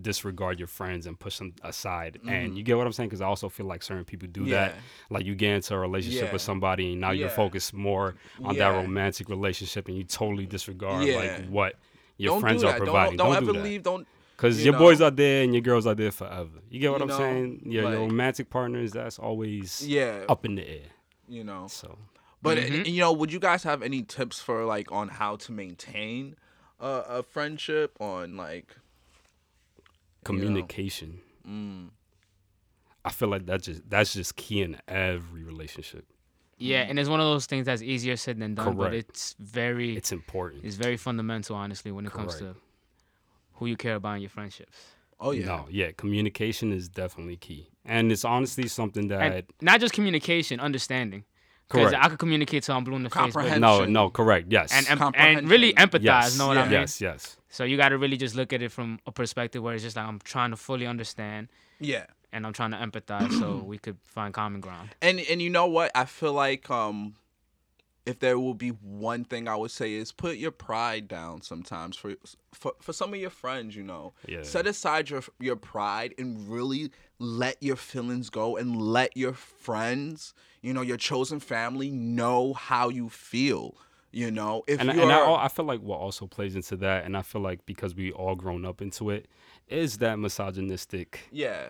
disregard 0.00 0.58
your 0.58 0.68
friends 0.68 1.06
and 1.06 1.18
push 1.18 1.38
them 1.38 1.54
aside. 1.62 2.18
And 2.28 2.56
you 2.56 2.62
get 2.62 2.76
what 2.76 2.86
I'm 2.86 2.92
saying? 2.92 3.08
Because 3.08 3.20
I 3.20 3.26
also 3.26 3.48
feel 3.48 3.66
like 3.66 3.82
certain 3.82 4.04
people 4.04 4.28
do 4.28 4.44
that. 4.46 4.72
Mm-hmm. 4.72 5.14
Like 5.14 5.24
you 5.26 5.34
get 5.34 5.52
into 5.54 5.74
a 5.74 5.78
relationship 5.78 6.24
Yeah. 6.26 6.32
with 6.32 6.42
somebody 6.42 6.92
and 6.92 7.00
now 7.00 7.10
you're 7.10 7.28
focused 7.28 7.74
more 7.74 8.14
on 8.44 8.56
that 8.56 8.68
romantic 8.68 9.28
relationship 9.28 9.88
and 9.88 9.96
you 9.96 10.04
totally 10.04 10.46
disregard 10.46 11.06
Yeah. 11.06 11.16
like 11.16 11.48
what 11.48 11.74
your 12.16 12.34
don't 12.34 12.40
friends 12.40 12.62
are 12.64 12.76
providing. 12.76 13.16
Don't, 13.16 13.32
don't, 13.32 13.42
Don't, 13.42 13.50
ever 13.50 13.58
do 13.58 13.64
leave. 13.64 13.82
Don't. 13.82 14.06
Because 14.36 14.58
you 14.58 14.64
your 14.66 14.72
know. 14.74 14.78
boys 14.78 15.00
are 15.02 15.10
there 15.10 15.42
and 15.42 15.52
your 15.52 15.60
girls 15.62 15.86
are 15.86 15.94
there 15.94 16.10
forever. 16.12 16.60
You 16.70 16.78
get 16.80 16.90
what 16.92 16.98
You 16.98 17.04
I'm 17.04 17.08
know, 17.08 17.18
saying? 17.18 17.62
Yeah, 17.66 17.82
your 17.82 17.92
romantic 18.00 18.48
partners, 18.48 18.92
that's 18.92 19.18
always 19.18 19.86
Yeah. 19.86 20.24
up 20.28 20.44
in 20.44 20.54
the 20.54 20.66
air. 20.68 20.86
You 21.28 21.44
know. 21.44 21.66
So 21.68 21.98
But 22.42 22.58
uh, 22.58 22.60
Mm-hmm. 22.62 22.82
you 22.86 23.00
know, 23.00 23.12
would 23.12 23.32
you 23.32 23.38
guys 23.38 23.64
have 23.64 23.82
any 23.82 24.02
tips 24.02 24.40
for 24.40 24.64
like 24.64 24.90
on 24.90 25.08
how 25.08 25.36
to 25.36 25.52
maintain 25.52 26.36
a, 26.80 27.02
a 27.08 27.22
friendship? 27.22 27.96
On 28.00 28.36
like, 28.36 28.76
communication. 30.24 31.20
mm, 31.46 31.88
I 33.04 33.10
feel 33.10 33.28
like 33.28 33.46
that's 33.46 33.66
just 33.66 33.88
that's 33.88 34.12
just 34.14 34.36
key 34.36 34.62
in 34.62 34.76
every 34.88 35.42
relationship. 35.42 36.04
Yeah, 36.58 36.80
and 36.82 36.98
it's 36.98 37.08
one 37.08 37.20
of 37.20 37.26
those 37.26 37.46
things 37.46 37.64
that's 37.64 37.80
easier 37.80 38.16
said 38.16 38.38
than 38.38 38.54
done, 38.54 38.76
but 38.76 38.92
it's 38.92 39.34
very 39.38 39.96
It's 39.96 40.12
important. 40.12 40.62
it's 40.64 40.76
very 40.76 40.98
fundamental, 40.98 41.56
honestly, 41.56 41.90
when 41.90 42.04
it 42.04 42.12
comes 42.12 42.36
to 42.36 42.54
who 43.54 43.66
you 43.66 43.76
care 43.76 43.94
about 43.94 44.16
in 44.16 44.22
your 44.22 44.30
friendships. 44.30 44.76
oh 45.18 45.30
yeah, 45.32 45.46
No, 45.46 45.66
yeah, 45.70 45.90
communication 45.96 46.70
is 46.72 46.88
definitely 46.88 47.36
key, 47.36 47.68
and 47.86 48.12
it's 48.12 48.24
honestly 48.26 48.68
something 48.68 49.08
that 49.08 49.20
And 49.32 49.44
not 49.62 49.80
just 49.80 49.94
communication, 49.94 50.60
understanding. 50.60 51.24
Because 51.70 51.90
Correct. 51.90 52.04
I 52.04 52.08
could 52.08 52.18
communicate 52.18 52.64
to 52.64 52.72
I'm 52.72 52.82
blue 52.82 52.96
in 52.96 53.04
the 53.04 53.10
face, 53.10 53.32
but, 53.32 53.58
no, 53.58 53.84
no, 53.84 54.10
correct, 54.10 54.48
yes, 54.50 54.72
and, 54.72 54.88
and 55.00 55.14
and 55.16 55.48
really 55.48 55.72
empathize. 55.74 56.02
yes, 56.02 56.38
Know 56.38 56.48
what 56.48 56.58
I 56.58 56.62
mean? 56.64 56.72
yes, 56.72 57.00
yes, 57.00 57.36
So 57.48 57.62
you 57.62 57.76
got 57.76 57.90
to 57.90 57.98
really 57.98 58.16
just 58.16 58.34
look 58.34 58.52
at 58.52 58.60
it 58.60 58.72
from 58.72 58.98
a 59.06 59.12
perspective 59.12 59.62
where 59.62 59.72
it's 59.74 59.84
just 59.84 59.94
like 59.94 60.04
I'm 60.04 60.18
trying 60.18 60.50
to 60.50 60.56
fully 60.56 60.86
understand 60.88 61.46
yeah. 61.78 62.06
and 62.32 62.44
I'm 62.44 62.52
trying 62.52 62.72
to 62.72 62.76
empathize 62.76 63.32
so 63.38 63.58
we 63.64 63.78
could 63.78 63.98
find 64.04 64.34
common 64.34 64.60
ground. 64.60 64.88
And 65.00 65.20
and 65.20 65.40
you 65.40 65.48
know 65.50 65.66
what? 65.66 65.92
I 65.94 66.06
feel 66.06 66.32
like 66.32 66.68
um 66.70 67.14
if 68.10 68.18
there 68.18 68.38
will 68.38 68.54
be 68.54 68.70
one 68.70 69.24
thing 69.24 69.48
I 69.48 69.56
would 69.56 69.70
say 69.70 69.94
is 69.94 70.12
put 70.12 70.36
your 70.36 70.50
pride 70.50 71.08
down 71.08 71.42
sometimes 71.42 71.96
for 71.96 72.14
for, 72.52 72.74
for 72.80 72.92
some 72.92 73.14
of 73.14 73.20
your 73.20 73.30
friends, 73.30 73.74
you 73.74 73.82
know. 73.82 74.12
Yeah. 74.26 74.42
Set 74.42 74.66
aside 74.66 75.08
your 75.08 75.22
your 75.38 75.56
pride 75.56 76.14
and 76.18 76.48
really 76.48 76.90
let 77.18 77.62
your 77.62 77.76
feelings 77.76 78.28
go 78.28 78.56
and 78.56 78.80
let 78.80 79.16
your 79.16 79.32
friends, 79.32 80.34
you 80.60 80.74
know, 80.74 80.82
your 80.82 80.96
chosen 80.96 81.40
family 81.40 81.90
know 81.90 82.52
how 82.52 82.88
you 82.88 83.08
feel. 83.08 83.76
You 84.12 84.32
know, 84.32 84.64
if 84.66 84.80
and 84.80 84.90
and 84.90 85.12
I, 85.12 85.44
I 85.44 85.48
feel 85.48 85.64
like 85.64 85.80
what 85.80 86.00
also 86.00 86.26
plays 86.26 86.56
into 86.56 86.76
that, 86.78 87.04
and 87.04 87.16
I 87.16 87.22
feel 87.22 87.40
like 87.40 87.64
because 87.64 87.94
we 87.94 88.10
all 88.10 88.34
grown 88.34 88.64
up 88.64 88.82
into 88.82 89.08
it, 89.10 89.26
is 89.68 89.98
that 89.98 90.18
misogynistic 90.18 91.20
yeah, 91.30 91.68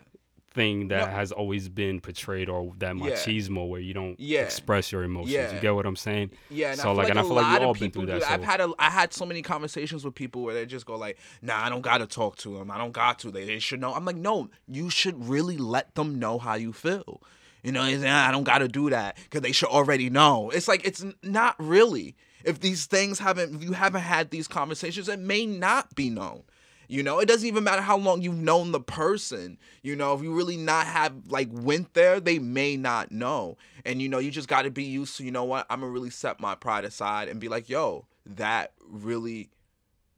thing 0.53 0.89
that 0.89 1.11
No. 1.11 1.17
has 1.17 1.31
always 1.33 1.69
been 1.69 2.01
portrayed, 2.01 2.49
or 2.49 2.73
that 2.79 2.97
Yeah. 2.97 3.03
machismo 3.05 3.69
where 3.69 3.81
you 3.81 3.95
don't 3.95 4.19
Yeah. 4.19 4.41
express 4.41 4.91
your 4.91 5.05
emotions. 5.05 5.33
Yeah. 5.33 5.55
You 5.55 5.61
get 5.61 5.75
what 5.75 5.87
I'm 5.87 5.97
saying? 5.97 6.31
Yeah, 6.51 6.73
and 6.73 6.81
So, 6.81 6.89
I 6.89 6.93
like, 6.93 6.97
like, 7.05 7.11
and 7.11 7.19
I 7.19 7.23
feel 7.23 7.35
like 7.35 7.61
we 7.61 7.65
all 7.65 7.75
been 7.75 7.91
through 7.91 8.07
do 8.07 8.19
that, 8.19 8.31
I've 8.31 8.41
so- 8.41 8.47
had 8.47 8.61
a, 8.61 8.73
I 8.79 8.91
had 8.91 9.13
so 9.15 9.25
many 9.25 9.43
conversations 9.43 10.05
with 10.05 10.15
people 10.15 10.43
where 10.43 10.55
they 10.55 10.67
just 10.67 10.87
go 10.87 10.97
like, 10.97 11.19
"Nah, 11.41 11.65
I 11.65 11.69
don't 11.69 11.83
gotta 11.83 12.07
talk 12.07 12.37
to 12.39 12.59
them. 12.59 12.71
I 12.71 12.79
don't 12.79 12.93
got 12.93 13.19
to. 13.21 13.31
They, 13.31 13.45
they 13.45 13.59
should 13.61 13.81
know." 13.81 13.95
I'm 13.95 14.05
like, 14.05 14.17
"No, 14.17 14.51
you 14.67 14.91
should 14.91 15.29
really 15.29 15.57
let 15.57 15.95
them 15.95 16.19
know 16.19 16.39
how 16.39 16.55
you 16.55 16.73
feel." 16.73 17.23
You 17.63 17.73
know, 17.73 17.83
and, 17.83 18.05
"Ah, 18.07 18.29
I 18.29 18.31
don't 18.33 18.45
gotta 18.45 18.69
do 18.69 18.91
that 18.91 19.19
because 19.25 19.43
they 19.43 19.53
should 19.53 19.69
already 19.69 20.11
know. 20.11 20.51
It's 20.51 20.67
like 20.67 20.85
it's 20.85 21.05
not 21.23 21.55
really. 21.59 22.17
If 22.43 22.61
these 22.61 22.87
things 22.87 23.19
haven't, 23.19 23.55
if 23.57 23.63
you 23.63 23.73
haven't 23.73 24.01
had 24.01 24.31
these 24.31 24.49
conversations, 24.49 25.09
it 25.09 25.19
may 25.21 25.45
not 25.45 25.95
be 25.95 26.09
known. 26.09 26.43
You 26.91 27.05
know, 27.05 27.21
it 27.21 27.27
doesn't 27.27 27.47
even 27.47 27.63
matter 27.63 27.83
how 27.83 27.97
long 27.97 28.21
you've 28.21 28.35
known 28.35 28.73
the 28.73 28.81
person. 28.81 29.59
You 29.81 29.95
know, 29.95 30.13
if 30.13 30.23
you 30.23 30.35
really 30.35 30.57
not 30.57 30.89
have 30.89 31.15
like 31.29 31.49
went 31.53 31.95
there, 31.95 32.19
they 32.19 32.41
may 32.41 32.77
not 32.77 33.13
know. 33.13 33.59
And 33.85 34.03
you 34.03 34.09
know, 34.09 34.19
you 34.19 34.33
just 34.33 34.49
got 34.49 34.63
to 34.63 34.73
be 34.73 34.83
used 34.83 35.17
to. 35.19 35.25
You 35.25 35.31
know 35.31 35.45
what? 35.45 35.67
I'm 35.71 35.81
gonna 35.81 35.93
really 35.93 36.11
set 36.11 36.41
my 36.41 36.57
pride 36.57 36.85
aside 36.85 37.29
and 37.29 37.39
be 37.39 37.47
like, 37.47 37.69
yo, 37.69 38.07
that 38.27 38.73
really 38.89 39.51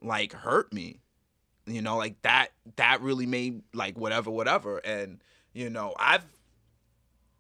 like 0.01 0.33
hurt 0.33 0.73
me. 0.73 1.01
You 1.67 1.83
know, 1.83 1.99
like 1.99 2.21
that 2.23 2.53
that 2.77 3.03
really 3.03 3.27
made 3.27 3.61
like 3.75 3.99
whatever, 3.99 4.31
whatever. 4.31 4.79
And 4.79 5.23
you 5.53 5.69
know, 5.69 5.93
I've 5.99 6.25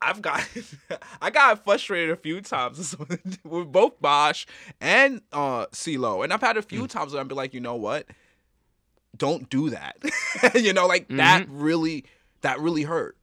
I've 0.02 0.20
got 0.20 0.46
I 1.22 1.30
got 1.30 1.64
frustrated 1.64 2.10
a 2.10 2.16
few 2.16 2.42
times 2.42 2.94
with 3.44 3.72
both 3.72 3.98
Bosch 3.98 4.44
and 4.78 5.22
uh 5.32 5.68
CeeLo. 5.68 6.22
And 6.22 6.34
I've 6.34 6.42
had 6.42 6.58
a 6.58 6.62
few 6.62 6.86
times 6.86 7.14
where 7.14 7.22
I'd 7.22 7.28
be 7.28 7.34
like, 7.34 7.54
you 7.54 7.60
know 7.60 7.76
what? 7.76 8.04
Don't 9.16 9.48
do 9.51 9.70
that. 9.70 9.96
you 10.55 10.72
know, 10.72 10.87
like 10.87 11.09
that 11.09 11.46
really 11.48 12.05
that 12.40 12.61
really 12.61 12.83
hurt. 12.83 13.16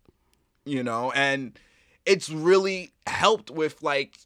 You 0.65 0.83
know, 0.83 1.11
and 1.11 1.57
it's 2.05 2.29
really 2.29 2.91
helped 3.07 3.49
with 3.49 3.81
like 3.81 4.17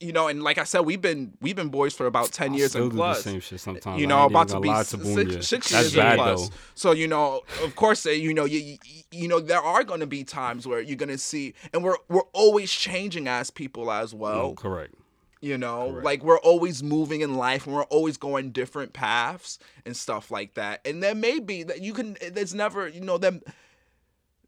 you 0.00 0.12
know, 0.12 0.28
and 0.28 0.42
like 0.42 0.56
I 0.56 0.64
said, 0.64 0.80
we've 0.80 1.00
been 1.00 1.34
we've 1.42 1.54
been 1.54 1.68
boys 1.68 1.94
for 1.94 2.06
about 2.06 2.32
ten 2.32 2.52
I 2.52 2.56
years 2.56 2.70
still 2.70 2.84
and 2.84 2.92
do 2.92 2.96
plus 2.96 3.22
the 3.22 3.30
same 3.30 3.40
shit 3.40 3.60
sometimes. 3.60 4.00
you 4.00 4.06
know, 4.06 4.24
about 4.24 4.48
to 4.48 4.58
be 4.58 4.68
lie 4.68 4.82
to 4.82 4.84
six, 4.84 5.46
six 5.46 5.72
years 5.72 5.94
bad 5.94 6.16
plus. 6.16 6.48
though. 6.48 6.54
So 6.74 6.92
you 6.92 7.06
know, 7.06 7.42
of 7.62 7.76
course, 7.76 8.06
uh, 8.06 8.10
you 8.10 8.32
know, 8.32 8.46
you, 8.46 8.78
you 8.84 9.02
you 9.12 9.28
know, 9.28 9.40
there 9.40 9.60
are 9.60 9.84
going 9.84 10.00
to 10.00 10.06
be 10.06 10.24
times 10.24 10.66
where 10.66 10.80
you're 10.80 10.96
going 10.96 11.10
to 11.10 11.18
see, 11.18 11.54
and 11.74 11.84
we're 11.84 11.96
we're 12.08 12.22
always 12.32 12.72
changing 12.72 13.28
as 13.28 13.50
people 13.50 13.90
as 13.92 14.14
well. 14.14 14.48
No, 14.48 14.54
correct. 14.54 14.94
You 15.42 15.56
know, 15.56 15.90
Correct. 15.92 16.04
like 16.04 16.22
we're 16.22 16.38
always 16.40 16.82
moving 16.82 17.22
in 17.22 17.34
life, 17.36 17.66
and 17.66 17.74
we're 17.74 17.84
always 17.84 18.18
going 18.18 18.50
different 18.52 18.92
paths 18.92 19.58
and 19.86 19.96
stuff 19.96 20.30
like 20.30 20.54
that. 20.54 20.80
And 20.86 21.02
there 21.02 21.14
may 21.14 21.40
be 21.40 21.62
that 21.62 21.80
you 21.80 21.94
can. 21.94 22.16
There's 22.32 22.54
never, 22.54 22.86
you 22.88 23.00
know, 23.00 23.16
them. 23.16 23.40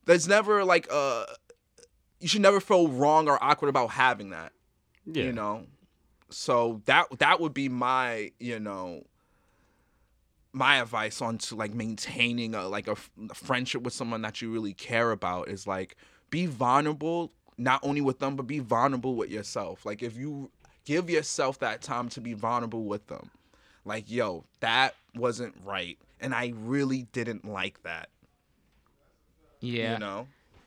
There's 0.04 0.28
never 0.28 0.64
like 0.64 0.86
uh, 0.90 1.24
you 2.20 2.28
should 2.28 2.42
never 2.42 2.60
feel 2.60 2.88
wrong 2.88 3.26
or 3.28 3.42
awkward 3.42 3.68
about 3.68 3.90
having 3.92 4.30
that 4.30 4.52
Yeah. 5.06 5.24
you 5.24 5.32
know 5.32 5.66
so 6.30 6.80
that 6.86 7.06
that 7.18 7.40
would 7.40 7.52
be 7.54 7.68
my 7.68 8.30
you 8.38 8.58
know 8.60 9.02
my 10.52 10.76
advice 10.80 11.20
on 11.22 11.38
to 11.38 11.56
like 11.56 11.72
maintaining 11.74 12.54
a 12.54 12.68
like 12.68 12.86
a, 12.88 12.92
f- 12.92 13.10
a 13.30 13.34
friendship 13.34 13.82
with 13.82 13.92
someone 13.94 14.22
that 14.22 14.42
you 14.42 14.50
really 14.52 14.72
care 14.74 15.10
about 15.12 15.48
is 15.48 15.66
like 15.66 15.96
be 16.30 16.46
vulnerable 16.46 17.32
not 17.58 17.80
only 17.82 18.00
with 18.00 18.18
them 18.18 18.36
but 18.36 18.46
be 18.46 18.58
vulnerable 18.58 19.14
with 19.14 19.30
yourself 19.30 19.84
like 19.86 20.02
if 20.02 20.16
you 20.16 20.50
give 20.84 21.08
yourself 21.10 21.58
that 21.60 21.82
time 21.82 22.08
to 22.10 22.20
be 22.20 22.32
vulnerable 22.34 22.84
with 22.84 23.06
them 23.08 23.30
like 23.84 24.10
yo 24.10 24.44
that 24.60 24.94
wasn't 25.14 25.54
right 25.64 25.98
and 26.20 26.34
i 26.34 26.52
really 26.56 27.06
didn't 27.12 27.44
like 27.44 27.82
that 27.82 28.08
Yeah. 29.60 29.94
you 29.94 29.98
know 29.98 30.26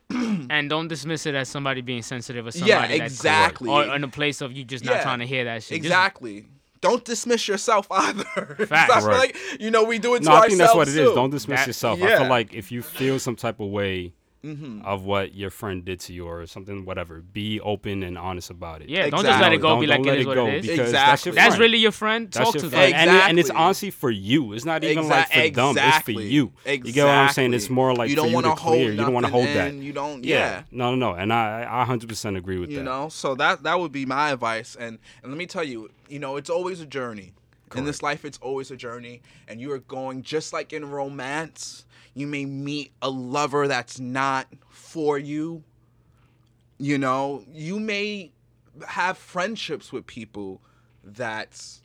And 0.49 0.69
don't 0.69 0.88
dismiss 0.88 1.25
it 1.25 1.34
as 1.36 1.49
somebody 1.49 1.82
being 1.82 2.04
sensitive 2.04 2.45
or 2.45 2.51
Yeah, 2.54 2.82
somebody 2.82 2.99
that's 2.99 3.13
exactly. 3.15 3.69
or 3.69 3.84
in 3.95 4.04
a 4.04 4.08
place 4.08 4.41
of 4.41 4.51
you 4.54 4.63
just 4.63 4.86
not 4.86 4.97
Yeah, 4.97 5.01
trying 5.04 5.19
to 5.19 5.25
hear 5.25 5.43
that 5.45 5.63
shit. 5.63 5.78
Just- 5.82 5.86
exactly 5.86 6.45
don't 6.82 7.04
dismiss 7.04 7.47
yourself 7.47 7.88
either 7.89 8.23
Facts. 8.69 8.91
I 8.93 8.99
feel 8.99 9.10
Right. 9.10 9.17
like 9.17 9.38
you 9.60 9.71
know 9.71 9.84
we 9.86 9.97
do 9.97 10.13
it 10.15 10.19
to 10.19 10.25
No, 10.25 10.36
I 10.36 10.45
think 10.47 10.60
that's 10.60 10.75
what 10.75 10.88
it 10.88 10.95
is. 10.95 11.10
too. 11.10 11.15
Don't 11.15 11.32
dismiss 11.32 11.62
That- 11.62 11.67
yourself. 11.67 12.01
I 12.04 12.17
feel 12.19 12.30
like 12.30 12.54
if 12.54 12.71
you 12.71 12.84
feel 12.84 13.17
some 13.17 13.36
type 13.36 13.60
of 13.60 13.69
way 13.69 14.13
Mm-hmm. 14.46 14.86
of 14.86 15.04
what 15.06 15.34
your 15.34 15.50
friend 15.50 15.84
did 15.84 16.00
to 16.02 16.14
you 16.14 16.28
or 16.28 16.46
something, 16.46 16.86
whatever, 16.86 17.22
be 17.22 17.60
open 17.62 18.04
and 18.04 18.16
honest 18.18 18.52
about 18.52 18.84
it. 18.84 18.89
Yeah, 18.89 19.10
don't 19.10 19.24
just 19.24 19.41
let 19.41 19.54
it 19.54 19.58
go. 19.58 19.70
Don't, 19.70 19.82
be 19.82 19.88
like 19.88 20.04
don't 20.04 20.08
it 20.08 20.10
let 20.12 20.20
is 20.20 20.26
it 20.26 20.28
what 20.28 20.36
go 20.36 20.48
it 20.48 20.54
is. 20.56 20.68
because 20.68 20.91
that's 20.91 21.22
Exactly. 21.26 21.30
your 21.30 21.36
That's 21.50 21.60
really 21.60 21.78
your 21.80 21.91
friend. 21.91 22.32
That's 22.32 22.46
Talk 22.46 22.54
your 22.56 22.64
to 22.66 22.70
friend. 22.70 22.93
them. 22.93 23.10
And, 23.10 23.30
and 23.30 23.39
it's 23.39 23.50
honestly 23.50 23.89
for 23.89 24.12
you. 24.12 24.54
It's 24.54 24.66
not 24.66 24.84
even 24.84 25.06
Exa- 25.06 25.10
like 25.10 25.28
for 25.32 25.50
them. 25.50 25.78
It's 25.78 25.98
for 26.04 26.12
you. 26.12 26.18
exactly. 26.20 26.26
you. 26.28 26.54
You 26.66 26.93
get 26.93 27.06
what 27.06 27.16
I'm 27.16 27.34
saying? 27.34 27.54
It's 27.56 27.70
more 27.70 27.96
like 27.96 28.10
you 28.10 28.16
for 28.16 28.22
don't 28.22 28.30
you 28.30 28.36
wanna 28.36 28.50
to 28.50 28.56
clear. 28.56 28.78
hold 28.86 28.91
You 28.91 28.98
don't 28.98 29.14
want 29.14 29.26
to 29.26 29.32
hold 29.32 29.48
that. 29.48 29.74
You 29.74 29.93
don't. 29.93 30.24
yeah. 30.24 30.36
Yeah. 30.38 30.64
No, 30.72 30.93
no, 30.96 31.12
no. 31.14 31.18
And 31.18 31.34
I, 31.34 31.66
I 31.68 31.86
100% 31.86 32.38
agree 32.38 32.60
with 32.60 32.70
You 32.70 32.76
that. 32.78 32.82
You 32.82 32.86
know. 32.86 33.10
So 33.10 33.34
that 33.36 33.64
that 33.64 33.80
would 33.80 33.91
be 33.91 34.06
my 34.06 34.30
advice. 34.32 34.76
And 34.80 35.00
and 35.24 35.32
let 35.32 35.38
me 35.39 35.48
tell 35.48 35.64
you, 35.64 35.89
you 36.08 36.20
know, 36.20 36.38
it's 36.38 36.50
always 36.52 36.82
a 36.82 36.86
journey. 36.86 37.34
In 37.76 37.84
this 37.84 38.02
life, 38.02 38.24
it's 38.24 38.38
always 38.41 38.72
a 38.72 38.78
journey, 38.78 39.22
and 39.50 39.60
you 39.60 39.70
are 39.74 39.80
going 39.80 40.22
just 40.22 40.54
like 40.54 40.72
in 40.72 40.89
romance. 40.89 41.84
You 42.16 42.26
may 42.28 42.45
meet 42.45 42.91
a 43.01 43.09
lover 43.09 43.68
that's 43.68 43.99
not 43.99 44.47
for 44.70 45.20
you. 45.20 45.63
You 46.78 46.97
know, 46.97 47.43
you 47.51 47.80
may 47.80 48.32
have 48.88 49.18
friendships 49.18 49.91
with 49.93 50.05
people 50.07 50.61
that's 51.03 51.82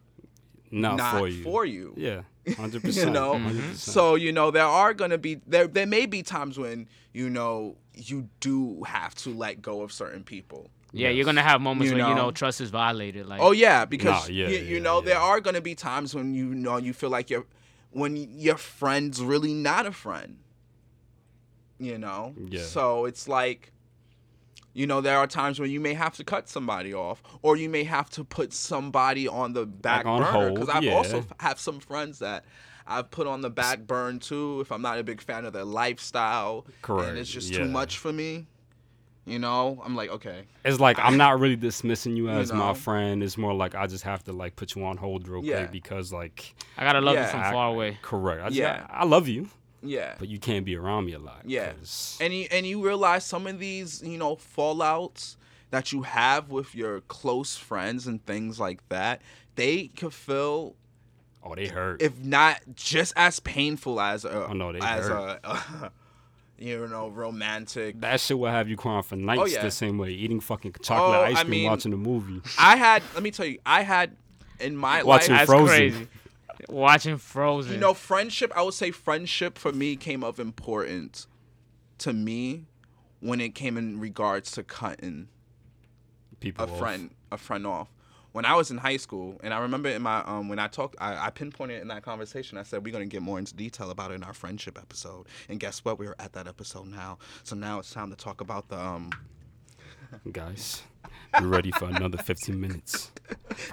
Not, 0.70 0.97
not 0.97 1.18
for 1.18 1.28
you. 1.28 1.43
for 1.43 1.64
you. 1.64 1.95
Yeah. 1.97 2.22
100%. 2.47 2.97
you 3.05 3.11
know 3.11 3.35
100%. 3.35 3.51
Mm-hmm. 3.51 3.72
so 3.74 4.14
you 4.14 4.33
know 4.33 4.51
there 4.51 4.64
are 4.64 4.95
going 4.95 5.11
to 5.11 5.18
be 5.18 5.41
there 5.47 5.66
there 5.68 5.87
may 5.87 6.07
be 6.07 6.22
times 6.22 6.59
when 6.59 6.89
you 7.12 7.28
know 7.28 7.76
you 7.95 8.28
do 8.41 8.83
have 8.85 9.14
to 9.16 9.31
let 9.31 9.61
go 9.61 9.83
of 9.83 9.93
certain 9.93 10.24
people 10.24 10.70
Yeah, 10.93 11.09
Yes. 11.09 11.16
you're 11.16 11.26
gonna 11.26 11.43
have 11.43 11.61
moments 11.61 11.91
You 11.93 11.99
where 11.99 12.09
you 12.09 12.14
know? 12.14 12.22
know 12.26 12.31
trust 12.33 12.61
is 12.62 12.70
violated. 12.70 13.26
Like, 13.26 13.41
Oh 13.43 13.53
yeah, 13.53 13.85
because 13.85 14.28
Nah, 14.28 14.35
yeah, 14.35 14.49
you, 14.49 14.59
you 14.59 14.76
yeah, 14.76 14.83
know 14.83 14.99
yeah. 15.01 15.05
there 15.11 15.18
are 15.18 15.41
gonna 15.41 15.61
be 15.61 15.74
times 15.74 16.14
when 16.14 16.35
you 16.35 16.47
know 16.55 16.78
you 16.78 16.93
feel 16.95 17.11
like 17.11 17.28
you're 17.31 17.47
when 17.91 18.16
your 18.16 18.57
friend's 18.57 19.22
really 19.22 19.55
not 19.55 19.86
a 19.86 19.93
friend. 19.93 20.38
You 21.78 21.99
know. 21.99 22.34
Yeah. 22.36 22.62
So 22.62 23.07
it's 23.07 23.26
like, 23.26 23.72
you 24.74 24.86
know, 24.86 25.01
there 25.01 25.18
are 25.18 25.26
times 25.26 25.59
when 25.59 25.70
you 25.70 25.80
may 25.80 25.95
have 25.95 26.16
to 26.16 26.24
cut 26.24 26.49
somebody 26.49 26.93
off, 26.93 27.22
or 27.43 27.57
you 27.57 27.68
may 27.68 27.84
have 27.84 28.11
to 28.11 28.24
put 28.24 28.53
somebody 28.53 29.26
on 29.26 29.53
the 29.55 29.66
back 29.66 30.05
on 30.05 30.22
burner. 30.22 30.53
Because 30.53 30.68
I've 30.68 30.84
yeah. 30.84 30.95
also 30.95 31.24
have 31.41 31.59
some 31.59 31.80
friends 31.80 32.18
that. 32.18 32.45
I've 32.86 33.11
put 33.12 33.28
on 33.28 33.41
the 33.41 33.51
back 33.51 33.86
burn 33.86 34.18
too 34.18 34.61
if 34.62 34.72
I'm 34.72 34.82
not 34.82 34.99
a 34.99 35.05
big 35.05 35.20
fan 35.20 35.45
of 35.45 35.53
their 35.53 35.64
lifestyle. 35.64 36.66
Correct, 36.82 37.11
And 37.11 37.18
it's 37.18 37.30
just 37.30 37.53
yeah. 37.53 37.59
too 37.59 37.66
much 37.66 37.99
for 37.99 38.12
me. 38.12 38.49
You 39.27 39.39
know, 39.39 39.81
I'm 39.85 39.95
like, 39.95 40.11
okay. 40.11 40.45
It's 40.64 40.81
like 40.81 40.99
I'm 40.99 41.16
not 41.16 41.39
really 41.39 41.57
dismissing 41.57 42.16
you 42.16 42.29
as 42.31 42.51
know? 42.51 42.59
my 42.59 42.75
friend. 42.75 43.23
It's 43.23 43.37
more 43.39 43.53
like 43.55 43.75
I 43.75 43.87
just 43.87 44.05
have 44.05 44.25
to 44.25 44.33
like 44.33 44.57
put 44.57 44.75
you 44.75 44.85
on 44.85 44.97
hold 44.97 45.29
real 45.29 45.45
Yeah. 45.45 45.59
quick 45.59 45.73
because 45.73 46.12
like 46.12 46.55
I 46.79 46.85
gotta 46.85 47.01
love 47.01 47.14
Yeah. 47.14 47.25
you 47.27 47.31
from 47.31 47.41
I- 47.41 47.53
far 47.53 47.68
away. 47.68 47.99
correct. 48.03 48.43
I 48.43 48.47
just, 48.49 48.57
Yeah. 48.59 48.87
I, 48.91 49.01
I 49.01 49.05
love 49.05 49.29
you, 49.29 49.49
Yeah. 49.83 50.14
but 50.18 50.29
you 50.29 50.39
can't 50.39 50.64
be 50.64 50.75
around 50.75 51.05
me 51.07 51.12
a 51.12 51.18
lot. 51.18 51.43
Yeah. 51.45 51.73
'cause- 51.73 52.18
and 52.21 52.33
you 52.35 52.47
and 52.51 52.66
you 52.66 52.85
realize 52.85 53.25
some 53.25 53.47
of 53.47 53.59
these 53.59 54.03
you 54.03 54.18
know 54.18 54.37
fallouts 54.37 55.37
that 55.71 55.93
you 55.93 56.03
have 56.03 56.51
with 56.51 56.75
your 56.75 57.01
close 57.03 57.57
friends 57.57 58.07
and 58.07 58.25
things 58.27 58.59
like 58.59 58.81
that 58.89 59.21
they 59.55 59.89
could 59.89 60.12
feel 60.14 60.75
oh, 61.45 61.55
they 61.55 61.68
hurt. 61.68 62.01
if 62.03 62.18
not 62.25 62.61
just 62.75 63.12
as 63.16 63.39
painful 63.41 64.01
as 64.01 64.25
a 64.25 64.47
Oh, 64.49 64.53
no, 64.55 64.73
they 64.73 64.81
as 64.81 65.07
hurt. 65.07 65.41
a, 65.45 65.49
uh, 65.85 65.89
you 66.61 66.87
know 66.89 67.09
romantic 67.09 67.99
that 68.01 68.21
shit 68.21 68.39
will 68.39 68.51
have 68.51 68.69
you 68.69 68.77
crying 68.77 69.03
for 69.03 69.17
nights 69.17 69.41
Oh, 69.43 69.47
yeah. 69.47 69.63
the 69.63 69.71
same 69.71 69.97
way. 69.99 70.11
Eating 70.11 70.41
fucking 70.41 70.75
chocolate 70.83 71.19
Oh, 71.19 71.23
ice 71.25 71.37
I 71.39 71.41
cream, 71.43 71.51
mean- 71.51 71.71
watching 71.71 71.93
a 71.93 71.97
movie. 71.97 72.43
i 72.59 72.77
had 72.77 73.03
let 73.15 73.23
me 73.23 73.31
tell 73.31 73.47
you 73.47 73.59
i 73.65 73.83
had 73.83 74.15
in 74.61 74.77
my 74.77 75.03
Watching 75.03 75.31
life 75.35 75.49
That's 75.49 75.51
Frozen. 75.51 75.67
crazy. 75.67 76.09
Watching 76.69 77.17
Frozen. 77.17 77.73
you 77.73 77.79
know 77.81 77.95
friendship 77.95 78.53
i 78.55 78.63
would 78.63 78.75
say 78.75 78.91
friendship 78.91 79.57
for 79.57 79.73
me 79.73 79.97
came 79.97 80.23
of 80.23 80.39
importance 80.39 81.27
to 81.99 82.13
me 82.13 82.67
when 83.21 83.41
it 83.41 83.55
came 83.55 83.77
in 83.79 83.99
regards 83.99 84.51
to 84.53 84.63
cutting 84.63 85.29
People, 86.41 86.67
a 86.67 86.71
off. 86.71 86.79
friend 86.79 87.11
a 87.33 87.39
friend 87.39 87.67
off 87.67 87.89
when 88.33 88.45
i 88.45 88.55
was 88.55 88.70
in 88.70 88.76
high 88.78 88.97
school 88.97 89.39
and 89.43 89.53
i 89.55 89.59
remember 89.59 89.89
in 89.89 90.03
my 90.03 90.20
um 90.24 90.49
when 90.49 90.59
i 90.59 90.66
talked 90.68 90.95
I, 91.01 91.26
I 91.26 91.31
pinpointed 91.31 91.81
in 91.83 91.89
that 91.89 92.03
conversation 92.03 92.59
i 92.59 92.62
said 92.62 92.85
we're 92.85 92.93
going 92.93 93.09
to 93.09 93.12
get 93.12 93.22
more 93.22 93.39
into 93.39 93.55
detail 93.55 93.91
about 93.91 94.11
it 94.11 94.14
in 94.14 94.22
our 94.22 94.35
friendship 94.35 94.78
episode 94.78 95.26
and 95.49 95.59
guess 95.61 95.85
what 95.85 95.99
We 95.99 96.07
are 96.07 96.16
at 96.18 96.33
that 96.35 96.47
episode 96.47 96.87
now 96.87 97.18
so 97.43 97.57
now 97.57 97.78
it's 97.78 97.91
time 97.93 98.11
to 98.11 98.16
talk 98.16 98.41
about 98.41 98.68
the 98.68 98.78
um 98.78 99.11
guys. 100.33 100.83
We're 101.41 101.47
ready 101.47 101.70
for 101.70 101.85
another 101.85 102.18
15 102.18 102.61
minutes. 102.61 103.12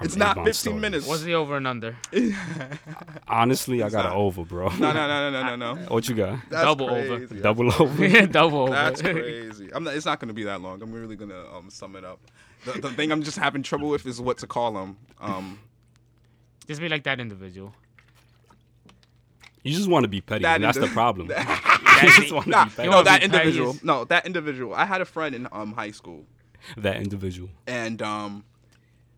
it's 0.00 0.14
not 0.14 0.36
Avon 0.36 0.44
15 0.44 0.54
Stories. 0.54 0.80
minutes 0.80 1.06
what's 1.08 1.22
the 1.22 1.34
over 1.34 1.56
and 1.56 1.66
under? 1.66 1.96
Honestly, 3.28 3.82
I 3.82 3.88
got 3.90 4.04
not. 4.04 4.12
an 4.12 4.18
over, 4.18 4.44
bro. 4.44 4.68
no 4.68 4.92
no 4.92 5.06
no 5.08 5.30
no 5.30 5.42
no 5.42 5.56
no 5.56 5.74
no 5.74 5.82
What 5.88 6.08
you 6.08 6.14
got? 6.14 6.38
That's 6.48 6.64
Double 6.64 6.90
over. 6.90 7.16
crazy. 7.18 7.40
That's- 7.40 7.42
Double 7.42 7.72
over. 7.82 8.26
Double 8.26 8.58
over. 8.62 8.70
That's 8.72 9.02
crazy. 9.02 9.70
I'm 9.72 9.84
not, 9.84 9.94
it's 9.94 10.06
not 10.06 10.20
going 10.20 10.28
to 10.28 10.34
be 10.34 10.44
that 10.44 10.60
long. 10.60 10.80
I'm 10.82 10.92
really 10.92 11.16
going 11.16 11.30
to 11.30 11.52
um, 11.54 11.70
sum 11.70 11.96
it 11.96 12.04
up. 12.04 12.20
The, 12.64 12.80
the 12.80 12.90
thing 12.90 13.12
I'm 13.12 13.22
just 13.22 13.38
having 13.38 13.62
trouble 13.62 13.88
with 13.88 14.04
is 14.06 14.20
what 14.20 14.38
to 14.38 14.46
call 14.46 14.72
them. 14.72 14.96
Um, 15.20 15.58
Just 16.66 16.80
be 16.80 16.88
like 16.88 17.04
that 17.04 17.20
individual. 17.20 17.74
You 19.62 19.74
just 19.74 19.88
want 19.88 20.04
to 20.04 20.08
be 20.08 20.20
petty, 20.20 20.42
That 20.42 20.56
and 20.56 20.64
that's 20.64 20.78
the 20.78 20.86
problem. 20.86 21.28
you 21.28 21.34
That's 21.34 22.16
just 22.16 22.28
it. 22.28 22.32
want 22.32 22.44
to 22.46 22.50
nah, 22.50 22.64
be 22.66 22.70
petty. 22.70 22.88
no, 22.88 23.02
that 23.02 23.22
individual. 23.22 23.72
petty. 23.74 23.86
No, 23.86 24.04
that 24.04 24.24
individual. 24.26 24.74
I 24.74 24.84
had 24.84 25.00
a 25.00 25.04
friend 25.04 25.34
in 25.34 25.48
um, 25.52 25.72
high 25.72 25.90
school. 25.90 26.24
That 26.76 26.96
individual. 26.96 27.50
and 27.66 28.02
um 28.02 28.44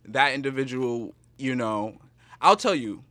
that 0.04 0.34
individual 0.34 1.14
you 1.38 1.54
know 1.54 1.96
i'll 2.42 2.56
tell 2.56 2.74
you 2.74 3.02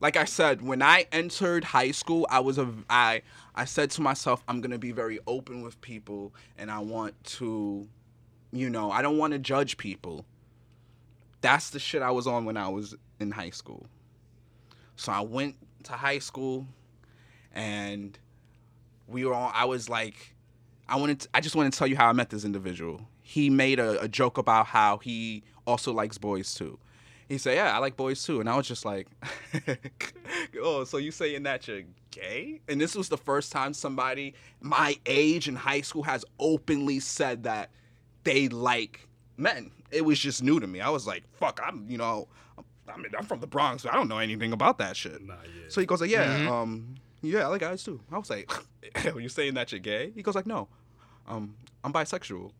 like 0.00 0.16
i 0.16 0.24
said 0.24 0.62
when 0.62 0.80
i 0.80 1.06
entered 1.12 1.62
high 1.64 1.90
school 1.90 2.26
i 2.30 2.40
was 2.40 2.56
a 2.56 2.66
i 2.88 3.20
i 3.54 3.64
said 3.66 3.90
to 3.92 4.00
myself 4.00 4.42
i'm 4.48 4.60
going 4.62 4.70
to 4.70 4.78
be 4.78 4.92
very 4.92 5.18
open 5.26 5.60
with 5.62 5.78
people 5.82 6.32
and 6.56 6.70
i 6.70 6.78
want 6.78 7.14
to 7.24 7.86
you 8.52 8.68
know 8.70 8.90
i 8.90 9.02
don't 9.02 9.18
want 9.18 9.32
to 9.32 9.38
judge 9.38 9.76
people 9.76 10.24
that's 11.40 11.70
the 11.70 11.78
shit 11.78 12.02
i 12.02 12.10
was 12.10 12.26
on 12.26 12.44
when 12.44 12.56
i 12.56 12.68
was 12.68 12.94
in 13.18 13.30
high 13.30 13.50
school 13.50 13.86
so 14.96 15.12
i 15.12 15.20
went 15.20 15.56
to 15.82 15.92
high 15.92 16.18
school 16.18 16.66
and 17.52 18.18
we 19.06 19.24
were 19.24 19.34
on 19.34 19.52
i 19.54 19.64
was 19.64 19.88
like 19.88 20.34
I 20.90 20.96
wanted. 20.96 21.20
To, 21.20 21.28
I 21.32 21.40
just 21.40 21.54
want 21.54 21.72
to 21.72 21.78
tell 21.78 21.86
you 21.86 21.96
how 21.96 22.08
I 22.08 22.12
met 22.12 22.30
this 22.30 22.44
individual. 22.44 23.00
He 23.22 23.48
made 23.48 23.78
a, 23.78 24.02
a 24.02 24.08
joke 24.08 24.38
about 24.38 24.66
how 24.66 24.98
he 24.98 25.44
also 25.64 25.92
likes 25.92 26.18
boys 26.18 26.52
too. 26.52 26.78
He 27.28 27.38
said, 27.38 27.54
"Yeah, 27.54 27.74
I 27.74 27.78
like 27.78 27.96
boys 27.96 28.24
too," 28.24 28.40
and 28.40 28.50
I 28.50 28.56
was 28.56 28.66
just 28.66 28.84
like, 28.84 29.06
"Oh, 30.60 30.82
so 30.82 30.96
you 30.96 31.12
saying 31.12 31.44
that 31.44 31.68
you're 31.68 31.82
gay?" 32.10 32.60
And 32.68 32.80
this 32.80 32.96
was 32.96 33.08
the 33.08 33.16
first 33.16 33.52
time 33.52 33.72
somebody 33.72 34.34
my 34.60 34.98
age 35.06 35.46
in 35.46 35.54
high 35.54 35.82
school 35.82 36.02
has 36.02 36.24
openly 36.40 36.98
said 36.98 37.44
that 37.44 37.70
they 38.24 38.48
like 38.48 39.08
men. 39.36 39.70
It 39.90 40.04
was 40.04 40.18
just 40.18 40.42
new 40.42 40.60
to 40.60 40.66
me. 40.66 40.80
I 40.80 40.88
was 40.90 41.06
like, 41.06 41.24
"Fuck, 41.32 41.60
I'm," 41.64 41.84
you 41.88 41.98
know, 41.98 42.28
I 42.88 42.96
mean, 42.96 43.12
I'm 43.18 43.24
from 43.24 43.40
the 43.40 43.46
Bronx. 43.46 43.82
So 43.82 43.90
I 43.90 43.94
don't 43.94 44.08
know 44.08 44.18
anything 44.18 44.52
about 44.52 44.78
that 44.78 44.96
shit. 44.96 45.20
Nah, 45.26 45.34
yeah. 45.44 45.64
So 45.68 45.80
he 45.80 45.86
goes 45.86 46.00
like, 46.00 46.10
yeah, 46.10 46.48
um, 46.50 46.94
yeah, 47.22 47.44
I 47.44 47.46
like 47.46 47.60
guys 47.60 47.82
too. 47.82 48.00
I 48.10 48.18
was 48.18 48.30
like, 48.30 48.50
are 49.14 49.20
you 49.20 49.28
saying 49.28 49.54
that 49.54 49.72
you're 49.72 49.80
gay? 49.80 50.12
He 50.14 50.22
goes 50.22 50.34
like, 50.34 50.46
no, 50.46 50.68
um, 51.28 51.54
I'm 51.84 51.92
bisexual. 51.92 52.50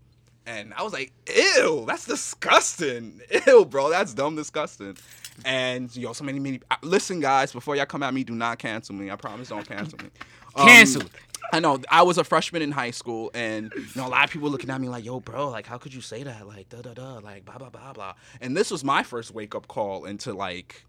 And 0.47 0.73
I 0.75 0.83
was 0.83 0.93
like, 0.93 1.13
ew, 1.29 1.85
that's 1.87 2.07
disgusting. 2.07 3.21
Ew, 3.47 3.65
bro, 3.65 3.91
that's 3.91 4.15
dumb 4.15 4.37
disgusting. 4.37 4.97
And 5.45 5.95
yo, 5.95 6.13
so 6.13 6.25
many, 6.25 6.41
many. 6.41 6.61
uh, 6.71 6.77
Listen, 6.83 7.21
guys, 7.21 7.53
before 7.53 7.77
y'all 7.77 7.87
come 7.87 8.03
at 8.03 8.13
me, 8.13 8.25
do 8.25 8.35
not 8.35 8.59
cancel 8.59 8.95
me. 8.95 9.11
I 9.11 9.17
promise, 9.17 9.49
don't 9.49 9.67
cancel 9.67 9.99
me. 9.99 10.11
Um, 10.57 10.67
Canceled. 10.67 11.09
I 11.53 11.61
know. 11.61 11.81
I 11.91 12.03
was 12.03 12.19
a 12.19 12.25
freshman 12.25 12.63
in 12.63 12.71
high 12.73 12.91
school, 12.91 13.31
and 13.35 13.73
you 13.75 13.87
know, 13.97 14.07
a 14.07 14.09
lot 14.09 14.25
of 14.25 14.31
people 14.31 14.51
looking 14.51 14.71
at 14.71 14.81
me 14.81 14.89
like, 14.89 15.05
"Yo, 15.05 15.21
bro, 15.21 15.49
like, 15.49 15.67
how 15.67 15.79
could 15.79 15.93
you 15.95 16.01
say 16.01 16.23
that? 16.23 16.47
Like, 16.47 16.69
da 16.69 16.81
da 16.83 16.95
da, 16.95 17.19
like, 17.19 17.45
blah 17.45 17.59
blah 17.59 17.71
blah 17.71 17.93
blah." 17.93 18.15
And 18.41 18.57
this 18.57 18.71
was 18.71 18.85
my 18.85 19.03
first 19.03 19.33
wake 19.35 19.55
up 19.55 19.69
call 19.69 20.05
into 20.05 20.33
like 20.33 20.85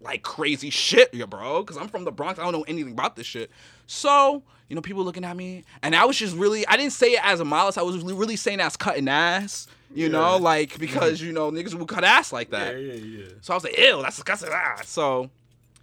like 0.00 0.22
crazy 0.22 0.70
shit, 0.70 1.10
yeah, 1.12 1.26
bro. 1.26 1.62
Because 1.62 1.76
I'm 1.76 1.88
from 1.88 2.04
the 2.04 2.12
Bronx. 2.12 2.38
I 2.38 2.42
don't 2.44 2.52
know 2.52 2.64
anything 2.66 2.92
about 2.92 3.16
this 3.16 3.26
shit. 3.26 3.50
So, 3.86 4.42
you 4.68 4.74
know, 4.76 4.82
people 4.82 5.04
looking 5.04 5.24
at 5.24 5.36
me, 5.36 5.64
and 5.82 5.94
I 5.94 6.04
was 6.04 6.16
just 6.16 6.36
really, 6.36 6.66
I 6.66 6.76
didn't 6.76 6.92
say 6.92 7.12
it 7.12 7.20
as 7.24 7.40
a 7.40 7.44
malice. 7.44 7.76
I 7.78 7.82
was 7.82 7.98
really, 7.98 8.14
really 8.14 8.36
saying 8.36 8.58
that's 8.58 8.76
cutting 8.76 9.08
ass, 9.08 9.68
you 9.94 10.08
know, 10.08 10.36
like 10.36 10.78
because 10.78 11.20
you 11.20 11.32
know 11.32 11.50
niggas 11.50 11.74
will 11.74 11.86
cut 11.86 12.04
ass 12.04 12.32
like 12.32 12.50
that. 12.50 12.74
yeah, 12.80 12.94
yeah. 12.94 13.26
So 13.40 13.52
I 13.52 13.56
was 13.56 13.64
like, 13.64 13.78
ew, 13.78 14.02
that's 14.02 14.16
disgusting. 14.16 14.50
Ah. 14.52 14.80
So, 14.84 15.30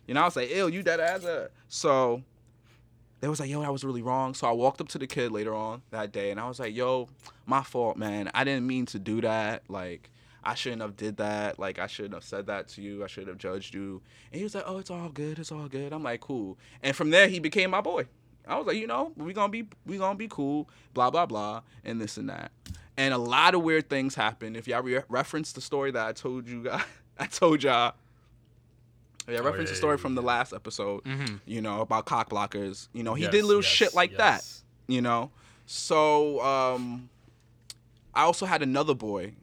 you 0.07 0.13
know, 0.13 0.21
I 0.21 0.25
was 0.25 0.35
like, 0.35 0.49
ew, 0.49 0.67
you 0.67 0.83
dead 0.83 0.99
ass. 0.99 1.23
uh. 1.23 1.47
So 1.67 2.23
they 3.19 3.27
was 3.27 3.39
like, 3.39 3.49
yo, 3.49 3.61
that 3.61 3.71
was 3.71 3.83
really 3.83 4.01
wrong. 4.01 4.33
So 4.33 4.47
I 4.47 4.51
walked 4.51 4.81
up 4.81 4.87
to 4.89 4.97
the 4.97 5.07
kid 5.07 5.31
later 5.31 5.53
on 5.53 5.81
that 5.91 6.11
day, 6.11 6.31
and 6.31 6.39
I 6.39 6.47
was 6.47 6.59
like, 6.59 6.75
yo, 6.75 7.09
my 7.45 7.63
fault, 7.63 7.97
man. 7.97 8.29
I 8.33 8.43
didn't 8.43 8.67
mean 8.67 8.85
to 8.87 8.99
do 8.99 9.21
that. 9.21 9.63
Like, 9.69 10.09
I 10.43 10.55
shouldn't 10.55 10.81
have 10.81 10.95
did 10.95 11.17
that. 11.17 11.59
Like, 11.59 11.79
I 11.79 11.87
shouldn't 11.87 12.13
have 12.13 12.23
said 12.23 12.47
that 12.47 12.69
to 12.69 12.81
you. 12.81 13.03
I 13.03 13.07
should 13.07 13.27
have 13.27 13.37
judged 13.37 13.73
you. 13.73 14.01
And 14.31 14.37
he 14.39 14.43
was 14.43 14.55
like, 14.55 14.63
oh, 14.65 14.77
it's 14.77 14.89
all 14.89 15.09
good. 15.09 15.37
It's 15.37 15.51
all 15.51 15.67
good. 15.67 15.91
I'm 15.91 16.03
like, 16.03 16.21
cool. 16.21 16.57
And 16.81 16.95
from 16.95 17.09
there, 17.09 17.27
he 17.27 17.39
became 17.39 17.71
my 17.71 17.81
boy. 17.81 18.05
I 18.47 18.57
was 18.57 18.65
like, 18.65 18.77
you 18.77 18.87
know, 18.87 19.11
we 19.15 19.33
gonna 19.33 19.49
be 19.51 19.67
we 19.85 19.99
gonna 19.99 20.17
be 20.17 20.27
cool, 20.27 20.67
blah 20.95 21.11
blah 21.11 21.27
blah, 21.27 21.61
and 21.85 22.01
this 22.01 22.17
and 22.17 22.29
that. 22.29 22.51
And 22.97 23.13
a 23.13 23.17
lot 23.17 23.53
of 23.53 23.61
weird 23.61 23.89
things 23.89 24.15
happened. 24.15 24.57
If 24.57 24.67
y'all 24.67 24.81
re- 24.81 25.03
reference 25.07 25.53
the 25.53 25.61
story 25.61 25.91
that 25.91 26.05
I 26.05 26.13
told 26.13 26.47
you 26.47 26.63
guys, 26.63 26.81
I 27.19 27.27
told 27.27 27.61
y'all. 27.61 27.93
Yeah, 29.29 29.39
reference 29.39 29.69
yeah, 29.69 29.73
the 29.73 29.77
story 29.77 29.97
yeah, 29.97 30.01
from 30.01 30.15
the 30.15 30.21
last 30.21 30.53
episode. 30.53 31.03
Mhm. 31.03 31.39
You 31.45 31.61
know 31.61 31.81
about 31.81 32.05
cock 32.05 32.29
blockers. 32.29 32.87
You 32.93 33.03
know 33.03 33.13
he 33.13 33.23
Yes, 33.23 33.31
did 33.31 33.45
little 33.45 33.61
yes, 33.61 33.71
shit 33.71 33.93
like 33.93 34.17
that. 34.17 34.45
You 34.87 35.01
know, 35.01 35.31
so 35.65 36.41
um, 36.41 37.09
I 38.13 38.23
also 38.23 38.45
had 38.45 38.61
another 38.63 38.95
boy 38.95 39.33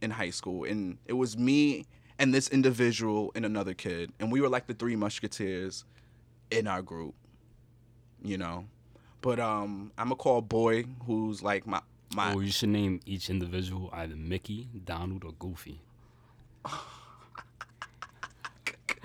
in 0.00 0.10
high 0.10 0.30
school, 0.30 0.64
and 0.64 0.96
it 1.06 1.12
was 1.12 1.36
me 1.36 1.86
and 2.18 2.32
this 2.34 2.48
individual 2.48 3.30
and 3.34 3.44
another 3.44 3.74
kid, 3.74 4.12
and 4.18 4.32
we 4.32 4.40
were 4.40 4.48
like 4.48 4.66
the 4.66 4.74
three 4.74 4.96
musketeers 4.96 5.84
in 6.50 6.66
our 6.66 6.82
group. 6.82 7.14
You 8.22 8.38
know, 8.38 8.66
but 9.20 9.38
um, 9.38 9.92
I'm 9.98 10.06
gonna 10.06 10.16
call 10.16 10.40
boy 10.42 10.84
who's 11.06 11.42
like 11.42 11.66
my 11.66 11.80
my. 12.14 12.34
Or 12.34 12.42
you 12.42 12.50
should 12.50 12.70
name 12.70 13.00
each 13.06 13.30
individual 13.30 13.90
either 13.92 14.16
Mickey, 14.16 14.68
Donald, 14.84 15.24
or 15.24 15.32
Goofy. 15.32 15.80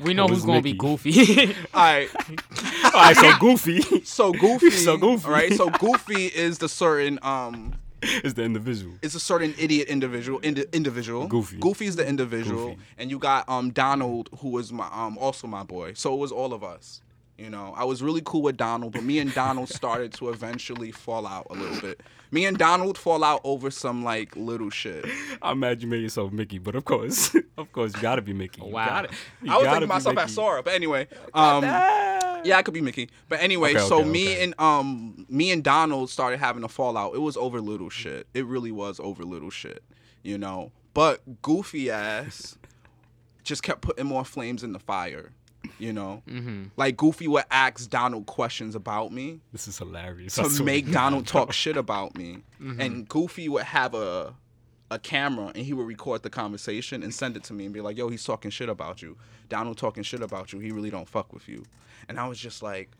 We 0.03 0.13
know 0.13 0.27
who's 0.27 0.45
gonna 0.45 0.61
be 0.61 0.73
goofy. 0.73 1.55
All 1.73 1.81
right, 1.83 2.09
All 2.85 2.91
right, 2.91 3.15
so 3.15 3.31
Goofy 3.39 3.81
so 4.03 4.31
Goofy. 4.33 4.69
So 4.71 4.97
Goofy. 4.97 5.25
All 5.25 5.31
right, 5.31 5.53
so 5.53 5.69
Goofy 5.69 6.25
is 6.27 6.57
the 6.59 6.69
certain 6.69 7.19
um. 7.21 7.73
is 8.01 8.33
the 8.35 8.43
individual. 8.43 8.93
It's 9.01 9.15
a 9.15 9.19
certain 9.19 9.53
idiot 9.57 9.87
individual. 9.87 10.39
Indi- 10.43 10.65
individual. 10.73 11.27
Goofy. 11.27 11.57
Goofy 11.57 11.85
is 11.87 11.95
the 11.95 12.07
individual, 12.07 12.69
Goofy. 12.69 12.81
and 12.97 13.09
you 13.09 13.19
got 13.19 13.47
um 13.49 13.71
Donald, 13.71 14.29
who 14.39 14.49
was 14.49 14.71
my 14.73 14.87
um 14.91 15.17
also 15.17 15.47
my 15.47 15.63
boy. 15.63 15.93
So 15.93 16.13
it 16.13 16.17
was 16.17 16.31
all 16.31 16.53
of 16.53 16.63
us. 16.63 17.01
You 17.37 17.49
know, 17.49 17.73
I 17.75 17.83
was 17.83 18.01
really 18.01 18.21
cool 18.23 18.41
with 18.43 18.55
Donald, 18.55 18.93
but 18.93 19.03
me 19.03 19.19
and 19.19 19.33
Donald 19.33 19.67
started 19.67 20.13
to 20.13 20.29
eventually 20.29 20.91
fall 20.91 21.27
out 21.27 21.47
a 21.49 21.53
little 21.53 21.81
bit. 21.81 21.99
Me 22.31 22.45
and 22.45 22.57
Donald 22.57 22.97
fall 22.97 23.25
out 23.25 23.41
over 23.43 23.69
some 23.69 24.05
like 24.05 24.33
little 24.37 24.69
shit. 24.69 25.05
I 25.41 25.51
imagine 25.51 25.81
you 25.81 25.87
made 25.89 26.01
yourself 26.01 26.31
Mickey, 26.31 26.59
but 26.59 26.75
of 26.75 26.85
course, 26.85 27.35
of 27.57 27.69
course, 27.73 27.93
you 27.93 28.01
gotta 28.01 28.21
be 28.21 28.31
Mickey. 28.33 28.61
You 28.61 28.71
Wow. 28.71 28.85
gotta- 28.85 29.09
you 29.41 29.51
I 29.51 29.55
was 29.57 29.63
gotta 29.65 29.69
thinking 29.71 29.87
be 29.87 29.93
myself 29.93 30.17
as 30.17 30.33
Sora, 30.33 30.63
but 30.63 30.73
anyway, 30.73 31.07
um, 31.33 31.63
yeah, 31.63 32.55
I 32.57 32.61
could 32.63 32.73
be 32.73 32.79
Mickey. 32.81 33.09
But 33.27 33.41
anyway, 33.41 33.71
Okay, 33.71 33.79
so 33.85 33.99
okay, 33.99 34.09
me 34.09 34.27
okay. 34.33 34.43
and 34.45 34.55
um, 34.59 35.25
me 35.27 35.51
and 35.51 35.61
Donald 35.61 36.09
started 36.09 36.39
having 36.39 36.63
a 36.63 36.69
fallout. 36.69 37.15
It 37.15 37.19
was 37.21 37.35
over 37.35 37.59
little 37.59 37.89
shit. 37.89 38.27
It 38.33 38.45
really 38.45 38.71
was 38.71 38.97
over 39.01 39.23
little 39.25 39.49
shit, 39.49 39.83
you 40.23 40.37
know. 40.37 40.71
But 40.93 41.41
goofy 41.41 41.91
ass 41.91 42.57
just 43.43 43.61
kept 43.61 43.81
putting 43.81 44.05
more 44.05 44.23
flames 44.23 44.63
in 44.63 44.71
the 44.71 44.79
fire, 44.79 45.33
you 45.79 45.93
know. 45.93 46.23
Mm-hmm. 46.27 46.65
Like 46.75 46.97
Goofy 46.97 47.27
would 47.27 47.45
ask 47.51 47.89
Donald 47.89 48.25
questions 48.25 48.75
about 48.75 49.11
me 49.11 49.39
This 49.51 49.67
is 49.67 49.77
hilarious. 49.77 50.35
To 50.35 50.49
swear 50.49 50.65
make 50.65 50.91
Donald 50.91 51.27
talk 51.27 51.53
shit 51.53 51.77
about 51.77 52.17
me, 52.17 52.43
and 52.59 53.07
Goofy 53.07 53.49
would 53.49 53.63
have 53.63 53.93
a 53.93 54.33
a 54.91 54.99
camera 54.99 55.47
and 55.55 55.65
he 55.65 55.73
would 55.73 55.87
record 55.87 56.21
the 56.21 56.29
conversation 56.29 57.01
and 57.01 57.11
send 57.11 57.35
it 57.35 57.43
to 57.43 57.53
me 57.53 57.65
and 57.65 57.73
be 57.73 57.81
like, 57.81 57.97
"Yo, 57.97 58.07
he's 58.09 58.23
talking 58.23 58.51
shit 58.51 58.69
about 58.69 59.01
you. 59.01 59.17
Donald 59.49 59.77
talking 59.77 60.03
shit 60.03 60.21
about 60.21 60.53
you. 60.53 60.59
He 60.59 60.71
really 60.71 60.89
don't 60.89 61.09
fuck 61.09 61.33
with 61.33 61.47
you." 61.47 61.65
And 62.07 62.19
I 62.19 62.27
was 62.27 62.39
just 62.39 62.61
like, 62.61 62.91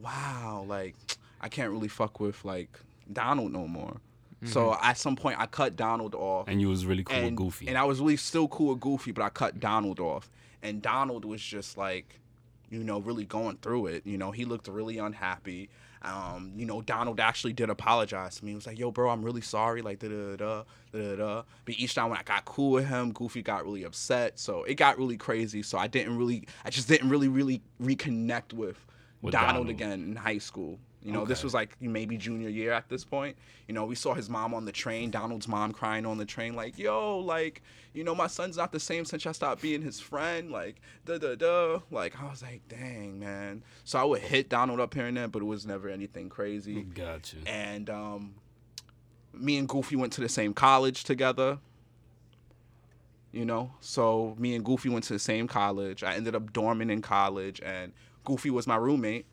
"Wow, 0.00 0.64
like 0.68 0.94
I 1.40 1.48
can't 1.48 1.72
really 1.72 1.88
fuck 1.88 2.20
with 2.20 2.44
like 2.44 2.78
Donald 3.12 3.52
no 3.52 3.66
more." 3.66 4.00
So 4.46 4.76
at 4.82 4.98
some 4.98 5.16
point, 5.16 5.40
I 5.40 5.46
cut 5.46 5.76
Donald 5.76 6.14
off 6.14 6.48
And 6.48 6.60
you 6.60 6.68
was 6.68 6.86
really 6.86 7.02
cool 7.02 7.16
and, 7.16 7.24
with 7.26 7.36
Goofy. 7.36 7.68
And 7.68 7.78
I 7.78 7.84
was 7.84 8.00
really 8.00 8.16
still 8.16 8.48
cool 8.48 8.70
with 8.70 8.80
Goofy, 8.80 9.12
but 9.12 9.22
I 9.22 9.30
cut 9.30 9.60
Donald 9.60 10.00
off. 10.00 10.30
And 10.64 10.82
Donald 10.82 11.24
was 11.24 11.40
just 11.40 11.78
like, 11.78 12.18
you 12.70 12.82
know, 12.82 12.98
really 12.98 13.24
going 13.24 13.58
through 13.58 13.86
it. 13.86 14.04
You 14.04 14.18
know, 14.18 14.32
he 14.32 14.44
looked 14.44 14.66
really 14.66 14.98
unhappy. 14.98 15.68
Um, 16.02 16.52
you 16.56 16.66
know, 16.66 16.82
Donald 16.82 17.20
actually 17.20 17.52
did 17.52 17.70
apologize 17.70 18.36
to 18.36 18.44
me. 18.44 18.50
He 18.52 18.54
was 18.56 18.66
like, 18.66 18.78
yo, 18.78 18.90
bro, 18.90 19.10
I'm 19.10 19.22
really 19.22 19.40
sorry. 19.40 19.80
Like, 19.80 20.00
da 20.00 20.08
da 20.08 20.36
da 20.36 20.62
da 20.92 21.16
da. 21.16 21.42
But 21.64 21.74
each 21.78 21.94
time 21.94 22.10
when 22.10 22.18
I 22.18 22.22
got 22.22 22.44
cool 22.44 22.72
with 22.72 22.88
him, 22.88 23.12
Goofy 23.12 23.42
got 23.42 23.64
really 23.64 23.84
upset. 23.84 24.38
So 24.38 24.64
it 24.64 24.74
got 24.74 24.98
really 24.98 25.16
crazy. 25.16 25.62
So 25.62 25.78
I 25.78 25.86
didn't 25.86 26.16
really, 26.18 26.48
I 26.64 26.70
just 26.70 26.88
didn't 26.88 27.08
really, 27.10 27.28
really 27.28 27.62
reconnect 27.80 28.54
with, 28.54 28.78
With 29.22 29.32
Donald, 29.32 29.52
Donald. 29.52 29.70
again 29.70 29.92
in 29.92 30.16
high 30.16 30.38
school. 30.38 30.78
You 31.02 31.12
know, 31.12 31.26
this 31.26 31.44
was 31.44 31.52
like 31.52 31.76
maybe 31.82 32.16
junior 32.16 32.48
year 32.48 32.72
at 32.72 32.88
this 32.88 33.04
point. 33.04 33.36
You 33.68 33.74
know, 33.74 33.84
we 33.84 33.94
saw 33.94 34.14
his 34.14 34.30
mom 34.30 34.54
on 34.54 34.64
the 34.64 34.72
train, 34.72 35.10
Donald's 35.10 35.46
mom 35.46 35.72
crying 35.72 36.06
on 36.06 36.16
the 36.16 36.24
train, 36.24 36.54
like, 36.56 36.78
yo, 36.78 37.18
like, 37.18 37.62
you 37.94 38.02
know, 38.02 38.14
my 38.14 38.26
son's 38.26 38.56
not 38.56 38.72
the 38.72 38.80
same 38.80 39.04
since 39.04 39.24
I 39.24 39.32
stopped 39.32 39.62
being 39.62 39.80
his 39.80 40.00
friend. 40.00 40.50
Like, 40.50 40.80
da 41.06 41.16
da 41.16 41.36
da. 41.36 41.78
Like, 41.92 42.20
I 42.20 42.28
was 42.28 42.42
like, 42.42 42.62
dang, 42.68 43.20
man. 43.20 43.62
So 43.84 44.00
I 44.00 44.04
would 44.04 44.20
hit 44.20 44.48
Donald 44.48 44.80
up 44.80 44.92
here 44.92 45.06
and 45.06 45.16
there, 45.16 45.28
but 45.28 45.42
it 45.42 45.46
was 45.46 45.64
never 45.64 45.88
anything 45.88 46.28
crazy. 46.28 46.82
Gotcha. 46.82 47.36
And 47.46 47.88
um, 47.88 48.34
me 49.32 49.56
and 49.58 49.68
Goofy 49.68 49.94
went 49.94 50.12
to 50.14 50.20
the 50.20 50.28
same 50.28 50.52
college 50.52 51.04
together. 51.04 51.58
You 53.30 53.44
know, 53.44 53.72
so 53.80 54.36
me 54.38 54.54
and 54.54 54.64
Goofy 54.64 54.88
went 54.88 55.04
to 55.06 55.12
the 55.12 55.18
same 55.18 55.48
college. 55.48 56.04
I 56.04 56.14
ended 56.14 56.36
up 56.36 56.52
dorming 56.52 56.90
in 56.90 57.02
college, 57.02 57.60
and 57.64 57.92
Goofy 58.24 58.50
was 58.50 58.66
my 58.66 58.76
roommate. 58.76 59.26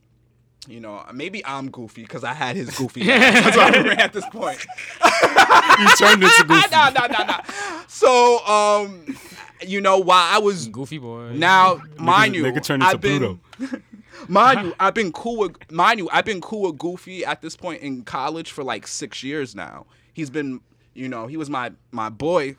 You 0.67 0.79
know, 0.79 1.03
maybe 1.11 1.43
I'm 1.43 1.71
goofy 1.71 2.03
because 2.03 2.23
I 2.23 2.33
had 2.33 2.55
his 2.55 2.69
goofy. 2.77 3.03
That's 3.03 3.57
what 3.57 3.75
I'm 3.75 3.85
at 3.99 4.13
this 4.13 4.27
point. 4.29 4.63
you 5.79 5.95
turned 5.97 6.23
into 6.23 6.45
Goofy. 6.47 6.69
nah, 6.71 6.89
nah, 6.91 7.07
nah, 7.07 7.23
nah. 7.23 7.41
So, 7.87 8.45
um, 8.45 9.17
you 9.65 9.81
know, 9.81 9.97
while 9.97 10.35
I 10.35 10.39
was 10.39 10.67
Goofy 10.67 10.99
boy. 10.99 11.33
now, 11.33 11.81
mind 11.97 12.35
you, 12.35 12.43
nigga 12.43 12.63
turned 12.63 12.83
into 12.83 12.93
I've 12.93 13.01
been, 13.01 13.39
Pluto. 13.57 13.81
mind 14.27 14.67
you, 14.67 14.75
I've 14.79 14.93
been 14.93 15.11
cool 15.11 15.37
with, 15.37 15.71
mind 15.71 15.99
you, 15.99 16.09
I've 16.11 16.25
been 16.25 16.41
cool 16.41 16.63
with 16.63 16.77
Goofy 16.77 17.25
at 17.25 17.41
this 17.41 17.55
point 17.55 17.81
in 17.81 18.03
college 18.03 18.51
for 18.51 18.63
like 18.63 18.85
six 18.85 19.23
years 19.23 19.55
now. 19.55 19.87
He's 20.13 20.29
been, 20.29 20.61
you 20.93 21.09
know, 21.09 21.27
he 21.27 21.37
was 21.37 21.49
my 21.49 21.71
my 21.91 22.09
boy 22.09 22.55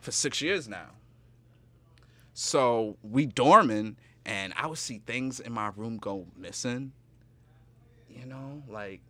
for 0.00 0.10
six 0.10 0.42
years 0.42 0.68
now. 0.68 0.90
So 2.34 2.96
we 3.02 3.26
dorming, 3.26 3.96
and 4.24 4.52
I 4.56 4.66
would 4.66 4.78
see 4.78 5.02
things 5.06 5.40
in 5.40 5.52
my 5.52 5.70
room 5.76 5.98
go 5.98 6.26
missing. 6.36 6.92
You 8.28 8.34
know, 8.34 8.62
like 8.68 9.00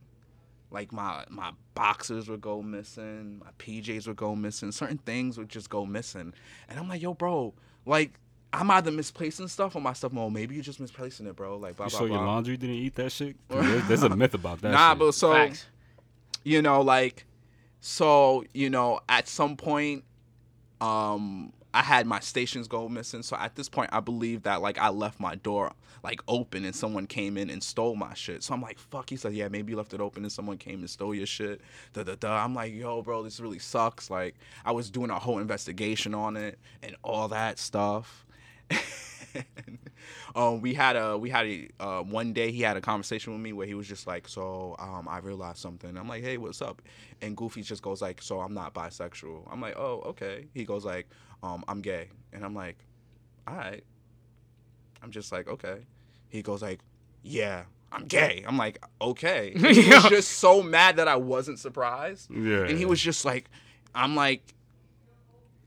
like 0.71 0.93
my 0.93 1.25
my 1.29 1.51
boxers 1.75 2.29
would 2.29 2.41
go 2.41 2.63
missing, 2.63 3.41
my 3.45 3.51
PJs 3.59 4.07
would 4.07 4.15
go 4.15 4.37
missing, 4.37 4.71
certain 4.71 4.99
things 4.99 5.37
would 5.37 5.49
just 5.49 5.69
go 5.69 5.85
missing, 5.85 6.33
and 6.69 6.79
I'm 6.79 6.89
like, 6.89 7.03
yo, 7.03 7.15
bro, 7.15 7.53
like 7.85 8.13
I'm 8.53 8.71
either 8.71 8.93
misplacing 8.93 9.49
stuff 9.49 9.75
or 9.75 9.83
my 9.83 9.93
stuff. 9.93 10.13
Well, 10.13 10.31
maybe 10.31 10.55
you're 10.55 10.63
just 10.63 10.79
misplacing 10.79 11.27
it, 11.27 11.35
bro. 11.35 11.57
Like 11.57 11.75
blah 11.75 11.87
You 11.87 11.91
blah 11.91 11.99
sure 11.99 12.07
your 12.07 12.19
laundry 12.19 12.57
didn't 12.57 12.77
eat 12.77 12.95
that 12.95 13.11
shit. 13.11 13.35
There's, 13.49 13.89
there's 13.89 14.03
a 14.05 14.11
myth 14.11 14.35
about 14.35 14.61
that. 14.61 14.71
Nah, 14.71 14.91
shit. 14.91 14.99
but 15.01 15.13
so 15.15 15.33
Facts. 15.33 15.67
you 16.45 16.63
know, 16.63 16.81
like, 16.83 17.27
so 17.81 18.45
you 18.55 18.71
know, 18.71 19.01
at 19.09 19.27
some 19.27 19.57
point, 19.57 20.05
um, 20.81 21.53
I 21.79 21.83
had 21.83 22.09
my 22.09 22.19
stations 22.19 22.67
go 22.67 22.89
missing. 22.89 23.23
So 23.23 23.37
at 23.37 23.55
this 23.55 23.69
point, 23.69 23.91
I 23.93 24.01
believe 24.01 24.43
that 24.43 24.61
like 24.61 24.79
I 24.79 24.89
left 24.89 25.21
my 25.21 25.37
door 25.37 25.71
like 26.03 26.21
open 26.27 26.65
and 26.65 26.75
someone 26.75 27.07
came 27.07 27.39
in 27.39 27.51
and 27.51 27.63
stole 27.63 27.95
my 27.95 28.15
shit. 28.15 28.43
So 28.43 28.53
I'm 28.53 28.61
like, 28.61 28.81
fuck. 28.81 29.09
He 29.09 29.15
said, 29.15 29.33
yeah, 29.33 29.47
maybe 29.47 29.71
you 29.71 29.77
left 29.77 29.95
it 29.95 30.01
open 30.01 30.25
and 30.25 30.33
someone 30.33 30.59
came 30.59 30.81
and 30.81 30.91
stole 30.91 31.15
your 31.15 31.25
shit. 31.25 31.61
Da 31.93 32.03
da 32.03 32.17
da. 32.17 32.45
I'm 32.45 32.53
like, 32.53 32.75
yo, 32.75 33.01
bro, 33.03 33.23
this 33.23 33.39
really 33.39 33.61
sucks. 33.61 34.11
Like, 34.11 34.35
I 34.65 34.73
was 34.73 34.91
doing 34.91 35.11
a 35.11 35.21
whole 35.21 35.39
investigation 35.39 36.17
on 36.17 36.37
it 36.37 36.59
and 36.83 36.97
all 37.05 37.29
that 37.29 37.61
stuff. 37.61 38.27
um, 40.35 40.61
we 40.61 40.75
had 40.75 40.97
a 40.97 41.17
we 41.17 41.31
had 41.31 41.47
a 41.47 41.69
uh, 41.79 42.03
one 42.03 42.33
day 42.33 42.51
he 42.51 42.63
had 42.63 42.77
a 42.77 42.81
conversation 42.81 43.33
with 43.33 43.41
me 43.41 43.53
where 43.53 43.69
he 43.69 43.75
was 43.75 43.87
just 43.87 44.05
like, 44.05 44.27
so 44.27 44.75
um, 44.81 45.07
I 45.09 45.19
realized 45.19 45.59
something. 45.59 45.97
I'm 45.97 46.09
like, 46.09 46.25
hey, 46.25 46.39
what's 46.39 46.61
up? 46.61 46.83
And 47.23 47.37
Goofy 47.37 47.63
just 47.63 47.83
goes 47.83 48.03
like, 48.03 48.21
so 48.21 48.41
I'm 48.41 48.53
not 48.53 48.75
bisexual. 48.75 49.47
I'm 49.49 49.61
like, 49.61 49.77
oh, 49.77 50.03
okay. 50.07 50.47
He 50.55 50.65
goes 50.65 50.85
like, 50.85 51.07
um, 51.43 51.65
I'm 51.69 51.81
gay, 51.81 52.09
and 52.33 52.45
I'm 52.45 52.55
like, 52.55 52.77
all 53.47 53.55
right. 53.55 53.85
I'm 55.03 55.11
just 55.11 55.31
like, 55.33 55.49
okay. 55.49 55.87
He 56.29 56.43
goes 56.43 56.61
like, 56.61 56.81
yeah, 57.23 57.65
I'm 57.93 58.05
gay. 58.07 58.45
I'm 58.47 58.57
like, 58.59 58.83
okay. 59.01 59.53
And 59.57 59.67
he 59.77 59.89
was 59.89 60.05
just 60.09 60.33
so 60.33 60.63
mad 60.63 60.97
that 60.97 61.09
I 61.09 61.17
wasn't 61.17 61.59
surprised. 61.59 62.31
yeah. 62.31 62.65
And 62.65 62.77
he 62.77 62.85
was 62.85 63.01
just 63.01 63.25
like, 63.25 63.49
I'm 63.95 64.15
like, 64.17 64.55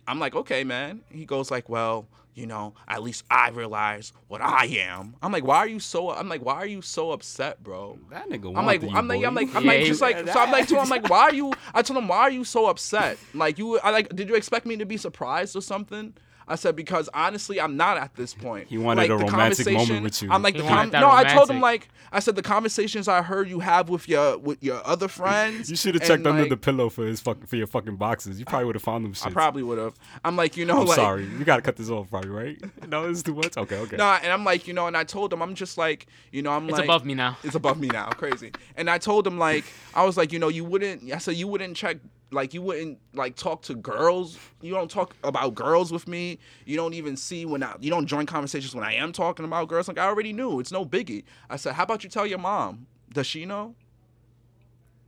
I'm 0.08 0.20
like, 0.20 0.36
okay, 0.36 0.64
man. 0.64 1.02
He 1.10 1.26
goes 1.26 1.50
like, 1.50 1.70
well, 1.70 2.08
you 2.34 2.48
know, 2.48 2.74
at 2.88 3.04
least 3.04 3.24
I 3.30 3.50
realize 3.50 4.14
what 4.28 4.42
I 4.42 4.66
am. 4.66 5.16
I'm 5.22 5.32
like, 5.32 5.44
why 5.44 5.58
are 5.58 5.68
you 5.68 5.80
so? 5.80 6.12
I'm 6.12 6.30
like, 6.30 6.44
why 6.44 6.56
are 6.56 6.66
you 6.66 6.82
so 6.82 7.12
upset, 7.12 7.62
bro? 7.64 8.00
that 8.10 8.30
nigga. 8.30 8.56
I'm 8.56 8.66
like, 8.66 8.82
you, 8.82 8.90
I'm 8.94 9.08
like, 9.08 9.22
boy. 9.22 9.28
I'm 9.28 9.36
like, 9.36 9.56
I'm 9.56 9.66
Yeah, 9.66 9.72
like, 9.72 9.86
just 9.86 10.02
like, 10.02 10.28
so 10.28 10.40
I'm 10.40 10.52
like, 10.52 10.72
I'm 10.72 10.90
like, 10.90 11.10
why 11.10 11.24
are 11.24 11.34
you? 11.34 11.54
I 11.74 11.82
told 11.82 11.98
him, 11.98 12.08
why 12.08 12.20
are 12.20 12.32
you 12.32 12.44
so 12.44 12.68
upset? 12.68 13.18
Like, 13.34 13.58
you, 13.60 13.80
I 13.80 13.90
like, 13.92 14.16
did 14.16 14.30
you 14.30 14.36
expect 14.36 14.66
me 14.66 14.78
to 14.78 14.86
be 14.86 14.98
surprised 14.98 15.56
or 15.56 15.62
something? 15.62 16.14
I 16.48 16.56
said 16.56 16.76
because 16.76 17.10
honestly, 17.14 17.60
I'm 17.60 17.78
not 17.78 17.98
at 17.98 18.16
this 18.16 18.34
point. 18.34 18.68
He 18.68 18.78
wanted 18.78 19.10
like, 19.10 19.10
a 19.10 19.18
romantic 19.18 19.72
moment 19.72 20.04
with 20.04 20.22
you. 20.22 20.32
I'm 20.32 20.42
like, 20.42 20.56
He 20.56 20.62
the 20.62 20.68
com- 20.68 20.90
that 20.92 21.00
no, 21.02 21.12
I 21.12 21.24
told 21.24 21.50
him 21.50 21.62
like, 21.62 21.90
I 22.12 22.20
said 22.20 22.36
the 22.36 22.42
conversations 22.42 23.08
I 23.08 23.22
heard 23.22 23.48
you 23.48 23.60
have 23.60 23.90
with 23.90 24.10
your 24.10 24.38
with 24.38 24.62
your 24.64 24.86
other 24.86 25.08
friends. 25.08 25.70
You 25.70 25.76
should 25.76 25.96
have 25.96 26.02
and, 26.02 26.08
checked 26.08 26.28
under 26.28 26.48
the 26.48 26.58
pillow 26.58 26.90
for 26.90 27.06
his 27.06 27.22
fucking 27.22 27.46
for 27.46 27.56
your 27.56 27.68
fucking 27.68 27.96
boxes. 27.96 28.40
You 28.40 28.46
probably 28.46 28.66
would 28.66 28.76
have 28.76 28.84
found 28.84 29.06
them 29.06 29.14
shit. 29.14 29.28
I 29.28 29.30
probably 29.32 29.64
would 29.64 29.78
have. 29.78 29.96
I'm 30.24 30.36
like, 30.36 30.58
you 30.58 30.66
know, 30.66 30.82
I'm 30.82 30.88
like, 30.88 30.96
sorry. 30.96 31.26
You 31.26 31.46
gotta 31.46 31.62
cut 31.62 31.78
this 31.78 31.90
off, 31.90 32.10
probably, 32.10 32.30
right? 32.30 32.62
No, 32.88 33.08
it's 33.10 33.24
too 33.24 33.36
much. 33.36 33.56
Okay, 33.56 33.78
okay. 33.78 33.96
Nah, 33.96 34.20
and 34.22 34.34
I'm 34.34 34.44
like, 34.44 34.68
you 34.68 34.74
know, 34.74 34.88
and 34.88 34.98
I 34.98 35.06
told 35.06 35.32
him, 35.32 35.42
I'm 35.42 35.56
just 35.56 35.78
like, 35.78 36.08
you 36.32 36.42
know, 36.42 36.52
I'm 36.52 36.68
It's 36.68 36.78
like, 36.78 36.84
above 36.84 37.06
me 37.06 37.14
now. 37.14 37.38
It's 37.44 37.56
above 37.56 37.80
me 37.80 37.88
now, 37.88 38.10
crazy. 38.10 38.52
And 38.76 38.90
I 38.90 38.98
told 38.98 39.26
him 39.26 39.38
like, 39.38 39.64
I 39.94 40.04
was 40.04 40.18
like, 40.18 40.34
you 40.34 40.40
know, 40.40 40.50
you 40.50 40.66
wouldn't. 40.66 41.10
I 41.12 41.20
said 41.20 41.36
you 41.36 41.48
wouldn't 41.48 41.78
check, 41.78 41.98
like, 42.32 42.54
you 42.54 42.62
wouldn't 42.62 43.00
like 43.14 43.36
talk 43.36 43.62
to 43.64 43.76
girls. 43.76 44.38
You 44.62 44.74
don't 44.74 44.90
talk 44.90 45.16
about 45.24 45.54
girls 45.54 45.92
with 45.92 46.08
me. 46.08 46.40
You 46.66 46.78
don't 46.78 46.94
even 46.94 47.18
see 47.18 47.46
when 47.46 47.62
I, 47.62 47.76
you 47.80 47.90
don't 47.90 48.08
join 48.08 48.26
conversations 48.26 48.74
when 48.74 48.84
I 48.84 48.94
am 48.96 49.12
talking 49.12 49.46
about 49.46 49.68
girls. 49.68 49.88
Like 49.88 49.98
I 49.98 50.06
already 50.06 50.34
knew, 50.34 50.60
it's 50.60 50.72
no 50.72 50.86
biggie. 50.86 51.24
I 51.50 51.58
said, 51.58 51.74
how 51.74 51.84
about 51.84 52.04
you 52.04 52.10
tell 52.10 52.26
your 52.26 52.40
mom? 52.40 52.88
Does 53.14 53.28
she 53.28 53.46
know? 53.46 53.76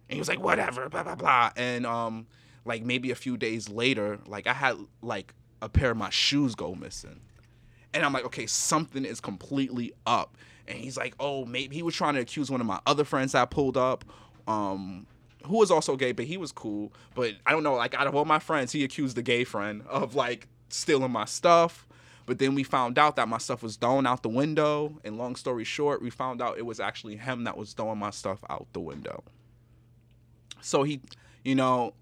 And 0.09 0.15
he 0.15 0.19
was 0.19 0.27
like, 0.27 0.41
whatever, 0.41 0.89
blah 0.89 1.03
blah 1.03 1.15
blah. 1.15 1.51
And 1.55 1.85
um, 1.85 2.27
like 2.65 2.83
maybe 2.83 3.11
a 3.11 3.15
few 3.15 3.37
days 3.37 3.69
later, 3.69 4.19
like 4.27 4.45
I 4.45 4.53
had 4.53 4.77
like 5.01 5.33
a 5.61 5.69
pair 5.69 5.91
of 5.91 5.97
my 5.97 6.09
shoes 6.09 6.55
go 6.55 6.75
missing. 6.75 7.21
And 7.93 8.03
I'm 8.03 8.11
like, 8.11 8.25
okay, 8.25 8.45
something 8.45 9.05
is 9.05 9.21
completely 9.21 9.93
up. 10.05 10.37
And 10.67 10.77
he's 10.77 10.97
like, 10.97 11.15
oh, 11.19 11.45
maybe 11.45 11.75
he 11.75 11.83
was 11.83 11.95
trying 11.95 12.15
to 12.15 12.21
accuse 12.21 12.51
one 12.51 12.59
of 12.59 12.67
my 12.67 12.79
other 12.85 13.03
friends 13.03 13.31
that 13.33 13.49
pulled 13.49 13.77
up, 13.77 14.03
um, 14.47 15.05
who 15.45 15.57
was 15.57 15.71
also 15.71 15.95
gay, 15.95 16.11
but 16.11 16.25
he 16.25 16.37
was 16.37 16.51
cool. 16.51 16.93
But 17.15 17.33
I 17.45 17.51
don't 17.51 17.63
know, 17.63 17.75
like 17.75 17.93
out 17.93 18.07
of 18.07 18.15
all 18.15 18.25
my 18.25 18.39
friends, 18.39 18.71
he 18.71 18.83
accused 18.83 19.15
the 19.15 19.21
gay 19.21 19.43
friend 19.43 19.83
of 19.87 20.15
like 20.15 20.47
stealing 20.69 21.11
my 21.11 21.25
stuff. 21.25 21.87
But 22.25 22.39
then 22.39 22.55
we 22.55 22.63
found 22.63 22.97
out 22.97 23.17
that 23.17 23.27
my 23.27 23.37
stuff 23.37 23.61
was 23.61 23.75
thrown 23.75 24.07
out 24.07 24.23
the 24.23 24.29
window. 24.29 24.97
And 25.03 25.17
long 25.17 25.35
story 25.35 25.65
short, 25.65 26.01
we 26.01 26.09
found 26.09 26.41
out 26.41 26.57
it 26.57 26.65
was 26.65 26.79
actually 26.79 27.17
him 27.17 27.43
that 27.43 27.57
was 27.57 27.73
throwing 27.73 27.99
my 27.99 28.11
stuff 28.11 28.39
out 28.49 28.67
the 28.71 28.79
window. 28.79 29.23
So 30.61 30.83
he, 30.83 31.01
you 31.43 31.55
know, 31.55 31.93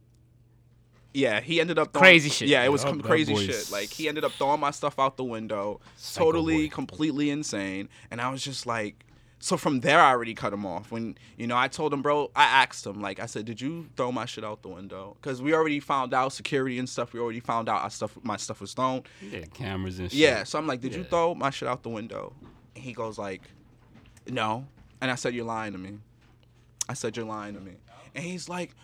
yeah, 1.13 1.41
he 1.41 1.59
ended 1.59 1.79
up 1.79 1.91
throwing, 1.91 2.03
Crazy 2.03 2.29
shit. 2.29 2.47
Yeah, 2.47 2.63
it 2.63 2.71
was 2.71 2.83
Yup, 2.83 2.93
com- 2.93 3.01
crazy 3.01 3.35
shit. 3.35 3.71
Like 3.71 3.89
he 3.89 4.07
ended 4.07 4.23
up 4.23 4.31
throwing 4.33 4.59
my 4.59 4.71
stuff 4.71 4.99
out 4.99 5.17
the 5.17 5.23
window, 5.23 5.81
Psycho 5.97 6.25
totally, 6.25 6.67
boy. 6.67 6.73
completely 6.73 7.29
insane. 7.31 7.89
And 8.11 8.21
I 8.21 8.29
was 8.29 8.43
just 8.43 8.65
like, 8.67 9.03
So 9.43 9.57
from 9.57 9.79
there, 9.79 9.99
I 9.99 10.11
already 10.11 10.35
cut 10.35 10.53
him 10.53 10.67
off. 10.67 10.91
When 10.91 11.17
you 11.35 11.47
know, 11.47 11.57
I 11.57 11.67
told 11.67 11.91
him, 11.91 12.03
bro. 12.03 12.29
I 12.35 12.43
asked 12.43 12.85
him, 12.85 13.01
like, 13.01 13.19
I 13.19 13.25
said, 13.25 13.45
"Did 13.45 13.59
you 13.59 13.89
throw 13.97 14.11
my 14.11 14.25
shit 14.25 14.43
out 14.43 14.61
the 14.61 14.69
window?" 14.69 15.17
Because 15.19 15.41
we 15.41 15.55
already 15.55 15.79
found 15.79 16.13
out 16.13 16.31
security 16.31 16.77
and 16.77 16.87
stuff. 16.87 17.11
We 17.11 17.19
already 17.19 17.39
found 17.39 17.67
out 17.67 17.81
our 17.81 17.89
stuff, 17.89 18.15
my 18.21 18.37
stuff 18.37 18.61
was 18.61 18.73
thrown. 18.73 19.01
Yeah, 19.19 19.45
cameras 19.51 19.97
and 19.97 20.11
shit. 20.11 20.19
Yeah. 20.19 20.43
So 20.43 20.59
I'm 20.59 20.67
like, 20.67 20.79
"Did 20.79 20.93
you 20.93 21.03
throw 21.03 21.33
my 21.33 21.49
shit 21.49 21.67
out 21.67 21.81
the 21.81 21.89
window?" 21.89 22.33
And 22.75 22.83
he 22.83 22.93
goes 22.93 23.17
like, 23.17 23.41
"No." 24.27 24.67
And 25.01 25.09
I 25.09 25.15
said, 25.15 25.33
"You're 25.33 25.45
lying 25.45 25.73
to 25.73 25.79
me." 25.79 25.97
I 26.87 26.93
said, 26.93 27.17
"You're 27.17 27.25
lying 27.25 27.55
to 27.55 27.61
me." 27.61 27.73
And 28.13 28.23
he's 28.23 28.47
like, 28.47 28.75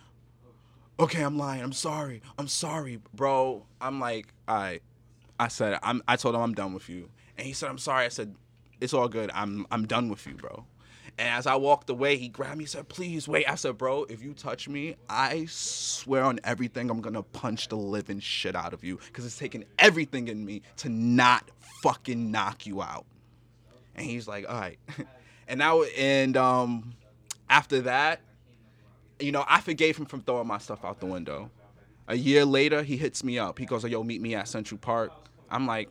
"Okay, 0.99 1.21
I'm 1.21 1.37
lying. 1.37 1.61
I'm 1.61 1.71
sorry. 1.71 2.23
I'm 2.39 2.47
sorry, 2.47 2.99
bro." 3.13 3.67
I'm 3.79 3.99
like, 3.99 4.33
"All 4.47 4.55
right." 4.55 4.81
I 5.39 5.49
said, 5.49 5.77
"I'm." 5.83 6.01
I 6.07 6.15
told 6.15 6.33
him 6.33 6.41
I'm 6.41 6.55
done 6.55 6.73
with 6.73 6.89
you, 6.89 7.09
and 7.37 7.45
he 7.45 7.53
said, 7.53 7.69
"I'm 7.69 7.77
sorry." 7.77 8.05
I 8.05 8.09
said, 8.09 8.33
"It's 8.79 8.93
all 8.93 9.07
good. 9.07 9.31
I'm. 9.33 9.65
I'm 9.71 9.85
done 9.87 10.09
with 10.09 10.25
you, 10.27 10.35
bro." 10.35 10.65
And 11.19 11.29
as 11.29 11.47
I 11.47 11.55
walked 11.55 11.89
away, 11.89 12.17
he 12.17 12.27
grabbed 12.27 12.57
me. 12.57 12.65
Said, 12.65 12.89
"Please 12.89 13.27
wait." 13.27 13.49
I 13.49 13.55
said, 13.55 13.77
"Bro, 13.77 14.05
if 14.05 14.21
you 14.21 14.33
touch 14.33 14.67
me, 14.67 14.95
I 15.09 15.45
swear 15.49 16.23
on 16.23 16.39
everything, 16.43 16.89
I'm 16.89 17.01
gonna 17.01 17.23
punch 17.23 17.69
the 17.69 17.77
living 17.77 18.19
shit 18.19 18.55
out 18.55 18.73
of 18.73 18.83
you 18.83 18.97
because 18.97 19.25
it's 19.25 19.37
taking 19.37 19.65
everything 19.79 20.27
in 20.27 20.45
me 20.45 20.61
to 20.77 20.89
not 20.89 21.49
fucking 21.81 22.31
knock 22.31 22.65
you 22.65 22.81
out." 22.81 23.05
And 23.95 24.05
he's 24.05 24.27
like, 24.27 24.47
"All 24.47 24.59
right." 24.59 24.79
And 25.49 25.59
now, 25.59 25.83
and 25.83 26.35
um, 26.35 26.93
after 27.49 27.79
that, 27.81 28.19
you 29.19 29.31
know, 29.31 29.45
I 29.47 29.61
forgave 29.61 29.97
him 29.97 30.05
from 30.05 30.21
throwing 30.21 30.47
my 30.47 30.57
stuff 30.57 30.83
out 30.83 30.99
the 30.99 31.05
window. 31.05 31.49
A 32.09 32.15
year 32.15 32.45
later, 32.45 32.83
he 32.83 32.97
hits 32.97 33.23
me 33.23 33.39
up. 33.39 33.57
He 33.57 33.65
goes, 33.65 33.83
"Yo, 33.85 34.03
meet 34.03 34.21
me 34.21 34.35
at 34.35 34.47
Central 34.47 34.77
Park." 34.77 35.11
I'm 35.49 35.65
like, 35.65 35.89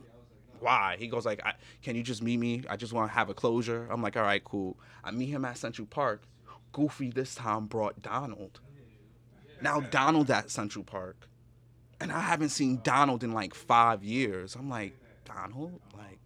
"Why?" 0.59 0.95
He 0.99 1.07
goes, 1.07 1.25
"Like, 1.25 1.41
can 1.81 1.95
you 1.95 2.03
just 2.03 2.21
meet 2.21 2.37
me? 2.37 2.63
I 2.69 2.75
just 2.77 2.93
want 2.93 3.09
to 3.11 3.15
have 3.15 3.29
a 3.29 3.33
closure." 3.33 3.87
I'm 3.89 4.01
like, 4.01 4.17
"All 4.17 4.23
right, 4.23 4.43
cool." 4.43 4.77
I 5.03 5.11
meet 5.11 5.27
him 5.27 5.45
at 5.45 5.57
Central 5.57 5.87
Park. 5.87 6.23
Goofy 6.71 7.09
this 7.09 7.35
time 7.35 7.65
brought 7.67 8.01
Donald. 8.01 8.59
Now 9.61 9.79
Donald 9.79 10.29
at 10.29 10.51
Central 10.51 10.83
Park, 10.83 11.27
and 11.99 12.11
I 12.11 12.21
haven't 12.21 12.49
seen 12.49 12.81
Donald 12.83 13.23
in 13.23 13.31
like 13.31 13.53
five 13.55 14.03
years. 14.03 14.55
I'm 14.55 14.69
like, 14.69 14.93
Donald, 15.25 15.79
like 15.95 16.19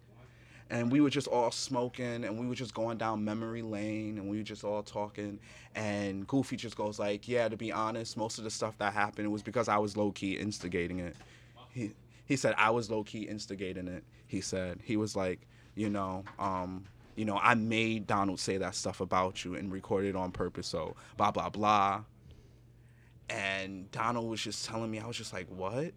and 0.72 0.90
we 0.90 1.00
were 1.00 1.10
just 1.10 1.28
all 1.28 1.50
smoking 1.50 2.24
and 2.24 2.38
we 2.38 2.46
were 2.46 2.54
just 2.54 2.74
going 2.74 2.96
down 2.96 3.22
memory 3.22 3.62
lane 3.62 4.16
and 4.18 4.28
we 4.28 4.38
were 4.38 4.42
just 4.42 4.64
all 4.64 4.82
talking 4.82 5.38
and 5.74 6.26
goofy 6.26 6.56
just 6.56 6.76
goes 6.76 6.98
like 6.98 7.28
yeah 7.28 7.48
to 7.48 7.56
be 7.56 7.70
honest 7.70 8.16
most 8.16 8.38
of 8.38 8.44
the 8.44 8.50
stuff 8.50 8.76
that 8.78 8.92
happened 8.92 9.30
was 9.30 9.42
because 9.42 9.68
i 9.68 9.76
was 9.76 9.96
low-key 9.96 10.32
instigating 10.32 10.98
it 10.98 11.14
he, 11.70 11.92
he 12.24 12.36
said 12.36 12.54
i 12.58 12.70
was 12.70 12.90
low-key 12.90 13.22
instigating 13.22 13.88
it 13.88 14.04
he 14.32 14.40
said. 14.40 14.80
He 14.82 14.96
was 14.96 15.14
like 15.14 15.46
you 15.74 15.90
know 15.90 16.24
um 16.38 16.84
you 17.16 17.26
know 17.26 17.38
i 17.42 17.54
made 17.54 18.06
donald 18.06 18.40
say 18.40 18.56
that 18.56 18.74
stuff 18.74 19.02
about 19.02 19.44
you 19.44 19.54
and 19.54 19.70
recorded 19.70 20.16
on 20.16 20.32
purpose 20.32 20.66
so 20.66 20.96
blah 21.18 21.30
blah 21.30 21.50
blah. 21.50 22.02
And 23.28 23.90
donald 23.90 24.30
was 24.30 24.40
just 24.40 24.64
telling 24.64 24.90
me 24.90 25.00
i 25.00 25.06
was 25.06 25.18
just 25.18 25.34
like 25.34 25.48
what? 25.48 25.92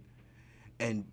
And 0.82 1.06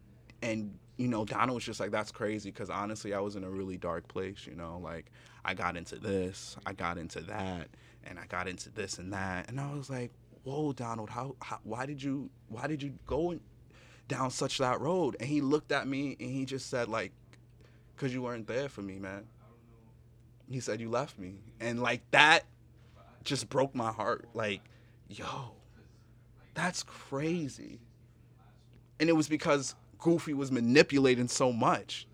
and 0.42 0.76
you 0.96 1.06
know 1.06 1.24
Donald 1.24 1.54
was 1.54 1.64
just 1.64 1.78
like 1.78 1.92
that's 1.92 2.10
crazy 2.10 2.50
because 2.50 2.68
honestly 2.70 3.14
I 3.14 3.20
was 3.20 3.36
in 3.36 3.44
a 3.44 3.50
really 3.50 3.76
dark 3.76 4.08
place 4.08 4.44
you 4.44 4.56
know 4.56 4.80
like 4.82 5.06
I 5.44 5.54
got 5.54 5.76
into 5.76 5.96
this 5.96 6.56
I 6.66 6.72
got 6.72 6.98
into 6.98 7.20
that 7.20 7.68
and 8.02 8.18
I 8.18 8.26
got 8.26 8.48
into 8.48 8.68
this 8.70 8.98
and 8.98 9.12
that. 9.12 9.48
And 9.48 9.60
I 9.60 9.72
was 9.72 9.88
like 9.88 10.10
whoa 10.42 10.72
Donald 10.72 11.08
how, 11.08 11.36
how 11.40 11.58
why 11.62 11.86
did 11.86 12.02
you 12.02 12.30
why 12.48 12.66
did 12.66 12.82
you 12.82 12.92
go 13.06 13.38
down 14.08 14.30
such 14.30 14.58
that 14.58 14.80
road. 14.80 15.16
And 15.20 15.28
he 15.28 15.40
looked 15.40 15.72
at 15.72 15.86
me 15.86 16.16
and 16.20 16.30
he 16.30 16.44
just 16.44 16.68
said 16.68 16.88
like 16.88 17.12
because 17.94 18.12
you 18.12 18.22
weren't 18.22 18.46
there 18.46 18.68
for 18.68 18.82
me 18.82 18.98
man. 18.98 19.24
He 20.50 20.60
said 20.60 20.80
you 20.80 20.90
left 20.90 21.18
me. 21.18 21.36
And 21.60 21.80
like 21.80 22.02
that 22.10 22.44
just 23.24 23.48
broke 23.48 23.74
my 23.74 23.92
heart. 23.92 24.28
Like 24.34 24.60
yo 25.08 25.52
that's 26.54 26.82
crazy. 26.82 27.78
And 29.00 29.08
it 29.08 29.14
was 29.14 29.28
because 29.28 29.74
Goofy 29.98 30.34
was 30.34 30.52
manipulating 30.52 31.28
so 31.28 31.52
much. 31.52 32.06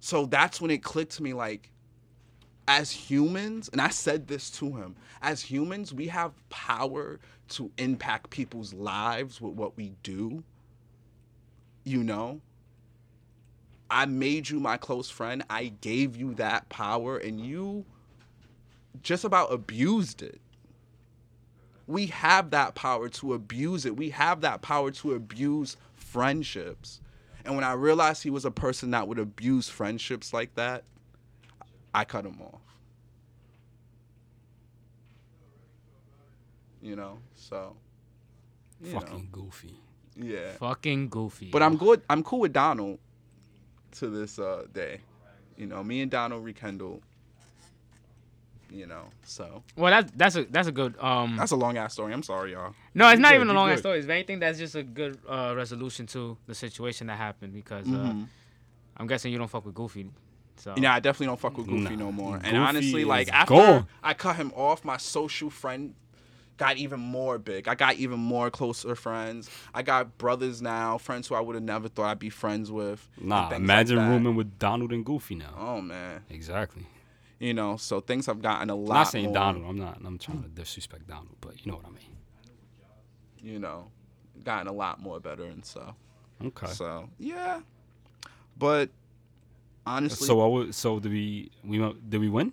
So 0.00 0.26
that's 0.26 0.60
when 0.60 0.70
it 0.70 0.82
clicked 0.82 1.12
to 1.12 1.22
me 1.22 1.32
like, 1.34 1.70
as 2.68 2.90
humans, 2.90 3.68
and 3.70 3.80
I 3.80 3.90
said 3.90 4.26
this 4.26 4.50
to 4.52 4.72
him, 4.72 4.96
as 5.22 5.40
humans, 5.40 5.94
we 5.94 6.08
have 6.08 6.32
power 6.48 7.20
to 7.50 7.70
impact 7.78 8.30
people's 8.30 8.74
lives 8.74 9.40
with 9.40 9.54
what 9.54 9.76
we 9.76 9.92
do. 10.02 10.42
You 11.86 12.02
know? 12.02 12.40
I 13.88 14.06
made 14.06 14.50
you 14.50 14.58
my 14.58 14.76
close 14.76 15.08
friend. 15.08 15.44
I 15.48 15.72
gave 15.80 16.16
you 16.16 16.34
that 16.34 16.68
power, 16.68 17.16
and 17.16 17.40
you 17.40 17.86
just 19.02 19.24
about 19.24 19.52
abused 19.52 20.20
it. 20.20 20.40
We 21.86 22.06
have 22.06 22.50
that 22.50 22.74
power 22.74 23.08
to 23.10 23.34
abuse 23.34 23.86
it. 23.86 23.96
We 23.96 24.10
have 24.10 24.40
that 24.40 24.60
power 24.60 24.90
to 24.90 25.14
abuse 25.14 25.76
friendships. 25.94 27.00
And 27.44 27.54
when 27.54 27.62
I 27.62 27.74
realized 27.74 28.24
he 28.24 28.30
was 28.30 28.44
a 28.44 28.50
person 28.50 28.90
that 28.90 29.06
would 29.06 29.20
abuse 29.20 29.68
friendships 29.68 30.32
like 30.32 30.56
that, 30.56 30.82
I 31.94 32.04
cut 32.04 32.26
him 32.26 32.40
off. 32.42 32.60
You 36.82 36.96
know, 36.96 37.18
so 37.36 37.76
you 38.82 38.92
know, 38.92 39.00
Fucking 39.00 39.28
goofy. 39.30 39.78
Yeah. 40.16 40.52
Fucking 40.58 41.08
goofy. 41.08 41.50
But 41.50 41.62
I'm 41.62 41.76
good. 41.76 42.02
I'm 42.10 42.22
cool 42.22 42.40
with 42.40 42.52
Donald 42.52 42.98
to 43.92 44.08
this 44.08 44.38
uh, 44.38 44.64
day. 44.72 45.00
You 45.56 45.66
know, 45.66 45.82
me 45.82 46.00
and 46.02 46.10
Donald 46.10 46.44
rekindled. 46.44 47.02
You 48.68 48.86
know, 48.86 49.04
so 49.22 49.62
well, 49.76 49.92
that's 49.92 50.12
that's 50.16 50.34
a 50.34 50.44
that's 50.44 50.66
a 50.66 50.72
good 50.72 50.98
um. 50.98 51.36
that's 51.36 51.52
a 51.52 51.56
long 51.56 51.76
ass 51.78 51.92
story. 51.92 52.12
I'm 52.12 52.24
sorry, 52.24 52.52
y'all. 52.52 52.74
No, 52.94 53.08
it's 53.08 53.20
not 53.20 53.30
good, 53.30 53.36
even 53.36 53.48
a 53.50 53.52
long 53.52 53.68
ass 53.70 53.76
good. 53.76 53.80
story. 53.82 53.98
If 54.00 54.08
anything, 54.08 54.40
that's 54.40 54.58
just 54.58 54.74
a 54.74 54.82
good 54.82 55.18
uh, 55.28 55.54
resolution 55.56 56.06
to 56.08 56.36
the 56.48 56.54
situation 56.54 57.06
that 57.06 57.16
happened 57.16 57.52
because 57.54 57.86
uh, 57.86 57.90
Mhm. 57.92 58.26
I'm 58.96 59.06
guessing 59.06 59.30
you 59.30 59.38
don't 59.38 59.46
fuck 59.48 59.64
with 59.64 59.74
Goofy. 59.74 60.10
So 60.56 60.74
Yeah, 60.76 60.94
I 60.94 60.98
definitely 61.00 61.26
don't 61.26 61.38
fuck 61.40 61.56
with 61.56 61.68
Goofy 61.68 61.94
Nah, 61.96 62.06
no 62.06 62.10
more. 62.12 62.38
Goofy 62.38 62.48
and 62.48 62.56
honestly, 62.56 63.04
like 63.04 63.32
after 63.32 63.54
gone. 63.54 63.86
I 64.02 64.14
cut 64.14 64.34
him 64.36 64.52
off, 64.56 64.84
my 64.84 64.96
social 64.96 65.48
friend 65.48 65.94
got 66.56 66.76
even 66.76 67.00
more 67.00 67.38
big. 67.38 67.68
I 67.68 67.74
got 67.74 67.96
even 67.96 68.18
more 68.18 68.50
closer 68.50 68.94
friends. 68.94 69.50
I 69.74 69.82
got 69.82 70.16
brothers 70.18 70.62
now, 70.62 70.98
friends 70.98 71.28
who 71.28 71.34
I 71.34 71.40
would 71.40 71.54
have 71.54 71.64
never 71.64 71.88
thought 71.88 72.06
I'd 72.06 72.18
be 72.18 72.30
friends 72.30 72.70
with. 72.70 73.06
Nah, 73.20 73.48
things 73.48 73.52
like 73.52 73.60
imagine 73.60 73.98
rooming 73.98 74.34
with 74.36 74.58
Donald 74.58 74.92
and 74.92 75.04
Goofy 75.04 75.34
now. 75.34 75.54
Oh 75.58 75.80
man, 75.80 76.22
Exactly. 76.30 76.86
you 77.38 77.52
know, 77.54 77.76
so 77.76 78.00
things 78.00 78.26
have 78.26 78.40
gotten 78.42 78.70
a 78.70 78.74
lot. 78.74 78.90
I'm 78.90 78.94
not 79.00 79.08
saying 79.08 79.24
more, 79.26 79.34
Donald. 79.34 79.64
I'm 79.68 79.78
not. 79.78 79.98
I'm 80.04 80.18
trying 80.18 80.42
to 80.42 80.48
disrespect 80.48 81.06
Donald, 81.06 81.36
but 81.40 81.64
you 81.64 81.70
know 81.70 81.76
what 81.78 81.86
I 81.86 81.90
mean. 81.90 82.16
You 83.42 83.58
know, 83.58 83.90
gotten 84.44 84.66
a 84.66 84.72
lot 84.72 85.00
more 85.00 85.20
better 85.20 85.44
and 85.44 85.64
stuff. 85.64 85.94
Okay. 86.44 86.66
So 86.68 87.08
yeah, 87.18 87.60
but 88.56 88.90
honestly, 89.86 90.26
So 90.26 90.40
I 90.40 90.46
would. 90.46 90.74
So 90.74 90.98
did 90.98 91.12
we? 91.12 91.50
We 91.64 91.78
did 92.08 92.20
we 92.20 92.28
win? 92.28 92.52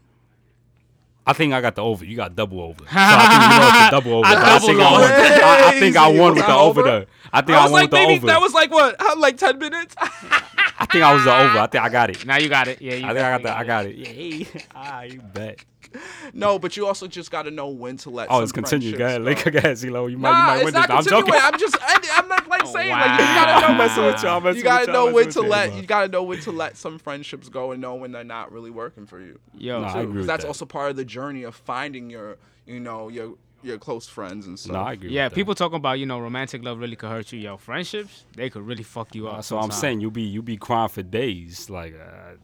I 1.26 1.34
think 1.34 1.54
I 1.54 1.62
got 1.62 1.76
the 1.76 1.84
over. 1.84 2.04
You 2.04 2.16
got 2.18 2.36
double 2.36 2.62
over. 2.62 2.84
So 2.84 2.90
I 2.92 3.28
think 3.30 3.54
you 3.54 3.60
know 3.60 3.68
it's 3.68 3.88
a 3.88 3.92
double 3.92 4.14
over. 4.18 4.28
I 4.28 4.56
I 4.56 4.60
think 4.60 4.80
I 4.80 4.92
won. 4.92 5.04
I, 5.04 5.80
think 5.80 5.96
I 5.96 6.08
won 6.10 6.36
with 6.36 6.46
the 6.46 6.54
over. 6.54 6.82
over? 6.82 7.06
I 7.32 7.42
think 7.42 7.58
I 7.58 7.60
I, 7.60 7.64
was 7.64 7.72
won 7.72 7.82
like, 7.82 7.84
with 7.84 7.92
the 7.92 7.98
maybe 8.08 8.18
over. 8.18 8.28
that 8.28 8.42
was 8.42 8.54
like 8.54 8.72
what, 8.72 9.20
like 9.20 9.38
ten 9.38 9.58
minutes. 9.58 9.96
I 10.00 10.86
think 10.92 11.04
I 11.04 11.14
was 11.14 11.24
the 11.24 11.34
over. 11.36 11.60
I 11.60 11.68
think 11.68 11.84
I 11.84 11.90
got 11.90 12.10
it. 12.10 12.26
now 12.26 12.38
you 12.38 12.50
got 12.50 12.68
it. 12.68 12.82
Yeah, 12.82 12.96
you 12.96 13.06
I 13.06 13.14
think 13.14 13.20
I 13.20 13.32
got 13.32 13.40
it, 13.40 13.44
the. 13.44 13.58
I 13.58 13.64
got 13.64 13.86
it. 13.86 13.96
Yeah. 13.96 14.62
Ah, 14.76 15.02
you 15.04 15.22
bet. 15.22 15.64
no, 16.34 16.58
but 16.60 16.76
you 16.78 16.88
also 16.88 17.08
just 17.08 17.30
got 17.32 17.44
to 17.44 17.52
know 17.52 17.68
when 17.70 17.98
to 17.98 18.10
let. 18.10 18.28
Oh, 18.30 18.36
some 18.36 18.44
it's 18.44 18.52
continue. 18.52 18.98
Go 18.98 19.06
ahead. 19.06 19.22
friendships 19.22 19.46
Like, 19.46 19.54
go. 19.54 19.60
go 19.62 19.68
ahead, 19.68 19.78
CeeLo. 19.78 20.10
You 20.12 20.18
might. 20.18 20.32
Nah, 20.32 20.38
you 20.40 20.46
might 20.48 20.56
it's 20.56 20.64
win 20.66 20.74
this. 20.74 20.86
I'm 20.90 21.04
joking. 21.06 21.34
I'm 21.38 21.60
just, 21.60 21.78
I, 21.82 22.00
I'm 22.16 22.28
not 22.28 22.48
like 22.48 22.66
saying 22.68 22.90
like 22.90 23.20
you 23.20 23.26
gotta 23.26 23.62
know. 23.62 23.68
I'm 23.68 23.78
messing 23.78 24.04
with 24.06 24.24
y'all. 24.24 24.42
Messing 24.42 24.58
You 24.58 24.64
gotta 24.64 24.82
with 24.88 24.88
y'all, 24.96 25.08
know 25.08 25.14
when 25.14 25.30
to 25.30 25.42
let 25.42 25.70
y'all. 25.74 25.82
gotta 25.84 26.08
know 26.12 26.24
when 26.24 26.40
to 26.42 26.52
let 26.52 26.78
some 26.78 27.00
friendships 27.00 27.50
go 27.50 27.72
and 27.72 27.82
know 27.82 27.96
when 27.96 28.12
they're 28.12 28.24
not 28.24 28.52
really 28.52 28.72
working 28.72 29.06
for 29.06 29.20
you. 29.20 29.40
Yo, 29.58 29.82
Nah, 29.82 29.88
I 29.90 29.94
too, 29.94 30.00
agree 30.00 30.12
'cause 30.12 30.18
with 30.20 30.28
that's 30.28 30.44
that. 30.44 30.48
also 30.48 30.66
part 30.66 30.92
of 30.92 30.96
the 30.98 31.06
journey 31.06 31.44
of 31.44 31.56
finding 31.56 32.10
your, 32.10 32.38
you 32.66 32.80
know, 32.80 33.10
your 33.10 33.36
your 33.62 33.78
close 33.78 34.08
friends 34.10 34.46
and 34.46 34.60
stuff. 34.60 34.74
No, 34.74 34.80
I 34.82 34.92
agree. 34.94 35.10
yeah, 35.12 35.24
with 35.26 35.32
that. 35.32 35.36
people 35.36 35.56
talking 35.56 35.78
about 35.78 35.94
you 36.00 36.06
know 36.06 36.20
romantic 36.20 36.64
love 36.66 36.80
really 36.80 36.96
could 36.98 37.10
hurt 37.10 37.32
you. 37.32 37.40
Yo, 37.40 37.56
friendships 37.58 38.26
they 38.36 38.50
could 38.50 38.64
really 38.68 38.84
fuck 38.84 39.16
you 39.16 39.28
up. 39.30 39.36
That's 39.38 39.52
what 39.52 39.64
I'm 39.64 39.72
saying. 39.72 40.02
You 40.02 40.12
be 40.12 40.24
you 40.24 40.42
be 40.42 40.58
crying 40.58 40.90
for 40.90 41.02
days. 41.04 41.70
Like, 41.70 41.94
uh, 41.96 42.36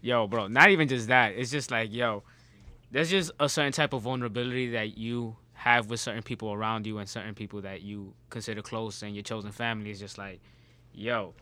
Yo, 0.00 0.26
bro, 0.28 0.46
not 0.46 0.70
even 0.70 0.86
just 0.88 1.08
that. 1.08 1.32
It's 1.36 1.50
just 1.50 1.70
like, 1.72 1.92
yo, 1.92 2.22
there's 2.90 3.10
just 3.10 3.30
a 3.40 3.48
certain 3.48 3.72
type 3.72 3.92
of 3.92 4.02
vulnerability 4.02 4.70
that 4.70 4.96
you 4.98 5.36
have 5.54 5.90
with 5.90 6.00
certain 6.00 6.22
people 6.22 6.52
around 6.52 6.86
you 6.86 6.98
and 6.98 7.08
certain 7.08 7.34
people 7.34 7.60
that 7.62 7.82
you 7.82 8.14
consider 8.30 8.62
close 8.62 9.02
and 9.02 9.14
your 9.14 9.22
chosen 9.22 9.50
family 9.52 9.90
is 9.90 9.98
just 9.98 10.16
like, 10.18 10.40
yo, 10.94 11.34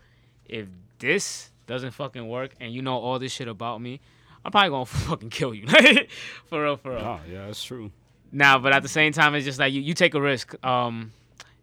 if 0.47 0.67
this 0.99 1.51
doesn't 1.67 1.91
fucking 1.93 2.27
work 2.27 2.53
and 2.61 2.73
you 2.73 2.81
know 2.83 2.97
all 2.99 3.19
this 3.19 3.33
shit 3.33 3.49
about 3.49 3.81
me, 3.81 4.01
I'm 4.45 4.51
probably 4.53 4.71
gonna 4.71 4.85
fucking 4.87 5.31
kill 5.31 5.53
you. 5.55 5.67
for 6.47 6.63
real, 6.65 6.77
for 6.77 6.91
real. 6.93 6.99
oh 7.01 7.21
yeah, 7.31 7.47
that's 7.47 7.63
true. 7.63 7.91
Nah, 8.33 8.59
but 8.59 8.73
at 8.73 8.83
the 8.83 8.89
same 8.89 9.13
time, 9.13 9.35
it's 9.35 9.45
just 9.45 9.59
like 9.59 9.73
you, 9.73 9.81
you 9.81 9.95
take 9.95 10.15
a 10.15 10.21
risk 10.21 10.55
um, 10.65 11.13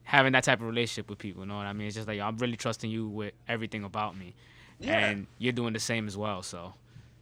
having 0.04 0.34
that 0.34 0.44
type 0.44 0.60
of 0.62 0.68
relationship 0.68 1.10
with 1.10 1.18
people. 1.20 1.44
You 1.44 1.50
know 1.50 1.58
what 1.58 1.66
I 1.66 1.74
mean? 1.74 1.88
It's 1.88 1.96
just 1.96 2.08
like 2.08 2.18
yo, 2.18 2.26
I'm 2.26 2.38
really 2.38 2.56
trusting 2.58 2.90
you 2.90 3.08
with 3.08 3.34
everything 3.48 3.84
about 3.84 4.18
me, 4.18 4.34
Yeah. 4.80 4.98
and 5.08 5.28
you're 5.40 5.54
doing 5.54 5.74
the 5.74 5.80
same 5.80 6.08
as 6.08 6.16
well. 6.18 6.42
So 6.44 6.74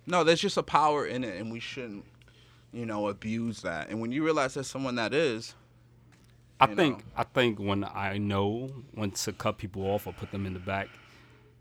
No, 0.07 0.24
there's 0.24 0.41
just 0.41 0.57
a 0.57 0.64
power 0.64 1.05
in 1.05 1.24
it, 1.24 1.39
and 1.39 1.51
we 1.51 1.59
shouldn't 1.59 2.05
you 2.74 2.86
know, 2.86 3.07
abuse 3.09 3.61
that. 3.61 3.89
And 3.89 3.99
when 3.99 4.11
you 4.11 4.24
realize 4.24 4.53
there's 4.53 4.67
someone 4.67 4.95
that 4.95 5.13
is, 5.13 5.55
I 6.59 6.67
think 6.67 6.99
know. 6.99 7.03
I 7.17 7.24
think 7.24 7.59
when 7.59 7.84
I 7.84 8.17
know 8.17 8.69
when 8.93 9.11
to 9.11 9.34
cut 9.34 9.57
people 9.57 9.84
off 9.84 10.07
or 10.07 10.13
put 10.13 10.32
them 10.32 10.45
in 10.45 10.53
the 10.53 10.59
back 10.59 10.89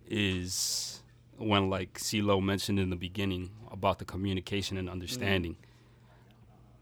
is 0.08 1.02
when 1.38 1.70
like 1.70 1.98
CeeLo 1.98 2.42
mentioned 2.42 2.78
in 2.78 2.90
the 2.90 2.96
beginning 2.96 3.50
about 3.70 3.98
the 3.98 4.04
communication 4.04 4.76
and 4.76 4.90
understanding. 4.90 5.52
Mm-hmm. 5.52 5.64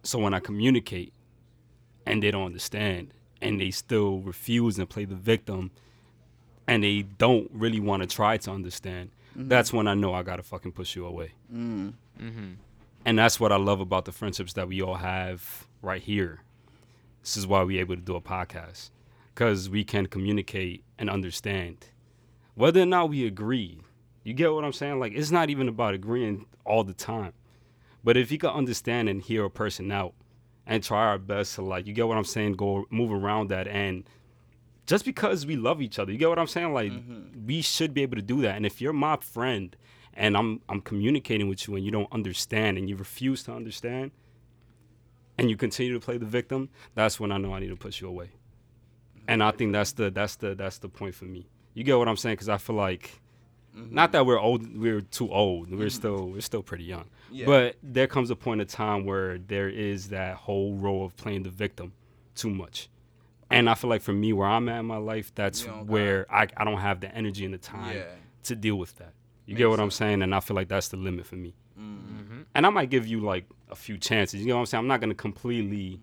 So 0.02 0.18
when 0.18 0.34
I 0.34 0.40
communicate 0.40 1.12
and 2.06 2.22
they 2.22 2.30
don't 2.30 2.46
understand 2.46 3.12
and 3.40 3.60
they 3.60 3.70
still 3.70 4.18
refuse 4.18 4.78
and 4.78 4.88
play 4.88 5.04
the 5.04 5.14
victim 5.14 5.70
and 6.66 6.82
they 6.82 7.02
don't 7.02 7.48
really 7.52 7.80
want 7.80 8.02
to 8.02 8.08
try 8.08 8.36
to 8.38 8.50
understand, 8.50 9.10
mm-hmm. 9.36 9.48
that's 9.48 9.72
when 9.72 9.86
I 9.86 9.94
know 9.94 10.12
I 10.12 10.22
gotta 10.22 10.42
fucking 10.42 10.72
push 10.72 10.96
you 10.96 11.06
away. 11.06 11.32
Mm-hmm. 11.52 12.52
And 13.08 13.18
that's 13.18 13.40
what 13.40 13.52
I 13.52 13.56
love 13.56 13.80
about 13.80 14.04
the 14.04 14.12
friendships 14.12 14.52
that 14.52 14.68
we 14.68 14.82
all 14.82 14.96
have 14.96 15.66
right 15.80 16.02
here. 16.02 16.42
This 17.22 17.38
is 17.38 17.46
why 17.46 17.62
we're 17.62 17.80
able 17.80 17.96
to 17.96 18.02
do 18.02 18.16
a 18.16 18.20
podcast 18.20 18.90
because 19.34 19.70
we 19.70 19.82
can 19.82 20.04
communicate 20.04 20.84
and 20.98 21.08
understand 21.08 21.86
whether 22.54 22.82
or 22.82 22.84
not 22.84 23.08
we 23.08 23.26
agree. 23.26 23.80
You 24.24 24.34
get 24.34 24.52
what 24.52 24.62
I'm 24.62 24.74
saying? 24.74 25.00
Like, 25.00 25.14
it's 25.14 25.30
not 25.30 25.48
even 25.48 25.68
about 25.68 25.94
agreeing 25.94 26.44
all 26.66 26.84
the 26.84 26.92
time. 26.92 27.32
But 28.04 28.18
if 28.18 28.30
you 28.30 28.36
can 28.36 28.50
understand 28.50 29.08
and 29.08 29.22
hear 29.22 29.42
a 29.42 29.50
person 29.50 29.90
out 29.90 30.12
and 30.66 30.84
try 30.84 31.06
our 31.06 31.18
best 31.18 31.54
to, 31.54 31.62
like, 31.62 31.86
you 31.86 31.94
get 31.94 32.08
what 32.08 32.18
I'm 32.18 32.24
saying, 32.24 32.56
go 32.56 32.84
move 32.90 33.10
around 33.10 33.48
that. 33.48 33.66
And 33.68 34.04
just 34.84 35.06
because 35.06 35.46
we 35.46 35.56
love 35.56 35.80
each 35.80 35.98
other, 35.98 36.12
you 36.12 36.18
get 36.18 36.28
what 36.28 36.38
I'm 36.38 36.46
saying? 36.46 36.74
Like, 36.74 36.92
mm-hmm. 36.92 37.46
we 37.46 37.62
should 37.62 37.94
be 37.94 38.02
able 38.02 38.16
to 38.16 38.22
do 38.22 38.42
that. 38.42 38.56
And 38.56 38.66
if 38.66 38.82
you're 38.82 38.92
my 38.92 39.16
friend 39.16 39.74
and 40.18 40.36
I'm, 40.36 40.60
I'm 40.68 40.80
communicating 40.82 41.48
with 41.48 41.66
you 41.66 41.76
and 41.76 41.84
you 41.84 41.90
don't 41.90 42.12
understand 42.12 42.76
and 42.76 42.88
you 42.90 42.96
refuse 42.96 43.42
to 43.44 43.52
understand, 43.52 44.10
and 45.38 45.48
you 45.48 45.56
continue 45.56 45.94
to 45.94 46.00
play 46.00 46.18
the 46.18 46.26
victim, 46.26 46.68
that's 46.94 47.18
when 47.20 47.30
I 47.32 47.38
know 47.38 47.54
I 47.54 47.60
need 47.60 47.68
to 47.68 47.76
push 47.76 48.00
you 48.00 48.08
away. 48.08 48.30
And 49.28 49.42
I 49.42 49.52
think 49.52 49.72
that's 49.72 49.92
the 49.92 50.10
that's 50.10 50.36
the 50.36 50.54
that's 50.54 50.78
the 50.78 50.88
point 50.88 51.14
for 51.14 51.26
me. 51.26 51.46
You 51.74 51.84
get 51.84 51.96
what 51.96 52.08
I'm 52.08 52.16
saying? 52.16 52.34
Because 52.34 52.48
I 52.48 52.56
feel 52.58 52.76
like, 52.76 53.20
not 53.74 54.10
that 54.12 54.26
we're 54.26 54.40
old, 54.40 54.76
we're 54.76 55.02
too 55.02 55.30
old. 55.30 55.70
We're 55.70 55.90
still 55.90 56.30
we're 56.30 56.40
still 56.40 56.62
pretty 56.62 56.84
young. 56.84 57.04
Yeah. 57.30 57.46
But 57.46 57.76
there 57.82 58.06
comes 58.08 58.30
a 58.30 58.36
point 58.36 58.60
of 58.62 58.68
time 58.68 59.04
where 59.04 59.38
there 59.38 59.68
is 59.68 60.08
that 60.08 60.34
whole 60.36 60.74
role 60.74 61.04
of 61.04 61.16
playing 61.16 61.44
the 61.44 61.50
victim 61.50 61.92
too 62.34 62.50
much. 62.50 62.88
And 63.50 63.70
I 63.70 63.74
feel 63.74 63.88
like 63.90 64.02
for 64.02 64.12
me, 64.12 64.32
where 64.32 64.48
I'm 64.48 64.68
at 64.68 64.80
in 64.80 64.86
my 64.86 64.96
life, 64.96 65.32
that's 65.34 65.60
You 65.62 65.68
don't 65.68 65.78
got 65.80 65.86
where 65.86 66.26
I, 66.30 66.48
I 66.56 66.64
don't 66.64 66.78
have 66.80 67.00
the 67.00 67.14
energy 67.14 67.44
and 67.44 67.54
the 67.54 67.58
time 67.58 67.96
Yeah. 67.96 68.04
to 68.44 68.56
deal 68.56 68.76
with 68.76 68.96
that. 68.96 69.12
You 69.48 69.54
get 69.54 69.70
what 69.70 69.80
I'm 69.80 69.90
saying? 69.90 70.20
And 70.20 70.34
I 70.34 70.40
feel 70.40 70.54
like 70.54 70.68
that's 70.68 70.88
the 70.88 70.98
limit 70.98 71.24
for 71.24 71.36
me. 71.36 71.54
Mm-hmm. 71.80 72.42
And 72.54 72.66
I 72.66 72.68
might 72.68 72.90
give 72.90 73.06
you 73.06 73.20
like 73.20 73.46
a 73.70 73.74
few 73.74 73.96
chances. 73.96 74.42
You 74.42 74.48
know 74.48 74.56
what 74.56 74.60
I'm 74.60 74.66
saying? 74.66 74.80
I'm 74.80 74.88
not 74.88 75.00
gonna 75.00 75.14
completely 75.14 76.02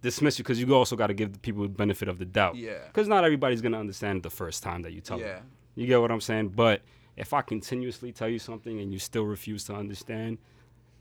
dismiss 0.00 0.38
you 0.38 0.42
because 0.42 0.58
you 0.58 0.74
also 0.74 0.96
got 0.96 1.08
to 1.08 1.14
give 1.14 1.34
the 1.34 1.38
people 1.38 1.64
the 1.64 1.68
benefit 1.68 2.08
of 2.08 2.18
the 2.18 2.24
doubt. 2.24 2.56
Yeah. 2.56 2.78
Because 2.86 3.08
not 3.08 3.24
everybody's 3.24 3.60
gonna 3.60 3.78
understand 3.78 4.22
the 4.22 4.30
first 4.30 4.62
time 4.62 4.80
that 4.82 4.94
you 4.94 5.02
tell 5.02 5.18
them. 5.18 5.26
Yeah. 5.26 5.34
them. 5.34 5.50
You 5.74 5.86
get 5.86 6.00
what 6.00 6.10
I'm 6.10 6.22
saying? 6.22 6.48
But 6.56 6.80
if 7.18 7.34
I 7.34 7.42
continuously 7.42 8.10
tell 8.10 8.28
you 8.28 8.38
something 8.38 8.80
and 8.80 8.90
you 8.90 8.98
still 8.98 9.24
refuse 9.24 9.64
to 9.64 9.74
understand, 9.74 10.38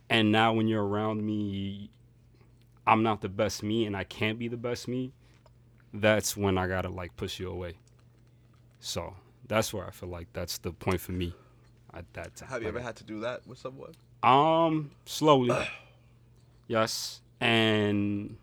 and 0.10 0.34
now 0.34 0.51
when 0.51 0.68
you're 0.68 0.86
around 0.86 1.26
me, 1.26 1.89
I'm 2.86 3.01
not 3.01 3.22
the 3.22 3.30
best 3.30 3.64
me 3.64 3.86
and 3.86 3.95
I 3.95 4.03
can't 4.03 4.38
be 4.38 4.49
the 4.49 4.58
best 4.58 4.89
me, 4.89 5.14
that's 5.93 6.36
when 6.36 6.58
I 6.58 6.68
gotta 6.68 6.89
like 6.89 7.16
push 7.16 7.39
you 7.39 7.49
away. 7.49 7.76
So 8.82 9.14
that's 9.47 9.74
where 9.74 9.88
I 9.88 9.91
feel 9.91 10.10
like 10.10 10.28
that's 10.34 10.58
the 10.58 10.74
point 10.74 10.99
for 10.99 11.14
me 11.14 11.34
at 11.95 12.11
that 12.13 12.35
time. 12.35 12.49
have 12.49 12.61
you 12.61 12.67
ever 12.67 12.79
had 12.81 12.95
to 12.97 13.03
do 13.03 13.21
that 13.21 13.45
with 13.47 13.57
someone? 13.57 13.93
Um, 14.23 14.91
slowly. 15.05 15.55
yes, 16.67 17.21
and 17.39 18.37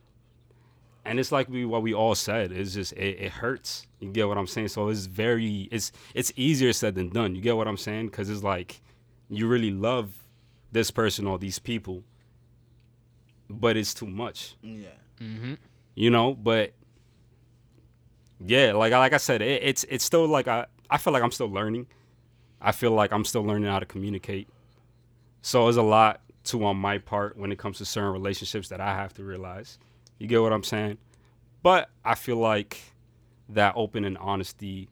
and 1.05 1.18
it's 1.20 1.32
like 1.32 1.48
we 1.48 1.64
what 1.64 1.82
we 1.82 1.92
all 1.94 2.14
said. 2.14 2.53
It's 2.53 2.74
just 2.74 2.92
it, 2.94 3.18
it 3.20 3.32
hurts. 3.32 3.86
You 4.00 4.11
get 4.11 4.28
what 4.28 4.38
I'm 4.38 4.46
saying? 4.46 4.68
So 4.68 4.88
it's 4.88 5.07
very 5.07 5.68
it's 5.70 5.92
it's 6.14 6.32
easier 6.36 6.72
said 6.72 6.94
than 6.94 7.09
done. 7.11 7.34
You 7.34 7.40
get 7.42 7.57
what 7.57 7.68
I'm 7.68 7.76
saying? 7.76 8.07
Because 8.07 8.30
it's 8.30 8.42
like 8.42 8.80
you 9.28 9.46
really 9.48 9.70
love 9.70 10.14
this 10.72 10.90
person 10.90 11.26
or 11.26 11.38
these 11.38 11.59
people, 11.59 12.03
but 13.50 13.76
it's 13.76 13.92
too 13.94 14.07
much. 14.07 14.57
Yeah. 14.62 14.88
Mhm. 15.20 15.59
You 15.94 16.11
know, 16.11 16.34
but 16.34 16.72
yeah, 18.44 18.72
like 18.72 18.92
like 18.92 19.12
I 19.12 19.18
said, 19.18 19.42
it, 19.42 19.62
it's 19.62 19.84
it's 19.88 20.05
still 20.05 20.26
like 20.26 20.48
I 20.48 20.66
I 20.90 20.98
feel 20.98 21.12
like 21.12 21.22
I'm 21.22 21.30
still 21.32 21.50
learning. 21.50 21.86
I 22.63 22.73
feel 22.73 22.93
like 22.93 23.13
I'm 23.13 23.25
still 23.25 23.43
learning 23.43 23.69
how 23.69 23.81
to 23.81 23.87
communicate. 23.87 24.49
So 25.43 25.65
there's 25.65 25.77
a 25.77 25.83
lot 25.83 26.21
too 26.45 26.65
on 26.65 26.77
my 26.77 26.99
part 26.99 27.37
when 27.37 27.51
it 27.53 27.59
comes 27.59 27.79
to 27.79 27.85
certain 27.85 28.13
relationships 28.13 28.69
that 28.69 28.81
I 28.81 28.95
have 28.95 29.13
to 29.15 29.25
realize. 29.25 29.79
You 30.19 30.29
get 30.29 30.41
what 30.41 30.53
I'm 30.53 30.63
saying? 30.63 30.99
But 31.63 31.91
I 32.05 32.15
feel 32.15 32.37
like 32.37 32.81
that 33.49 33.75
open 33.77 34.05
and 34.05 34.17
honesty 34.19 34.89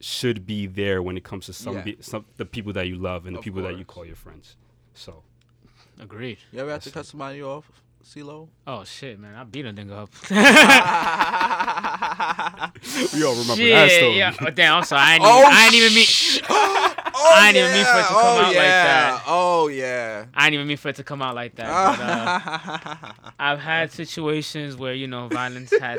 should 0.00 0.46
be 0.46 0.66
there 0.66 1.02
when 1.02 1.16
it 1.16 1.24
comes 1.24 1.46
to 1.46 1.52
some, 1.52 1.74
Yeah. 1.76 1.82
be, 1.82 1.96
some 2.00 2.24
the 2.36 2.46
people 2.46 2.72
that 2.72 2.86
you 2.88 2.96
love 2.96 3.26
and 3.26 3.34
the 3.36 3.38
Of 3.38 3.44
people 3.44 3.62
that 3.62 3.76
you 3.76 3.84
call 3.84 4.04
your 4.04 4.16
friends. 4.16 4.56
So 4.94 5.22
Agreed. 6.00 6.38
You 6.52 6.60
ever 6.60 6.70
have 6.70 6.82
to 6.82 6.90
cut 6.90 7.06
somebody 7.06 7.42
off, 7.42 7.70
CeeLo? 8.04 8.48
Oh 8.66 8.84
shit, 8.84 9.18
man, 9.18 9.34
I 9.34 9.44
beat 9.44 9.64
a 9.66 9.72
nigga 9.72 9.92
up. 9.92 10.10
we 13.14 13.24
all 13.24 13.32
remember 13.32 13.56
Shit, 13.56 13.74
that 13.74 13.90
story. 13.90 14.18
yeah. 14.18 14.34
Oh, 14.40 14.50
damn, 14.50 14.76
I'm 14.78 14.84
sorry. 14.84 15.02
I 15.02 15.14
ain't, 15.14 15.22
Oh, 15.24 15.40
even, 15.40 15.52
I 15.52 15.64
ain't 15.66 15.74
even 15.74 15.94
mean. 15.94 16.06
Oh, 16.48 16.94
I 17.34 17.52
didn't 17.52 17.72
mean 17.72 17.84
for 17.84 17.98
it 17.98 18.02
to 18.02 18.08
come 18.08 18.16
oh, 18.16 18.40
out 18.40 18.46
like 18.46 18.54
that. 18.56 19.22
Oh 19.26 19.68
yeah. 19.68 20.24
I 20.34 20.44
didn't 20.46 20.54
even 20.54 20.66
mean 20.68 20.76
for 20.76 20.88
it 20.88 20.96
to 20.96 21.04
come 21.04 21.22
out 21.22 21.34
like 21.34 21.54
that. 21.56 21.98
But, 21.98 22.06
uh, 23.26 23.30
I've 23.38 23.58
had 23.60 23.92
situations 23.92 24.76
where 24.76 24.94
you 24.94 25.06
know 25.06 25.28
violence 25.28 25.72
had 25.78 25.98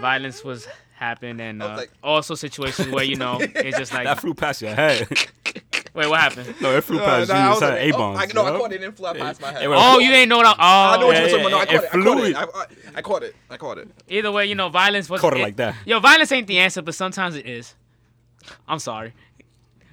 violence 0.00 0.44
was 0.44 0.66
happened, 0.94 1.40
and 1.40 1.62
uh, 1.62 1.76
like- 1.76 1.90
also 2.02 2.34
situations 2.34 2.88
where 2.88 3.04
you 3.04 3.16
know 3.16 3.38
it's 3.40 3.78
just 3.78 3.92
like 3.92 4.04
That 4.04 4.20
flew 4.20 4.34
past 4.34 4.62
your 4.62 4.74
head. 4.74 5.08
Wait, 5.94 6.08
what 6.08 6.20
happened? 6.20 6.54
no, 6.60 6.76
it 6.76 6.82
flew 6.84 6.98
past 6.98 7.28
no, 7.30 7.34
you. 7.34 7.40
I 7.40 7.46
It 7.46 7.50
was 7.50 7.60
like, 7.62 7.72
A 7.80 7.92
oh, 7.92 7.96
bombs. 7.98 8.18
I, 8.20 8.26
no, 8.34 8.44
I 8.44 8.58
caught 8.58 8.72
it. 8.72 8.74
It 8.76 8.78
didn't 8.80 8.96
past 9.18 9.40
my 9.40 9.52
head. 9.52 9.62
it 9.62 9.68
Oh, 9.70 9.98
you 9.98 10.10
didn't 10.10 10.28
know 10.28 10.42
that. 10.42 10.56
I 10.58 10.96
know 10.96 11.04
Oh, 11.04 11.06
what 11.06 11.14
yeah, 11.16 11.20
you're 11.26 11.30
talking 11.30 11.46
about. 11.46 11.50
No, 11.50 11.58
I 11.58 11.72
yeah, 11.72 11.88
caught 11.88 11.94
it 11.94 11.94
it. 11.94 11.96
I 11.96 12.02
caught 12.04 12.18
it. 12.18 12.30
it. 12.30 12.36
I, 12.36 12.42
I, 12.42 12.98
I 12.98 13.02
caught 13.02 13.22
it. 13.22 13.36
I 13.50 13.56
caught 13.56 13.78
it. 13.78 13.88
either 14.08 14.32
way, 14.32 14.46
you 14.46 14.54
know, 14.54 14.68
violence 14.68 15.08
was 15.08 15.20
Caught 15.20 15.36
it 15.36 15.40
like 15.42 15.56
that. 15.56 15.76
Yo, 15.86 16.00
violence 16.00 16.30
ain't 16.32 16.46
the 16.46 16.58
answer, 16.58 16.82
but 16.82 16.94
sometimes 16.94 17.36
it 17.36 17.46
is. 17.46 17.74
I'm 18.68 18.78
sorry. 18.78 19.14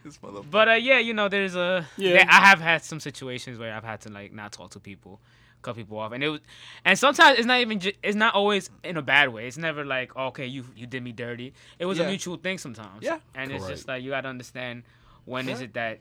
This 0.04 0.18
motherfucker. 0.18 0.46
But 0.50 0.68
uh, 0.70 0.74
yeah, 0.74 0.98
you 1.00 1.14
know, 1.14 1.30
there's 1.30 1.56
a 1.56 1.86
Yeah. 1.98 2.14
yeah. 2.16 2.26
I 2.28 2.46
have 2.48 2.60
had 2.60 2.84
some 2.84 3.00
situations 3.00 3.60
where 3.60 3.74
I've 3.74 3.84
had 3.84 4.02
to 4.02 4.10
like 4.10 4.34
not 4.34 4.52
talk 4.52 4.72
to 4.72 4.80
people, 4.80 5.20
cut 5.62 5.76
people 5.76 6.00
off, 6.00 6.12
and 6.12 6.24
it 6.24 6.30
was, 6.30 6.40
and 6.84 6.98
sometimes 6.98 7.38
it's 7.38 7.46
not 7.46 7.60
even, 7.60 7.80
ju- 7.80 7.94
it's 8.02 8.16
not 8.16 8.34
always 8.34 8.72
in 8.84 8.98
a 8.98 9.02
bad 9.04 9.30
way. 9.30 9.46
It's 9.48 9.58
never 9.60 9.86
like, 9.86 10.16
okay, 10.18 10.48
you 10.48 10.66
you 10.76 10.88
did 10.88 11.04
me 11.04 11.12
dirty. 11.12 11.54
It 11.78 11.86
was 11.86 12.00
Yeah. 12.00 12.06
a 12.06 12.10
mutual 12.10 12.38
thing 12.38 12.58
sometimes. 12.58 13.04
Yeah. 13.04 13.20
and 13.36 13.52
it's 13.52 13.68
just 13.68 13.88
like 13.88 14.02
you 14.04 14.10
gotta 14.10 14.28
understand 14.30 14.84
when 15.26 15.48
is 15.50 15.60
Yeah. 15.60 15.66
it 15.66 15.74
that 15.74 16.00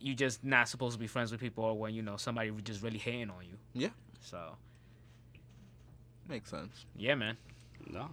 you 0.00 0.14
just 0.14 0.42
not 0.44 0.68
supposed 0.68 0.94
to 0.94 0.98
be 0.98 1.06
friends 1.06 1.30
with 1.30 1.40
people, 1.40 1.64
or 1.64 1.78
when 1.78 1.94
you 1.94 2.02
know 2.02 2.16
somebody 2.16 2.50
just 2.64 2.82
really 2.82 2.98
hating 2.98 3.30
on 3.30 3.44
you. 3.44 3.56
Yeah. 3.72 3.90
So 4.20 4.56
Makes 6.28 6.50
sense. 6.50 6.86
yeah, 6.96 7.14
man. 7.14 7.36
No. 7.86 8.08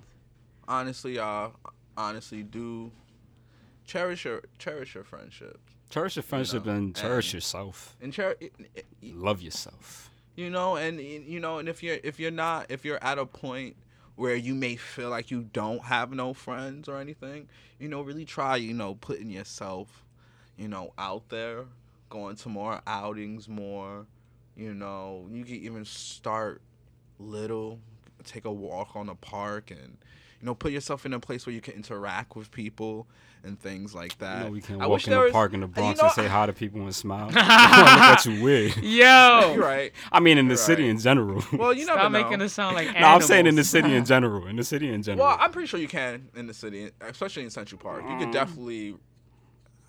Honestly, 0.67 1.17
uh, 1.19 1.49
honestly, 1.97 2.43
do 2.43 2.91
cherish 3.85 4.25
your 4.25 4.43
cherish 4.59 4.93
your 4.93 5.03
friendships 5.03 5.57
Cherish 5.89 6.15
your 6.15 6.21
friendship 6.23 6.65
know, 6.65 6.73
and 6.73 6.95
cherish 6.95 7.27
and- 7.29 7.33
yourself. 7.35 7.95
and 8.01 8.13
cherish. 8.13 8.37
Love 9.01 9.41
yourself. 9.41 10.11
you 10.35 10.49
know 10.49 10.75
and 10.77 11.01
you 11.01 11.39
know 11.39 11.57
and 11.57 11.67
if 11.67 11.81
you're 11.83 11.97
if 12.03 12.19
you're 12.19 12.29
not 12.31 12.69
if 12.69 12.85
you're 12.85 13.03
at 13.03 13.17
a 13.17 13.25
point 13.25 13.75
where 14.15 14.35
you 14.35 14.53
may 14.55 14.75
feel 14.75 15.09
like 15.09 15.31
you 15.31 15.41
don't 15.41 15.83
have 15.85 16.11
no 16.13 16.33
friends 16.33 16.87
or 16.87 16.97
anything 16.97 17.49
you 17.79 17.89
know 17.89 18.01
really 18.01 18.23
try 18.25 18.55
you 18.55 18.73
know 18.73 18.93
putting 18.95 19.29
yourself 19.29 20.05
you 20.60 20.68
know 20.68 20.93
out 20.97 21.28
there 21.30 21.66
going 22.10 22.36
to 22.36 22.49
more 22.49 22.82
outings 22.86 23.47
more 23.47 24.05
you 24.55 24.74
know 24.74 25.26
you 25.32 25.45
can 25.45 25.55
even 25.55 25.86
start 25.86 26.62
little 27.18 27.80
take 28.26 28.45
a 28.45 28.51
walk 28.51 28.95
on 28.95 29.07
the 29.07 29.16
park 29.16 29.72
and 29.72 29.97
you 30.39 30.45
know 30.45 30.53
put 30.53 30.72
yourself 30.72 31.05
in 31.05 31.14
a 31.14 31.20
place 31.20 31.45
where 31.45 31.53
you 31.53 31.62
can 31.62 31.74
interact 31.76 32.36
with 32.36 32.51
people 32.51 33.07
and 33.43 33.57
things 33.57 33.95
like 33.95 34.12
You 34.14 34.18
that 34.20 34.45
know, 34.45 34.51
we 34.51 34.60
can 34.60 34.82
I 34.82 34.88
walk 34.88 35.05
in 35.07 35.12
the 35.12 35.20
was- 35.20 35.32
park 35.32 35.53
in 35.53 35.62
the 35.62 35.68
you 35.68 35.74
Bronx 35.74 35.99
know, 35.99 36.07
and 36.07 36.14
say 36.14 36.28
hi 36.28 36.45
to 36.45 36.51
people 36.51 36.82
and 36.82 36.93
smile. 36.93 37.28
Look 37.28 37.38
at 37.38 38.26
you 38.26 38.43
weird. 38.43 38.76
Yo, 38.84 39.53
you're 39.53 39.64
right 39.64 39.93
I 40.12 40.20
mean, 40.20 40.38
in 40.38 40.47
the 40.47 40.53
You're 40.53 40.57
city 40.57 40.84
right. 40.84 40.91
in 40.91 40.99
general. 40.99 41.41
well 41.53 41.74
you 41.74 41.86
never 41.86 41.99
stop 41.99 42.12
know 42.12 42.22
making 42.22 42.41
it 42.41 42.49
sound 42.49 42.76
like. 42.76 42.93
no, 42.99 43.07
I'm 43.07 43.22
saying 43.22 43.47
in 43.47 43.55
the 43.55 43.64
city 43.64 43.93
in 43.95 44.03
general. 44.03 44.45
In 44.47 44.57
the 44.57 44.64
city 44.64 44.91
in 44.91 45.03
general. 45.03 45.26
Well, 45.28 45.38
I'm 45.39 45.51
pretty 45.51 45.68
sure 45.68 45.80
you 45.80 45.88
can 45.88 46.28
in 46.36 46.47
the 46.47 46.53
city, 46.53 46.91
especially 46.99 47.43
in 47.43 47.49
Central 47.49 47.80
Park. 47.80 48.01
You 48.01 48.10
could 48.18 48.24
mm-hmm. 48.24 48.32
definitely 48.32 48.95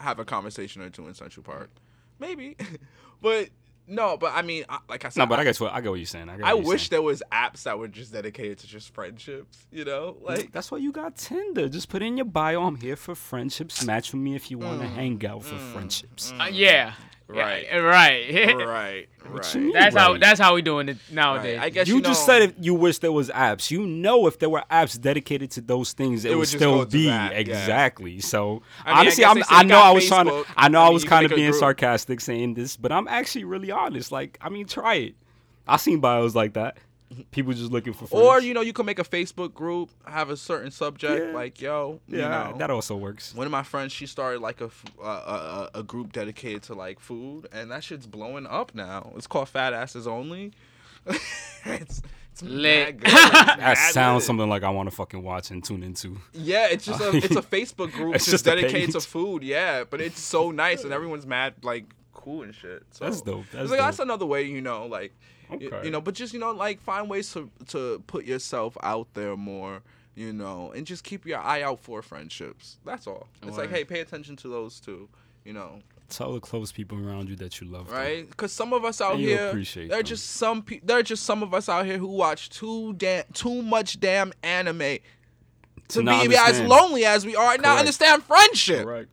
have 0.00 0.18
a 0.18 0.24
conversation 0.24 0.82
or 0.82 0.90
two 0.90 1.06
in 1.06 1.14
Central 1.14 1.42
Park, 1.44 1.70
maybe. 2.18 2.56
but 3.22 3.48
no, 3.86 4.16
but 4.16 4.32
I 4.34 4.42
mean, 4.42 4.64
I- 4.68 4.78
like 4.88 5.04
I 5.04 5.08
said, 5.08 5.20
no, 5.20 5.26
but 5.26 5.38
I 5.38 5.42
I, 5.42 5.44
guess 5.44 5.60
what 5.60 5.72
I 5.72 5.80
get 5.80 5.90
what 5.90 5.98
you're 5.98 6.06
saying. 6.06 6.28
I, 6.28 6.34
I 6.42 6.52
you're 6.54 6.62
wish 6.62 6.82
saying. 6.82 6.88
there 6.90 7.02
was 7.02 7.22
apps 7.32 7.64
that 7.64 7.78
were 7.78 7.88
just 7.88 8.12
dedicated 8.12 8.58
to 8.58 8.66
just 8.68 8.94
friendships. 8.94 9.66
You 9.72 9.84
know, 9.84 10.16
like 10.22 10.52
That's 10.52 10.70
why 10.70 10.78
you 10.78 10.92
got 10.92 11.16
Tinder. 11.16 11.68
Just 11.68 11.88
put 11.88 12.02
in 12.02 12.16
your 12.16 12.26
bio. 12.26 12.62
I'm 12.62 12.76
here 12.76 12.96
for 12.96 13.14
friendships. 13.14 13.84
Match 13.84 14.12
with 14.12 14.22
me 14.22 14.34
if 14.36 14.50
you 14.50 14.58
want 14.58 14.80
to 14.80 14.86
Mm. 14.86 14.94
hang 14.94 15.26
out 15.26 15.42
for 15.44 15.56
friendships. 15.56 16.32
Uh, 16.40 16.48
yeah, 16.52 16.94
Right. 17.34 17.66
Yeah, 17.70 17.76
right. 17.78 18.56
right. 18.56 19.08
Right. 19.28 19.54
mean? 19.54 19.72
That's 19.72 19.94
how 19.96 20.12
Right. 20.12 20.20
that's 20.20 20.40
how 20.40 20.54
we 20.54 20.62
doing 20.62 20.88
it 20.88 20.98
nowadays. 21.10 21.58
Right. 21.58 21.66
I 21.66 21.70
guess 21.70 21.88
you, 21.88 21.96
you, 21.96 22.02
just 22.02 22.26
know, 22.26 22.32
said 22.34 22.42
if 22.42 22.54
you 22.58 22.74
wish 22.74 22.98
there 22.98 23.12
was 23.12 23.28
apps. 23.30 23.70
You 23.70 23.86
know, 23.86 24.26
if 24.26 24.38
there 24.38 24.48
were 24.50 24.64
apps 24.70 25.00
dedicated 25.00 25.50
to 25.52 25.60
those 25.60 25.92
things, 25.92 26.24
it, 26.24 26.32
It 26.32 26.34
would 26.34 26.40
would 26.40 26.48
still 26.48 26.84
be 26.86 27.06
that, 27.06 27.32
yeah. 27.32 27.38
exactly. 27.38 28.20
So 28.20 28.62
I 28.84 28.90
mean, 28.90 28.98
honestly, 29.00 29.24
guess 29.24 29.46
I'm, 29.50 29.58
I 29.58 29.62
know 29.62 29.78
I 29.80 29.90
was 29.92 30.06
trying 30.06 30.26
to. 30.26 30.44
I 30.56 30.68
know 30.68 30.82
I 30.82 30.86
I, 30.86 30.90
was 30.90 31.04
kind 31.04 31.26
of 31.26 31.34
being 31.34 31.52
sarcastic 31.52 32.20
saying 32.20 32.54
this, 32.54 32.76
but 32.76 32.90
I'm 32.92 33.06
actually 33.08 33.44
really 33.44 33.70
honest. 33.70 34.10
Like, 34.10 34.38
I 34.40 34.48
mean, 34.48 34.66
try 34.66 34.94
it. 34.94 35.14
I 35.68 35.76
seen 35.76 36.00
bios 36.00 36.34
like 36.34 36.54
that. 36.54 36.78
People 37.32 37.52
just 37.52 37.72
looking 37.72 37.92
for 37.92 38.06
friends. 38.06 38.24
Or 38.24 38.40
you 38.40 38.54
know, 38.54 38.60
you 38.60 38.72
can 38.72 38.86
make 38.86 38.98
a 39.00 39.04
Facebook 39.04 39.52
group, 39.52 39.90
have 40.06 40.30
a 40.30 40.36
certain 40.36 40.70
subject, 40.70 41.26
Yeah. 41.26 41.34
like 41.34 41.60
yo, 41.60 42.00
you 42.06 42.18
yeah, 42.18 42.28
know. 42.50 42.58
that 42.58 42.70
also 42.70 42.94
works. 42.96 43.34
one 43.34 43.46
of 43.46 43.50
my 43.50 43.64
friends, 43.64 43.92
she 43.92 44.06
started 44.06 44.40
like 44.40 44.60
a, 44.60 44.66
f- 44.66 44.84
uh, 45.02 45.04
a, 45.04 45.70
a 45.74 45.80
a 45.80 45.82
group 45.82 46.12
dedicated 46.12 46.62
to 46.64 46.74
like 46.74 47.00
food, 47.00 47.48
and 47.52 47.70
that 47.72 47.82
shit's 47.82 48.06
blowing 48.06 48.46
up 48.46 48.74
now. 48.76 49.12
It's 49.16 49.26
called 49.26 49.48
Fat 49.48 49.72
Asses 49.72 50.06
Only. 50.06 50.52
it's, 51.64 52.02
it's 52.32 52.42
Lit. 52.42 53.00
mad 53.00 53.00
good. 53.00 53.10
That 53.10 53.90
sounds 53.92 54.20
lit. 54.22 54.26
something 54.26 54.48
like 54.48 54.62
I 54.62 54.70
want 54.70 54.88
to 54.88 54.94
fucking 54.94 55.22
watch 55.22 55.50
and 55.50 55.64
tune 55.64 55.82
into. 55.82 56.16
Yeah, 56.32 56.68
it's 56.70 56.84
just 56.84 57.00
a 57.00 57.08
it's 57.16 57.36
a 57.36 57.42
Facebook 57.42 57.92
group 57.92 58.14
It's 58.14 58.24
just, 58.24 58.44
just 58.44 58.44
dedicated 58.44 58.92
to 58.92 59.00
food. 59.00 59.42
Yeah, 59.42 59.84
but 59.84 60.00
it's 60.00 60.20
so 60.20 60.50
nice, 60.50 60.84
and 60.84 60.92
everyone's 60.92 61.26
mad 61.26 61.54
like 61.62 61.86
cool 62.12 62.42
and 62.42 62.54
shit. 62.54 62.84
So 62.90 63.04
That's 63.06 63.20
dope. 63.22 63.40
it's 63.46 63.52
That's 63.52 63.70
like, 63.70 63.80
that's 63.80 63.98
another 63.98 64.26
way, 64.26 64.42
you 64.44 64.60
know, 64.60 64.86
like 64.86 65.12
y- 65.39 65.39
Okay. 65.52 65.80
you 65.84 65.90
know, 65.90 66.00
but 66.00 66.14
just 66.14 66.32
you 66.32 66.40
know, 66.40 66.52
like 66.52 66.80
find 66.80 67.08
ways 67.08 67.32
to 67.32 67.50
to 67.68 68.02
put 68.06 68.24
yourself 68.24 68.76
out 68.82 69.08
there 69.14 69.36
more, 69.36 69.82
you 70.14 70.32
know, 70.32 70.72
and 70.74 70.86
just 70.86 71.04
keep 71.04 71.26
your 71.26 71.38
eye 71.38 71.62
out 71.62 71.80
for 71.80 72.02
friendships. 72.02 72.78
That's 72.84 73.06
all. 73.06 73.26
It's 73.42 73.56
like, 73.58 73.70
hey, 73.70 73.84
pay 73.84 74.00
attention 74.00 74.36
to 74.36 74.48
those 74.48 74.80
too, 74.80 75.08
you 75.44 75.52
know, 75.52 75.80
Tell 76.08 76.32
the 76.32 76.40
close 76.40 76.72
people 76.72 76.98
around 76.98 77.28
you 77.28 77.36
that 77.36 77.60
you 77.60 77.68
love 77.68 77.86
them. 77.86 77.94
right? 77.94 78.28
Because 78.28 78.52
some 78.52 78.72
of 78.72 78.84
us 78.84 79.00
out 79.00 79.12
And 79.14 79.20
here, 79.20 79.46
appreciate 79.48 79.90
there 79.90 80.00
are 80.00 80.02
just 80.02 80.26
some 80.30 80.62
pe- 80.62 80.80
there 80.82 80.98
are 80.98 81.02
just 81.04 81.22
some 81.22 81.42
of 81.44 81.54
us 81.54 81.68
out 81.68 81.86
here 81.86 81.98
who 81.98 82.08
watch 82.08 82.50
too 82.50 82.94
damn 82.94 83.22
too 83.32 83.62
much 83.62 84.00
damn 84.00 84.32
anime. 84.42 84.98
To 85.90 86.02
not 86.02 86.28
be 86.28 86.36
as 86.36 86.60
lonely 86.60 87.04
as 87.04 87.24
we 87.26 87.36
are, 87.36 87.54
and 87.54 87.62
not 87.62 87.78
understand 87.78 88.22
friendship. 88.24 88.84
Correct. 88.84 89.08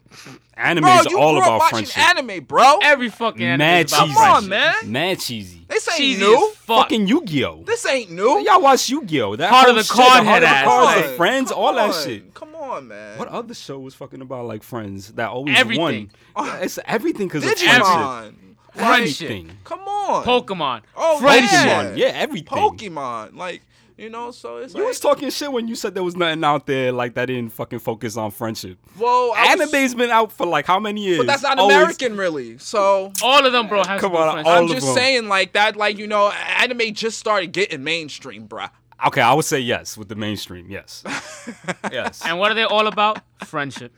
Anime 0.55 0.83
Bro, 0.85 0.99
is 1.01 1.05
you 1.07 1.19
all 1.19 1.33
grew 1.33 1.41
up 1.41 1.47
about 1.47 1.59
watching 1.59 1.85
friendship. 1.85 1.97
anime, 2.17 2.43
bro. 2.45 2.79
Every 2.81 3.09
fucking 3.09 3.43
anime 3.43 3.59
Mad 3.59 3.85
is 3.85 3.91
about 3.93 4.05
cheesy. 4.07 4.13
Come 4.15 4.23
on, 4.23 4.47
friendship. 4.47 4.83
man. 4.83 4.91
Mad 4.91 5.19
cheesy. 5.19 5.65
This 5.67 5.87
ain't 5.89 5.97
Cheesy 5.97 6.21
new. 6.21 6.49
as 6.49 6.55
fuck. 6.57 6.77
Fucking 6.83 7.07
Yu-Gi-Oh. 7.07 7.63
This 7.63 7.85
ain't 7.85 8.09
new. 8.11 8.39
Y'all 8.39 8.61
watch 8.61 8.89
Yu-Gi-Oh. 8.89 9.35
That 9.35 9.51
Heart 9.51 9.69
of 9.69 9.75
the 9.75 9.83
shit, 9.83 9.95
Card 9.95 10.21
of 10.21 10.25
head 10.25 10.41
the 10.43 10.47
ass. 10.47 10.65
Cards, 10.65 10.93
Come 11.01 11.11
the 11.11 11.15
friends, 11.17 11.51
on. 11.51 11.57
all 11.59 11.73
that 11.75 11.91
Come 11.91 12.03
shit. 12.03 12.33
Come 12.33 12.55
on, 12.55 12.87
man. 12.87 13.19
What 13.19 13.27
other 13.27 13.53
show 13.53 13.77
was 13.77 13.93
fucking 13.93 14.21
about 14.21 14.45
like 14.47 14.63
friends 14.63 15.11
that 15.13 15.29
always 15.29 15.55
Everything. 15.55 16.09
won? 16.35 16.47
Yeah, 16.47 16.57
it's 16.57 16.79
everything 16.85 17.27
because 17.27 17.43
of 17.43 17.51
friendship. 17.51 17.83
Digimon. 17.85 18.33
Friendship. 18.73 19.29
Everything. 19.29 19.57
Come 19.63 19.79
on. 19.81 20.23
Pokemon. 20.23 20.81
Oh, 20.95 21.19
Friendship. 21.19 21.49
Pokemon, 21.59 21.97
yeah, 21.97 22.07
everything. 22.07 22.47
Pokemon. 22.57 23.35
Like, 23.35 23.61
you 23.97 24.09
know, 24.09 24.31
so 24.31 24.57
it's 24.57 24.73
You 24.73 24.81
like, 24.81 24.89
was 24.89 24.99
talking 24.99 25.29
shit 25.31 25.51
when 25.51 25.67
you 25.67 25.75
said 25.75 25.95
there 25.95 26.03
was 26.03 26.15
nothing 26.15 26.43
out 26.43 26.65
there 26.67 26.91
like 26.91 27.15
that 27.15 27.25
didn't 27.25 27.51
fucking 27.53 27.79
focus 27.79 28.15
on 28.17 28.31
friendship. 28.31 28.77
well, 28.99 29.33
I 29.35 29.55
was- 29.55 29.61
Anime's 29.73 29.95
been 29.95 30.09
out 30.11 30.31
for 30.31 30.45
like 30.45 30.65
how 30.65 30.79
many 30.79 31.01
years? 31.03 31.17
but 31.17 31.27
that's 31.27 31.41
not 31.43 31.57
Always- 31.59 31.75
American, 31.77 32.15
really. 32.17 32.57
So 32.59 33.11
All 33.23 33.45
of 33.45 33.51
them, 33.51 33.67
bro, 33.67 33.83
have 33.83 33.99
Come 33.99 34.15
on, 34.15 34.45
all 34.45 34.47
I'm 34.47 34.63
of 34.65 34.69
just 34.69 34.85
them. 34.85 34.95
saying, 34.95 35.27
like 35.27 35.53
that, 35.53 35.75
like 35.75 35.97
you 35.97 36.07
know, 36.07 36.29
anime 36.31 36.93
just 36.93 37.17
started 37.17 37.51
getting 37.51 37.83
mainstream, 37.83 38.47
bruh. 38.47 38.69
Okay, 39.07 39.21
I 39.21 39.33
would 39.33 39.45
say 39.45 39.59
yes 39.59 39.95
with 39.97 40.09
the 40.09 40.15
mainstream. 40.15 40.69
Yes, 40.71 41.03
yes. 41.91 42.23
And 42.25 42.39
what 42.39 42.51
are 42.51 42.55
they 42.55 42.63
all 42.63 42.87
about? 42.87 43.19
Friendship. 43.45 43.93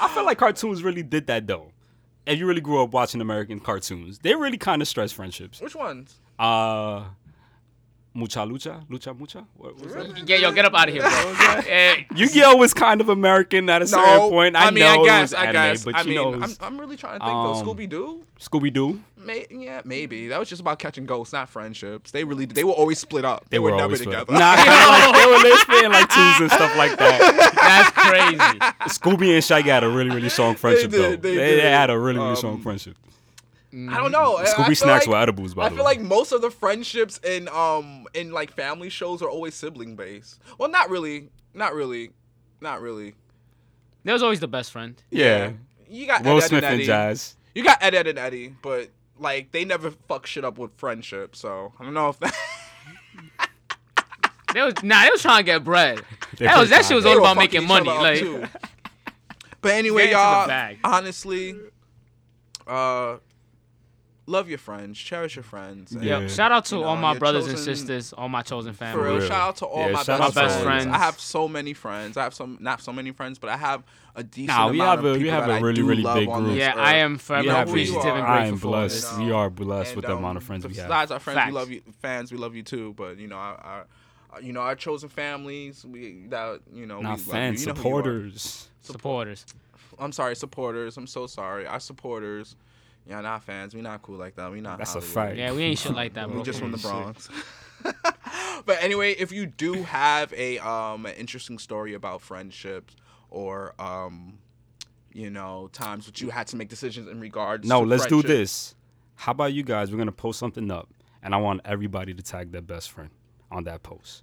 I 0.00 0.08
feel 0.08 0.24
like 0.24 0.38
cartoons 0.38 0.82
really 0.82 1.02
did 1.02 1.26
that 1.28 1.46
though. 1.46 1.70
If 2.26 2.38
you 2.38 2.46
really 2.46 2.60
grew 2.60 2.82
up 2.82 2.92
watching 2.92 3.20
American 3.20 3.60
cartoons, 3.60 4.18
they 4.20 4.34
really 4.34 4.56
kind 4.58 4.80
of 4.82 4.88
stress 4.88 5.12
friendships. 5.12 5.60
Which 5.60 5.74
ones? 5.76 6.14
Uh, 6.38 7.04
Mucha 8.16 8.40
Lucha, 8.46 8.86
Lucha 8.88 9.18
Mucha. 9.18 9.44
What 9.56 9.74
was 9.80 9.92
that? 9.92 10.28
Yeah, 10.28 10.36
yo, 10.36 10.52
get 10.52 10.64
up 10.64 10.74
out 10.74 10.86
of 10.88 10.94
here, 10.94 11.02
bro. 11.02 11.10
Eh, 11.68 12.04
Yu-Gi-Oh 12.14 12.54
was 12.56 12.72
kind 12.72 13.00
of 13.00 13.08
American 13.08 13.68
at 13.68 13.82
a 13.82 13.86
certain 13.88 14.30
point. 14.30 14.54
I, 14.54 14.70
mean, 14.70 14.84
know 14.84 15.02
I 15.02 15.04
guess, 15.04 15.32
it 15.32 15.34
was 15.34 15.34
I 15.34 15.46
anime, 15.46 15.52
guess. 15.54 15.84
but 15.84 15.94
I 15.96 16.00
you 16.02 16.06
mean, 16.06 16.14
know, 16.16 16.44
I'm, 16.44 16.52
I'm 16.60 16.78
really 16.80 16.96
trying 16.96 17.18
to 17.18 17.24
think 17.26 17.34
um, 17.36 17.54
though. 17.58 17.62
Scooby 17.74 17.88
Doo. 17.88 18.22
Scooby 18.38 18.72
Doo. 18.72 19.00
May, 19.16 19.46
yeah, 19.50 19.82
maybe 19.84 20.28
that 20.28 20.38
was 20.38 20.48
just 20.48 20.60
about 20.60 20.78
catching 20.78 21.06
ghosts, 21.06 21.32
not 21.32 21.48
friendships. 21.48 22.12
They 22.12 22.22
really, 22.22 22.44
they 22.44 22.62
were 22.62 22.72
always 22.72 23.00
split 23.00 23.24
up. 23.24 23.46
They, 23.48 23.56
They 23.56 23.58
were, 23.58 23.72
were 23.72 23.78
never 23.78 23.96
together. 23.96 24.32
Nah, 24.32 24.38
like, 24.54 25.14
they 25.16 25.26
were 25.26 25.42
they 25.42 25.56
spitting 25.56 25.90
like 25.90 26.08
twos 26.08 26.40
and 26.40 26.50
stuff 26.52 26.76
like 26.76 26.96
that. 26.98 27.54
that's 27.56 27.90
crazy. 27.90 28.36
Scooby 29.00 29.34
and 29.34 29.42
Shaggy 29.42 29.70
had 29.70 29.82
a 29.82 29.88
really 29.88 30.10
really 30.10 30.28
strong 30.28 30.54
friendship 30.54 30.90
did, 30.92 31.00
though. 31.00 31.16
they 31.28 31.36
They, 31.36 31.56
they 31.56 31.70
had 31.70 31.90
a 31.90 31.98
really 31.98 32.18
really 32.18 32.30
Um, 32.30 32.36
strong 32.36 32.60
friendship. 32.62 32.96
I 33.90 33.96
don't 33.96 34.12
know. 34.12 34.36
I- 34.36 34.42
I 34.42 34.46
Scooby 34.46 34.76
snacks 34.76 35.06
like- 35.06 35.08
were 35.08 35.16
edibles 35.20 35.54
by 35.54 35.64
I 35.64 35.68
the 35.68 35.74
feel 35.76 35.84
way. 35.84 35.92
like 35.96 36.00
most 36.00 36.30
of 36.32 36.40
the 36.42 36.50
friendships 36.50 37.18
in 37.24 37.48
um 37.48 38.06
in 38.14 38.30
like 38.30 38.52
family 38.52 38.88
shows 38.88 39.20
are 39.22 39.28
always 39.28 39.54
sibling 39.54 39.96
based. 39.96 40.40
Well, 40.58 40.68
not 40.70 40.90
really, 40.90 41.30
not 41.54 41.74
really, 41.74 42.10
not 42.60 42.80
really. 42.80 43.14
There 44.04 44.12
was 44.14 44.22
always 44.22 44.40
the 44.40 44.48
best 44.48 44.70
friend. 44.72 45.02
yeah. 45.10 45.52
You 45.88 46.06
got 46.06 46.24
Will 46.24 46.38
Ed, 46.38 46.44
Ed, 46.44 46.48
Smith 46.48 46.58
and 46.64 46.66
and 46.66 46.74
Eddy. 46.76 46.86
Jazz. 46.86 47.36
You 47.54 47.62
got 47.64 47.82
Ed, 47.82 47.94
Ed, 47.94 48.06
and 48.06 48.18
Eddy, 48.18 48.54
but 48.62 48.88
like 49.18 49.52
they 49.52 49.64
never 49.64 49.90
fuck 50.08 50.26
shit 50.26 50.44
up 50.44 50.58
with 50.58 50.72
friendship. 50.76 51.36
So 51.36 51.72
I 51.78 51.84
don't 51.84 51.94
know 51.94 52.08
if 52.10 52.18
that. 52.20 52.34
They 54.52 54.62
was 54.62 54.74
nah, 54.84 55.02
they 55.04 55.10
was 55.10 55.20
trying 55.22 55.38
to 55.38 55.42
get 55.44 55.64
bread. 55.64 56.00
They 56.38 56.46
That 56.46 56.58
was 56.58 56.70
that 56.70 56.84
shit 56.84 56.96
was 56.96 57.06
all 57.06 57.18
about 57.18 57.36
making 57.36 57.66
money. 57.66 57.88
Like 57.88 58.18
too. 58.18 58.44
But 59.60 59.72
anyway, 59.72 60.08
Get 60.08 60.12
into 60.12 60.52
the 60.52 60.76
y'all. 60.84 60.92
Honestly, 60.94 61.54
uh, 62.66 63.16
love 64.26 64.48
your 64.48 64.58
friends, 64.58 64.98
cherish 64.98 65.36
your 65.36 65.42
friends. 65.42 65.92
and 65.92 66.02
Yeah. 66.02 66.20
Yo, 66.20 66.28
shout 66.28 66.50
out 66.52 66.64
to 66.66 66.76
You 66.76 66.80
know, 66.82 66.88
all 66.88 66.96
my 66.96 67.12
your 67.12 67.20
brothers 67.20 67.46
and 67.46 67.58
sisters, 67.58 68.12
all 68.12 68.28
my 68.28 68.42
chosen 68.42 68.72
For 68.72 68.78
family. 68.78 69.04
real, 69.04 69.18
real. 69.18 69.28
shout 69.28 69.48
out 69.48 69.56
to 69.56 69.66
all 69.66 69.80
Yeah, 69.86 69.92
my 69.92 69.98
best, 69.98 70.08
out 70.08 70.16
to 70.16 70.22
all 70.24 70.30
friends. 70.32 70.62
friends. 70.62 70.86
I 70.86 70.98
have 70.98 71.20
so 71.20 71.46
many 71.48 71.74
friends. 71.74 72.16
I 72.16 72.22
have 72.24 72.34
some, 72.34 72.56
not 72.60 72.80
so 72.80 72.92
many 72.92 73.10
friends, 73.12 73.38
but 73.38 73.50
I 73.50 73.56
have 73.56 73.82
a 74.16 74.22
decent 74.22 74.56
Nah, 74.56 74.68
we 74.70 74.76
amount 74.80 74.90
have 74.98 75.04
of 75.04 75.16
a- 75.16 75.18
we 75.18 75.28
have 75.28 75.46
that 75.46 75.50
a 75.50 75.54
I 75.54 75.60
really, 75.60 75.74
do 75.74 75.86
really 75.86 76.02
love 76.02 76.16
big 76.16 76.28
on 76.28 76.44
group. 76.44 76.56
Yeah, 76.56 76.70
earth. 76.72 76.78
I 76.78 76.94
am 76.96 77.18
forever 77.18 77.42
You 77.44 77.48
know 77.50 77.54
who 77.54 77.58
you 77.60 77.70
appreciative 77.70 78.04
and 78.14 78.24
grateful. 78.26 78.32
I 78.32 78.36
grateful 78.38 78.52
am 78.54 78.58
for 78.58 78.68
blessed. 78.68 79.10
this. 79.10 79.18
We 79.18 79.32
are 79.32 79.50
blessed 79.50 79.88
And, 79.90 79.96
with 79.96 80.06
the 80.06 80.16
amount 80.16 80.36
of 80.38 80.42
um, 80.42 80.46
friends 80.46 80.66
we 80.66 80.74
have. 80.74 80.86
Besides 80.86 81.10
our 81.10 81.18
friends, 81.20 81.36
Facts. 81.38 81.46
we 81.52 81.52
love 81.58 81.70
you. 81.70 81.82
Fans, 82.00 82.32
we 82.32 82.38
love 82.38 82.54
you 82.54 82.62
too. 82.62 82.94
But 82.96 83.18
you 83.18 83.26
know, 83.28 83.36
our, 83.36 83.54
our, 83.56 83.86
our- 84.32 84.40
you 84.42 84.52
know, 84.52 84.60
our 84.60 84.74
chosen 84.74 85.08
families, 85.08 85.84
we 85.84 86.26
that 86.30 86.60
you 86.72 86.86
know, 86.86 86.96
we 86.98 87.02
Not 87.02 87.10
love 87.18 87.20
fans, 87.22 87.60
you. 87.60 87.66
You 87.68 87.72
know 87.72 87.72
you 87.72 87.76
supporters. 87.82 88.68
Supporters. 88.80 89.46
I'm 89.98 90.12
sorry, 90.12 90.34
supporters. 90.34 90.96
I'm 90.96 91.06
so 91.06 91.26
sorry. 91.26 91.66
Our 91.66 91.78
supporters. 91.80 92.56
Yeah, 93.06 93.20
not 93.20 93.42
fans. 93.42 93.74
We 93.74 93.82
not 93.82 94.02
cool 94.02 94.16
like 94.16 94.36
that. 94.36 94.50
We 94.50 94.60
not. 94.60 94.78
That's 94.78 94.90
a 94.90 94.94
Hollywood. 94.94 95.14
fact. 95.14 95.36
Yeah, 95.36 95.52
we 95.52 95.62
ain't 95.62 95.78
shit 95.78 95.92
like 95.94 96.14
that, 96.14 96.28
bro. 96.28 96.38
We 96.38 96.42
just 96.42 96.58
from 96.58 96.72
the 96.72 96.78
Bronx. 96.78 97.28
but 98.64 98.82
anyway, 98.82 99.12
if 99.12 99.30
you 99.30 99.46
do 99.46 99.82
have 99.82 100.32
a 100.32 100.58
um 100.58 101.06
an 101.06 101.14
interesting 101.14 101.58
story 101.58 101.94
about 101.94 102.22
friendships 102.22 102.96
or 103.30 103.74
um 103.78 104.38
you 105.12 105.28
know 105.30 105.68
times 105.72 106.06
which 106.06 106.20
you 106.22 106.30
had 106.30 106.46
to 106.48 106.56
make 106.56 106.68
decisions 106.68 107.08
in 107.08 107.20
regards 107.20 107.68
No, 107.68 107.80
to 107.80 107.86
let's 107.86 108.06
do 108.06 108.22
this. 108.22 108.74
How 109.16 109.32
about 109.32 109.52
you 109.52 109.62
guys? 109.62 109.90
We're 109.92 109.98
gonna 109.98 110.12
post 110.12 110.38
something 110.38 110.70
up, 110.70 110.88
and 111.22 111.34
I 111.34 111.38
want 111.38 111.60
everybody 111.64 112.14
to 112.14 112.22
tag 112.22 112.52
their 112.52 112.62
best 112.62 112.90
friend 112.90 113.10
on 113.50 113.64
that 113.64 113.82
post. 113.82 114.22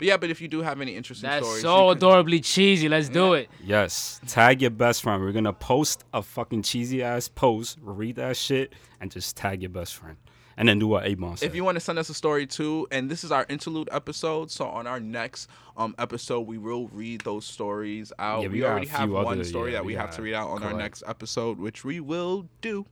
But 0.00 0.06
yeah, 0.06 0.16
but 0.16 0.30
if 0.30 0.40
you 0.40 0.48
do 0.48 0.62
have 0.62 0.80
any 0.80 0.96
interesting 0.96 1.28
That's 1.28 1.44
stories, 1.44 1.60
so 1.60 1.88
you 1.88 1.94
can- 1.94 1.96
adorably 1.98 2.40
cheesy. 2.40 2.88
Let's 2.88 3.10
do 3.10 3.34
it. 3.34 3.50
Yes, 3.62 4.18
tag 4.26 4.62
your 4.62 4.70
best 4.70 5.02
friend. 5.02 5.22
We're 5.22 5.32
gonna 5.32 5.52
post 5.52 6.04
a 6.14 6.22
fucking 6.22 6.62
cheesy 6.62 7.02
ass 7.02 7.28
post, 7.28 7.76
read 7.82 8.16
that 8.16 8.38
shit, 8.38 8.72
and 8.98 9.10
just 9.10 9.36
tag 9.36 9.60
your 9.60 9.68
best 9.68 9.94
friend, 9.94 10.16
and 10.56 10.66
then 10.66 10.78
do 10.78 10.86
what 10.86 11.06
Abon 11.06 11.36
said. 11.36 11.50
If 11.50 11.54
you 11.54 11.64
want 11.64 11.76
to 11.76 11.80
send 11.80 11.98
us 11.98 12.08
a 12.08 12.14
story 12.14 12.46
too, 12.46 12.88
and 12.90 13.10
this 13.10 13.24
is 13.24 13.30
our 13.30 13.44
interlude 13.50 13.90
episode, 13.92 14.50
so 14.50 14.64
on 14.68 14.86
our 14.86 15.00
next 15.00 15.50
um 15.76 15.94
episode 15.98 16.46
we 16.46 16.56
will 16.56 16.88
read 16.94 17.20
those 17.20 17.44
stories 17.44 18.10
out. 18.18 18.40
Yeah, 18.40 18.48
we 18.48 18.60
we, 18.60 18.64
already 18.64 18.86
have 18.86 19.00
few 19.10 19.12
one 19.12 19.26
other- 19.26 19.44
story 19.44 19.72
yeah, 19.72 19.80
that 19.80 19.84
we, 19.84 19.92
we 19.92 19.98
have 19.98 20.12
to 20.16 20.22
read 20.22 20.32
out 20.32 20.48
on 20.48 20.62
our 20.62 20.72
next 20.72 21.02
episode, 21.06 21.58
which 21.58 21.84
we 21.84 22.00
will 22.00 22.46
do. 22.62 22.86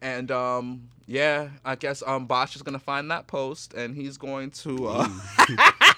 And 0.00 0.30
um 0.30 0.88
yeah, 1.04 1.48
I 1.64 1.74
guess 1.74 2.00
um 2.06 2.26
Bosch 2.26 2.54
is 2.54 2.62
gonna 2.62 2.78
find 2.78 3.10
that 3.10 3.26
post 3.26 3.74
and 3.74 3.96
he's 3.96 4.16
going 4.18 4.52
to 4.62 4.86
uh 4.86 5.08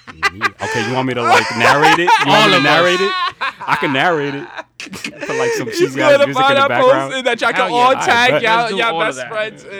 okay, 0.61 0.87
you 0.89 0.93
want 0.95 1.07
me 1.07 1.13
to 1.13 1.21
like 1.23 1.45
narrate 1.57 1.99
it? 1.99 2.09
You 2.25 2.27
want 2.31 2.51
me 2.51 2.57
to 2.57 2.63
narrate 2.63 2.99
it? 3.01 3.11
I 3.41 3.77
can 3.79 3.93
narrate 3.93 4.35
it. 4.35 4.47
Put 4.79 5.37
like 5.37 5.51
some 5.53 5.67
he's 5.67 5.79
cheesy 5.79 6.01
ass 6.01 6.11
gonna 6.13 6.25
music 6.27 6.41
find 6.43 6.57
in 6.57 6.61
the 6.63 6.67
that 6.67 6.81
post 6.81 6.91
background. 6.93 7.13
and 7.13 7.27
that 7.27 7.41
y'all 7.41 7.51
can 7.51 7.59
yeah. 7.71 7.75
all 7.77 7.87
Alright, 7.89 8.03
tag 8.05 8.31
bet. 8.31 8.41
y'all, 8.41 8.57
Let's 8.63 8.75
y'all 8.75 8.93
all 8.95 8.99
best 9.05 9.17
that. 9.17 9.29
friends 9.29 9.63
in. 9.63 9.71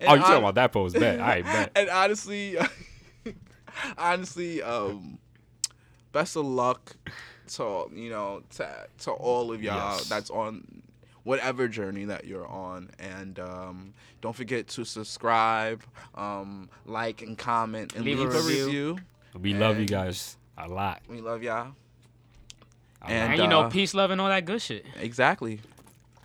And 0.00 0.08
Oh, 0.08 0.14
you 0.14 0.20
talking 0.20 0.36
about 0.38 0.54
that 0.56 0.72
post? 0.72 0.94
Bet. 0.98 1.20
I 1.20 1.42
bet. 1.42 1.72
and 1.74 1.88
honestly, 1.90 2.56
honestly, 3.98 4.62
um, 4.62 5.18
best 6.12 6.36
of 6.36 6.46
luck 6.46 6.96
to 7.48 7.86
you 7.94 8.10
know 8.10 8.42
to 8.56 8.86
to 8.98 9.10
all 9.12 9.52
of 9.52 9.62
y'all 9.62 9.96
Yes. 9.96 10.08
that's 10.08 10.30
on 10.30 10.82
whatever 11.24 11.66
journey 11.68 12.04
that 12.04 12.24
you're 12.24 12.46
on, 12.46 12.90
and 13.00 13.38
um, 13.40 13.94
don't 14.20 14.36
forget 14.36 14.68
to 14.68 14.84
subscribe, 14.84 15.82
um, 16.14 16.68
like 16.84 17.22
and 17.22 17.36
comment, 17.36 17.94
and 17.96 18.04
Leave 18.04 18.18
leave, 18.20 18.32
a 18.32 18.38
a 18.38 18.42
review. 18.42 18.64
review. 18.66 18.98
We 19.40 19.54
love 19.54 19.78
you 19.78 19.86
guys 19.86 20.36
a 20.56 20.68
lot. 20.68 21.02
We 21.08 21.20
love 21.20 21.42
y'all. 21.42 21.72
A 23.02 23.06
And- 23.10 23.18
lot. 23.20 23.30
And 23.32 23.38
you 23.42 23.48
know, 23.48 23.62
uh, 23.62 23.70
peace, 23.70 23.94
love, 23.94 24.10
and 24.10 24.20
all 24.20 24.28
that 24.28 24.44
good 24.44 24.60
shit. 24.62 24.86
Exactly. 24.96 25.60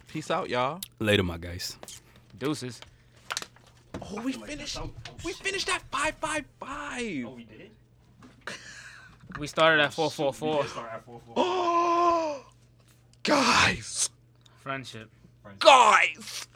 Peace 0.07 0.29
out, 0.31 0.49
y'all. 0.49 0.79
Later, 0.99 1.23
my 1.23 1.37
guys. 1.37 1.77
Deuces. 2.37 2.79
Oh, 4.01 4.21
we 4.21 4.33
finished. 4.33 4.79
We 5.23 5.33
finished 5.33 5.69
at 5.69 5.81
five 5.91 6.15
five 6.15 6.45
five. 6.59 7.01
we 7.01 7.45
did. 7.45 7.71
We 9.39 9.47
started 9.47 9.81
at 9.81 9.93
four 9.93 10.11
four 10.11 10.33
four. 10.33 10.65
Oh, 11.37 12.45
guys, 13.23 14.09
Friendship. 14.61 15.09
guys. 15.59 16.47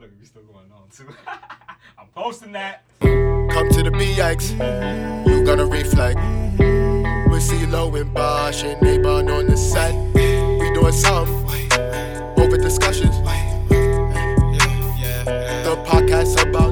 Look, 0.00 0.10
we 0.18 0.24
still 0.24 0.42
going 0.44 0.72
on 0.72 0.88
too. 0.88 1.04
I'm 1.98 2.06
posting 2.14 2.52
that. 2.52 2.84
Come 3.00 3.68
to 3.68 3.82
the 3.82 3.90
BX, 3.90 4.52
you 5.28 5.44
gonna 5.44 5.66
reflect. 5.66 6.18
We 6.58 7.36
CeeLo 7.38 8.00
and 8.00 8.14
Bosh 8.14 8.64
and 8.64 8.80
neighbor 8.80 9.10
on 9.10 9.26
the 9.26 9.58
set. 9.58 9.94
We 10.14 10.72
doing 10.72 10.92
something 10.92 11.72
over 12.38 12.56
discussions. 12.56 13.14
The 15.68 15.76
podcast 15.86 16.48
about 16.48 16.70